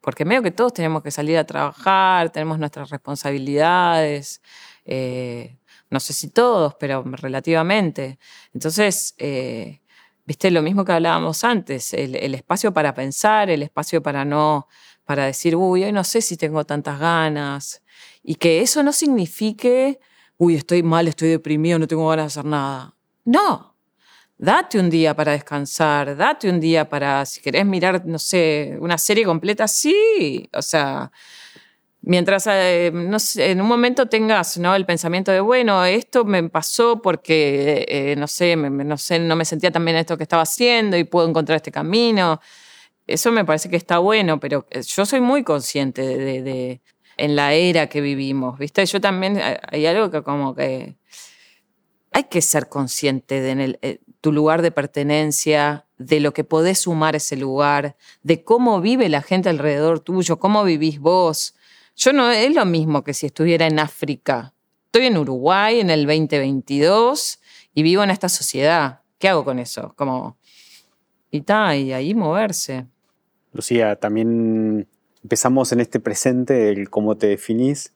porque 0.00 0.24
medio 0.24 0.42
que 0.42 0.50
todos 0.50 0.72
tenemos 0.72 1.02
que 1.02 1.10
salir 1.10 1.36
a 1.38 1.44
trabajar, 1.44 2.30
tenemos 2.30 2.58
nuestras 2.58 2.90
responsabilidades, 2.90 4.40
eh, 4.84 5.58
no 5.90 6.00
sé 6.00 6.12
si 6.12 6.28
todos, 6.28 6.74
pero 6.76 7.02
relativamente. 7.04 8.18
Entonces, 8.54 9.14
eh, 9.18 9.80
viste, 10.24 10.50
lo 10.50 10.62
mismo 10.62 10.84
que 10.84 10.92
hablábamos 10.92 11.44
antes, 11.44 11.92
el, 11.92 12.34
espacio 12.34 12.72
para 12.72 12.94
pensar, 12.94 13.50
el 13.50 13.62
espacio 13.62 14.02
para 14.02 14.24
no, 14.24 14.68
para 15.04 15.26
decir, 15.26 15.56
uy, 15.56 15.84
hoy 15.84 15.92
no 15.92 16.04
sé 16.04 16.22
si 16.22 16.36
tengo 16.36 16.64
tantas 16.64 16.98
ganas. 16.98 17.82
Y 18.22 18.36
que 18.36 18.62
eso 18.62 18.82
no 18.82 18.92
signifique, 18.92 20.00
uy, 20.38 20.54
estoy 20.54 20.82
mal, 20.82 21.08
estoy 21.08 21.28
deprimido, 21.28 21.78
no 21.78 21.88
tengo 21.88 22.08
ganas 22.08 22.34
de 22.34 22.40
hacer 22.40 22.44
nada. 22.48 22.94
No, 23.24 23.69
date 24.40 24.78
un 24.78 24.88
día 24.88 25.14
para 25.14 25.32
descansar, 25.32 26.16
date 26.16 26.48
un 26.48 26.60
día 26.60 26.88
para, 26.88 27.26
si 27.26 27.42
querés 27.42 27.66
mirar, 27.66 28.06
no 28.06 28.18
sé, 28.18 28.78
una 28.80 28.96
serie 28.96 29.24
completa, 29.24 29.68
sí, 29.68 30.48
o 30.54 30.62
sea, 30.62 31.12
mientras 32.00 32.46
eh, 32.46 32.90
no 32.94 33.18
sé, 33.18 33.50
en 33.50 33.60
un 33.60 33.68
momento 33.68 34.06
tengas 34.08 34.56
¿no? 34.56 34.74
el 34.74 34.86
pensamiento 34.86 35.30
de, 35.30 35.40
bueno, 35.40 35.84
esto 35.84 36.24
me 36.24 36.42
pasó 36.48 37.02
porque, 37.02 37.84
eh, 37.86 38.16
no, 38.16 38.26
sé, 38.26 38.56
no 38.56 38.96
sé, 38.96 39.18
no 39.18 39.36
me 39.36 39.44
sentía 39.44 39.70
tan 39.70 39.84
bien 39.84 39.96
en 39.96 40.00
esto 40.00 40.16
que 40.16 40.22
estaba 40.22 40.42
haciendo 40.42 40.96
y 40.96 41.04
puedo 41.04 41.28
encontrar 41.28 41.56
este 41.56 41.70
camino. 41.70 42.40
Eso 43.06 43.32
me 43.32 43.44
parece 43.44 43.68
que 43.68 43.76
está 43.76 43.98
bueno, 43.98 44.40
pero 44.40 44.66
eh, 44.70 44.82
yo 44.82 45.04
soy 45.04 45.20
muy 45.20 45.44
consciente 45.44 46.02
de, 46.02 46.42
de 46.42 46.80
en 47.18 47.36
la 47.36 47.52
era 47.52 47.88
que 47.88 48.00
vivimos, 48.00 48.58
¿viste? 48.58 48.86
Yo 48.86 49.00
también, 49.02 49.38
hay 49.70 49.84
algo 49.84 50.10
que 50.10 50.22
como 50.22 50.54
que 50.54 50.96
hay 52.12 52.24
que 52.24 52.40
ser 52.42 52.68
consciente 52.68 53.40
de 53.40 53.78
eh, 53.82 54.00
tu 54.20 54.32
lugar 54.32 54.62
de 54.62 54.70
pertenencia, 54.70 55.86
de 55.98 56.20
lo 56.20 56.32
que 56.32 56.44
podés 56.44 56.80
sumar 56.80 57.16
ese 57.16 57.36
lugar, 57.36 57.96
de 58.22 58.44
cómo 58.44 58.80
vive 58.80 59.08
la 59.08 59.22
gente 59.22 59.48
alrededor 59.48 60.00
tuyo, 60.00 60.38
cómo 60.38 60.64
vivís 60.64 60.98
vos. 60.98 61.54
Yo 61.96 62.12
no 62.12 62.30
es 62.30 62.54
lo 62.54 62.64
mismo 62.64 63.04
que 63.04 63.14
si 63.14 63.26
estuviera 63.26 63.66
en 63.66 63.78
África. 63.78 64.54
Estoy 64.86 65.06
en 65.06 65.18
Uruguay 65.18 65.80
en 65.80 65.90
el 65.90 66.06
2022 66.06 67.40
y 67.74 67.82
vivo 67.82 68.02
en 68.02 68.10
esta 68.10 68.28
sociedad. 68.28 69.02
¿Qué 69.18 69.28
hago 69.28 69.44
con 69.44 69.58
eso? 69.58 69.94
Como 69.96 70.38
y 71.30 71.44
y 71.48 71.92
ahí 71.92 72.14
moverse. 72.14 72.86
Lucía, 73.52 73.96
también 73.96 74.88
empezamos 75.22 75.72
en 75.72 75.80
este 75.80 76.00
presente 76.00 76.70
el 76.70 76.90
cómo 76.90 77.16
te 77.16 77.26
definís 77.28 77.92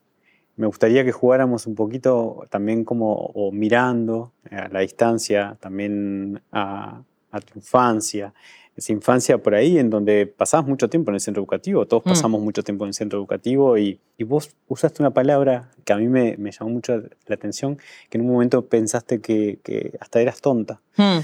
me 0.57 0.67
gustaría 0.67 1.05
que 1.05 1.13
jugáramos 1.13 1.67
un 1.67 1.75
poquito 1.75 2.47
también 2.51 2.85
como 2.85 3.33
mirando 3.53 4.33
a 4.51 4.69
la 4.69 4.81
distancia, 4.81 5.57
también 5.61 6.41
a, 6.53 7.03
tu 7.31 7.59
infancia, 7.59 8.33
esa 8.77 8.93
infancia 8.93 9.39
por 9.39 9.55
ahí 9.55 9.79
en 9.79 9.91
donde 9.91 10.27
pasabas 10.27 10.67
mucho 10.67 10.89
tiempo 10.89 11.11
en 11.11 11.17
el 11.17 11.21
centro 11.21 11.43
educativo, 11.43 11.87
todos 11.87 12.05
mm. 12.07 12.09
pasamos 12.09 12.41
mucho 12.41 12.63
tiempo 12.63 12.85
en 12.85 12.89
el 12.89 12.95
centro 12.95 13.19
educativo 13.19 13.77
y, 13.79 14.01
vos 14.21 14.55
usaste 14.69 15.03
una 15.03 15.11
palabra 15.11 15.71
que 15.85 15.93
a 15.93 15.97
mí 15.97 16.07
me, 16.09 16.37
llamó 16.37 16.71
mucho 16.71 16.97
la 17.27 17.35
atención, 17.35 17.77
que 18.09 18.19
en 18.19 18.25
un 18.25 18.33
momento 18.33 18.67
pensaste 18.67 19.21
que, 19.21 19.93
hasta 20.01 20.21
eras 20.21 20.41
tonta. 20.41 20.81
Mm. 20.97 21.19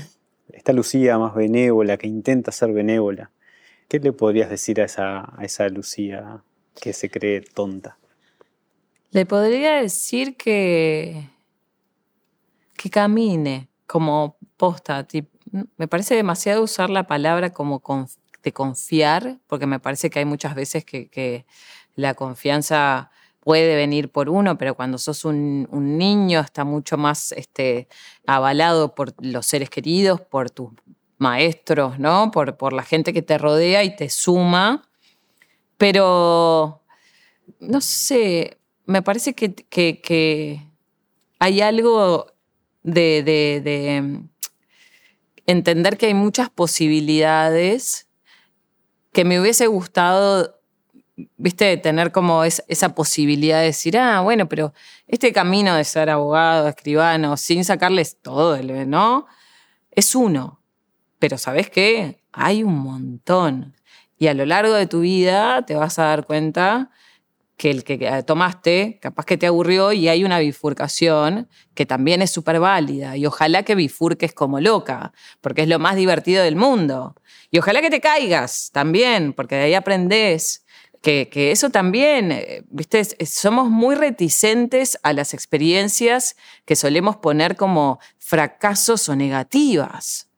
Esta 0.52 0.72
Lucía 0.72 1.16
más 1.16 1.34
benévola, 1.36 1.96
que 1.96 2.08
intenta 2.08 2.50
ser 2.50 2.72
benévola. 2.72 3.30
¿Qué 3.86 4.00
le 4.00 4.12
podrías 4.12 4.50
decir 4.50 4.80
a 4.80 4.84
esa, 4.84 5.32
a 5.36 5.44
esa 5.44 5.68
Lucía 5.68 6.42
que 6.80 6.92
se 6.92 7.08
cree 7.08 7.40
tonta? 7.40 7.96
Le 9.10 9.26
podría 9.26 9.74
decir 9.74 10.36
que, 10.36 11.28
que 12.76 12.90
camine 12.90 13.68
como 13.86 14.36
posta. 14.56 15.06
me 15.76 15.88
parece 15.88 16.14
demasiado 16.14 16.62
usar 16.62 16.90
la 16.90 17.06
palabra 17.06 17.52
como 17.52 17.82
de 18.42 18.52
confiar, 18.52 19.38
porque 19.48 19.66
me 19.66 19.80
parece 19.80 20.10
que 20.10 20.20
hay 20.20 20.24
muchas 20.24 20.54
veces 20.54 20.84
que, 20.84 21.44
la 21.96 22.14
confianza 22.14 23.10
puede 23.40 23.74
venir 23.74 24.10
por 24.10 24.30
uno, 24.30 24.56
pero 24.56 24.74
cuando 24.74 24.96
sos 24.96 25.24
un, 25.24 25.66
niño 25.98 26.40
está 26.40 26.64
mucho 26.64 26.96
más 26.96 27.32
este, 27.32 27.88
avalado 28.26 28.94
por 28.94 29.12
los 29.18 29.44
seres 29.44 29.70
queridos, 29.70 30.20
por 30.20 30.50
tus 30.50 30.70
maestros, 31.18 31.98
¿no? 31.98 32.30
Por, 32.30 32.56
por 32.56 32.72
la 32.72 32.84
gente 32.84 33.12
que 33.12 33.22
te 33.22 33.36
rodea 33.38 33.82
y 33.82 33.96
te 33.96 34.08
suma. 34.08 34.88
Pero, 35.76 36.82
no 37.58 37.80
sé, 37.80 38.59
me 38.90 39.02
parece 39.02 39.34
que, 39.34 40.66
hay 41.38 41.60
algo 41.60 42.26
de, 42.82 44.02
mm, 44.02 44.28
entender 45.46 45.96
que 45.96 46.06
hay 46.06 46.14
muchas 46.14 46.50
posibilidades 46.50 48.08
que 49.12 49.24
me 49.24 49.40
hubiese 49.40 49.68
gustado, 49.68 50.60
viste, 51.36 51.76
tener 51.76 52.10
como 52.10 52.42
esa 52.44 52.94
posibilidad 52.94 53.60
de 53.60 53.66
decir, 53.66 53.96
ah, 53.96 54.22
bueno, 54.22 54.48
pero 54.48 54.74
este 55.06 55.32
camino 55.32 55.76
de 55.76 55.84
ser 55.84 56.10
abogado, 56.10 56.66
escribano, 56.66 57.36
sin 57.36 57.64
sacarles 57.64 58.16
todo, 58.20 58.60
¿no? 58.86 59.26
Es 59.92 60.16
uno. 60.16 60.60
Pero 61.20 61.38
¿sabes 61.38 61.70
qué? 61.70 62.22
Hay 62.32 62.64
un 62.64 62.78
montón. 62.78 63.76
Y 64.18 64.26
a 64.26 64.34
lo 64.34 64.46
largo 64.46 64.74
de 64.74 64.86
tu 64.88 65.00
vida 65.00 65.64
te 65.64 65.76
vas 65.76 65.98
a 66.00 66.06
dar 66.06 66.26
cuenta 66.26 66.90
que 67.60 67.70
el 67.70 67.84
que 67.84 67.98
eh, 68.00 68.22
tomaste 68.22 68.98
capaz 69.02 69.26
que 69.26 69.36
te 69.36 69.46
aburrió 69.46 69.92
y 69.92 70.08
hay 70.08 70.24
una 70.24 70.38
bifurcación 70.38 71.46
que 71.74 71.84
también 71.84 72.22
es 72.22 72.30
súper 72.30 72.58
válida. 72.58 73.18
Y 73.18 73.26
ojalá 73.26 73.64
que 73.64 73.74
bifurques 73.74 74.32
como 74.32 74.60
loca, 74.60 75.12
porque 75.42 75.60
es 75.62 75.68
lo 75.68 75.78
más 75.78 75.94
divertido 75.94 76.42
del 76.42 76.56
mundo. 76.56 77.16
Y 77.50 77.58
ojalá 77.58 77.82
que 77.82 77.90
te 77.90 78.00
caigas 78.00 78.70
también, 78.72 79.34
porque 79.34 79.56
de 79.56 79.64
ahí 79.64 79.74
aprendes. 79.74 80.64
Que, 81.02 81.28
que 81.30 81.50
eso 81.50 81.68
también, 81.68 82.32
eh, 82.32 82.62
viste, 82.70 83.04
somos 83.26 83.68
muy 83.68 83.94
reticentes 83.94 84.98
a 85.02 85.12
las 85.12 85.34
experiencias 85.34 86.36
que 86.64 86.76
solemos 86.76 87.16
poner 87.16 87.56
como 87.56 87.98
fracasos 88.18 89.06
o 89.10 89.16
negativas. 89.16 90.30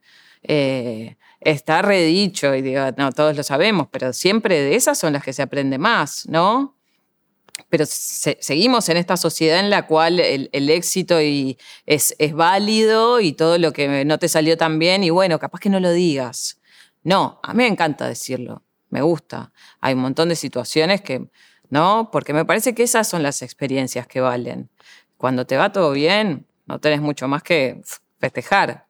Eh, 0.43 1.17
está 1.41 1.83
redicho 1.83 2.53
y 2.57 2.63
digo, 2.63 2.83
no, 2.97 3.13
todos 3.13 3.37
lo 3.37 3.45
sabemos, 3.45 3.87
pero 3.93 4.13
siempre 4.13 4.61
de 4.61 4.75
esas 4.75 4.99
son 4.99 5.13
las 5.13 5.23
que 5.23 5.33
se 5.33 5.43
aprende 5.43 5.79
más, 5.79 6.27
¿no? 6.29 6.82
Pero 7.69 7.85
seguimos 7.87 8.89
en 8.89 8.97
esta 8.97 9.17
sociedad 9.17 9.61
en 9.61 9.71
la 9.71 9.87
cual 9.87 10.21
el, 10.21 10.71
éxito 10.71 11.21
y 11.21 11.59
es, 11.87 12.15
válido 12.33 13.21
y 13.21 13.33
todo 13.33 13.59
lo 13.59 13.73
que 13.73 14.05
no 14.05 14.19
te 14.19 14.29
salió 14.29 14.57
tan 14.57 14.79
bien, 14.79 15.05
y 15.05 15.11
bueno, 15.11 15.39
capaz 15.39 15.61
que 15.61 15.71
no 15.71 15.81
lo 15.81 15.91
digas. 15.91 16.61
No, 17.03 17.41
a 17.43 17.53
mí 17.53 17.65
me 17.65 17.69
encanta 17.69 18.07
decirlo, 18.07 18.63
me 18.91 19.03
gusta. 19.03 19.53
Hay 19.81 19.95
un 19.95 20.01
montón 20.01 20.29
de 20.29 20.37
situaciones 20.37 21.01
que, 21.01 21.29
¿no? 21.69 22.11
Porque 22.13 22.33
me 22.33 22.45
parece 22.45 22.75
que 22.75 22.83
esas 22.85 23.09
son 23.09 23.23
las 23.23 23.43
experiencias 23.43 24.07
que 24.07 24.21
valen. 24.21 24.71
Cuando 25.17 25.47
te 25.47 25.57
va 25.57 25.73
todo 25.73 25.93
bien, 25.93 26.47
no 26.67 26.79
tenés 26.81 27.01
mucho 27.01 27.29
más 27.29 27.43
que 27.43 27.81
festejar. 28.19 28.87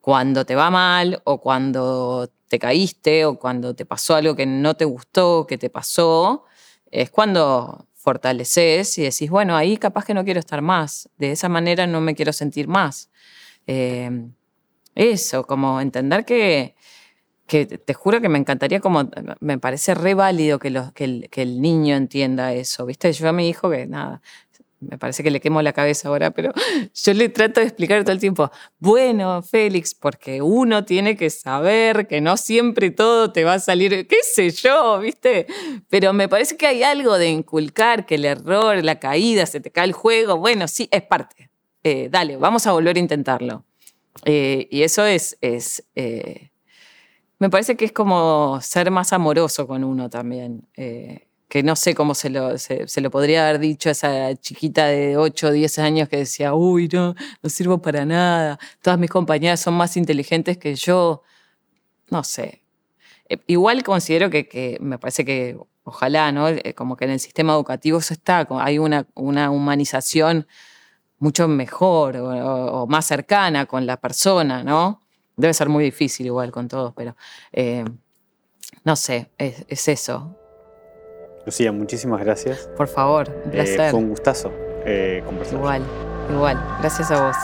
Cuando 0.00 0.44
te 0.44 0.54
va 0.54 0.70
mal 0.70 1.22
o 1.24 1.40
cuando 1.40 2.30
te 2.48 2.58
caíste 2.58 3.24
o 3.24 3.38
cuando 3.38 3.74
te 3.74 3.86
pasó 3.86 4.14
algo 4.14 4.36
que 4.36 4.46
no 4.46 4.74
te 4.74 4.84
gustó, 4.84 5.46
que 5.46 5.56
te 5.56 5.70
pasó, 5.70 6.44
es 6.90 7.10
cuando 7.10 7.86
fortaleces 8.04 8.98
y 8.98 9.02
decís, 9.02 9.30
bueno, 9.30 9.56
ahí 9.56 9.78
capaz 9.78 10.04
que 10.04 10.12
no 10.12 10.24
quiero 10.24 10.38
estar 10.38 10.60
más, 10.60 11.08
de 11.16 11.32
esa 11.32 11.48
manera 11.48 11.86
no 11.86 12.02
me 12.02 12.14
quiero 12.14 12.34
sentir 12.34 12.68
más. 12.68 13.10
Eh, 13.66 14.28
eso, 14.94 15.46
como 15.46 15.80
entender 15.80 16.26
que, 16.26 16.74
que 17.46 17.64
te 17.66 17.94
juro 17.94 18.20
que 18.20 18.28
me 18.28 18.38
encantaría, 18.38 18.80
como 18.80 19.08
me 19.40 19.58
parece 19.58 19.94
re 19.94 20.12
válido 20.12 20.58
que, 20.58 20.70
que, 20.94 21.04
el, 21.04 21.28
que 21.30 21.42
el 21.42 21.62
niño 21.62 21.96
entienda 21.96 22.52
eso, 22.52 22.84
¿viste? 22.84 23.10
Yo 23.12 23.28
a 23.28 23.32
mi 23.32 23.52
que 23.70 23.86
nada, 23.86 24.20
me 24.90 24.98
parece 24.98 25.22
que 25.22 25.30
le 25.30 25.40
quemo 25.40 25.62
la 25.62 25.72
cabeza 25.72 26.08
ahora, 26.08 26.30
pero 26.30 26.52
yo 26.94 27.14
le 27.14 27.28
trato 27.28 27.60
de 27.60 27.66
explicar 27.66 28.02
todo 28.02 28.12
el 28.12 28.20
tiempo, 28.20 28.50
bueno, 28.78 29.42
Félix, 29.42 29.94
porque 29.94 30.42
uno 30.42 30.84
tiene 30.84 31.16
que 31.16 31.30
saber 31.30 32.06
que 32.06 32.20
no 32.20 32.36
siempre 32.36 32.90
todo 32.90 33.32
te 33.32 33.44
va 33.44 33.54
a 33.54 33.58
salir, 33.58 34.06
qué 34.06 34.16
sé 34.22 34.50
yo, 34.50 34.98
¿viste? 35.00 35.46
Pero 35.88 36.12
me 36.12 36.28
parece 36.28 36.56
que 36.56 36.66
hay 36.66 36.82
algo 36.82 37.18
de 37.18 37.30
inculcar 37.30 38.06
que 38.06 38.16
el 38.16 38.24
error, 38.24 38.82
la 38.84 38.98
caída, 38.98 39.46
se 39.46 39.60
te 39.60 39.70
cae 39.70 39.86
el 39.86 39.92
juego, 39.92 40.36
bueno, 40.38 40.68
sí, 40.68 40.88
es 40.90 41.02
parte. 41.02 41.50
Eh, 41.82 42.08
dale, 42.10 42.36
vamos 42.36 42.66
a 42.66 42.72
volver 42.72 42.96
a 42.96 43.00
intentarlo. 43.00 43.64
Eh, 44.24 44.68
y 44.70 44.82
eso 44.82 45.04
es, 45.04 45.36
es 45.40 45.84
eh, 45.94 46.50
me 47.38 47.50
parece 47.50 47.76
que 47.76 47.84
es 47.84 47.92
como 47.92 48.58
ser 48.62 48.90
más 48.90 49.12
amoroso 49.12 49.66
con 49.66 49.84
uno 49.84 50.08
también 50.08 50.66
que 51.54 51.62
no 51.62 51.76
sé 51.76 51.94
cómo 51.94 52.16
se 52.16 52.30
lo, 52.30 52.58
se, 52.58 53.00
lo, 53.00 53.12
podría 53.12 53.48
haber 53.48 53.60
dicho 53.60 53.88
a 53.88 53.92
esa 53.92 54.34
chiquita 54.34 54.86
de 54.86 55.16
8 55.16 55.46
o 55.46 55.50
10 55.52 55.78
años 55.78 56.08
que 56.08 56.16
decía, 56.16 56.52
uy, 56.52 56.88
no, 56.92 57.14
no 57.44 57.48
sirvo 57.48 57.80
para 57.80 58.04
nada, 58.04 58.58
todas 58.82 58.98
mis 58.98 59.08
compañeras 59.08 59.60
son 59.60 59.74
más 59.74 59.96
inteligentes 59.96 60.58
que 60.58 60.74
yo. 60.74 61.22
No 62.10 62.24
sé. 62.24 62.64
Eh, 63.28 63.38
igual 63.46 63.84
considero 63.84 64.30
que, 64.30 64.78
me 64.80 64.98
parece 64.98 65.24
que 65.24 65.56
ojalá, 65.84 66.32
¿no? 66.32 66.48
Eh, 66.48 66.74
como 66.74 66.96
que 66.96 67.04
en 67.04 67.12
el 67.12 67.20
sistema 67.20 67.52
educativo 67.52 67.98
eso 68.00 68.14
está, 68.14 68.48
hay 68.58 68.80
una, 68.80 69.06
una 69.14 69.52
humanización 69.52 70.48
mucho 71.20 71.46
mejor 71.46 72.16
o, 72.16 72.88
más 72.88 73.06
cercana 73.06 73.66
con 73.66 73.86
la 73.86 73.96
persona, 73.98 74.64
¿no? 74.64 75.02
Debe 75.36 75.54
ser 75.54 75.68
muy 75.68 75.84
difícil 75.84 76.26
igual 76.26 76.50
con 76.50 76.66
todos, 76.66 76.92
pero 76.96 77.16
eh, 77.52 77.84
no 78.82 78.96
sé, 78.96 79.30
es 79.38 79.86
eso. 79.86 80.36
Lucía, 81.46 81.72
muchísimas 81.72 82.20
gracias. 82.20 82.68
Por 82.76 82.88
favor, 82.88 83.28
un 83.28 83.50
eh, 83.50 83.52
placer. 83.52 83.90
fue 83.90 84.00
un 84.00 84.08
gustazo 84.08 84.52
eh, 84.84 85.22
conversar. 85.24 85.58
Igual, 85.58 85.82
igual. 86.30 86.60
Gracias 86.80 87.10
a 87.10 87.26
vos. 87.26 87.36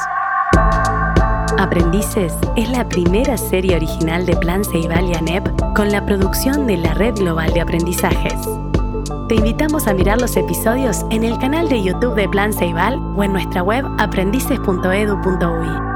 Aprendices 1.59 2.32
es 2.57 2.70
la 2.70 2.88
primera 2.88 3.36
serie 3.36 3.76
original 3.76 4.24
de 4.24 4.34
Plan 4.36 4.64
Ceibal 4.64 5.11
y 5.11 5.14
ANEP 5.14 5.46
con 5.76 5.92
la 5.92 6.07
producción 6.07 6.66
de 6.66 6.78
la 6.78 6.94
Red 6.94 7.16
Global 7.16 7.53
de 7.53 7.61
Aprendizajes. 7.61 8.34
Te 9.28 9.34
invitamos 9.34 9.86
a 9.86 9.92
mirar 9.92 10.20
los 10.20 10.36
episodios 10.36 11.05
en 11.11 11.22
el 11.22 11.38
canal 11.38 11.68
de 11.68 11.82
YouTube 11.82 12.14
de 12.14 12.28
Plan 12.28 12.53
Ceibal 12.53 12.98
o 13.16 13.22
en 13.22 13.32
nuestra 13.32 13.62
web 13.62 13.84
aprendices.edu.uy. 13.98 15.89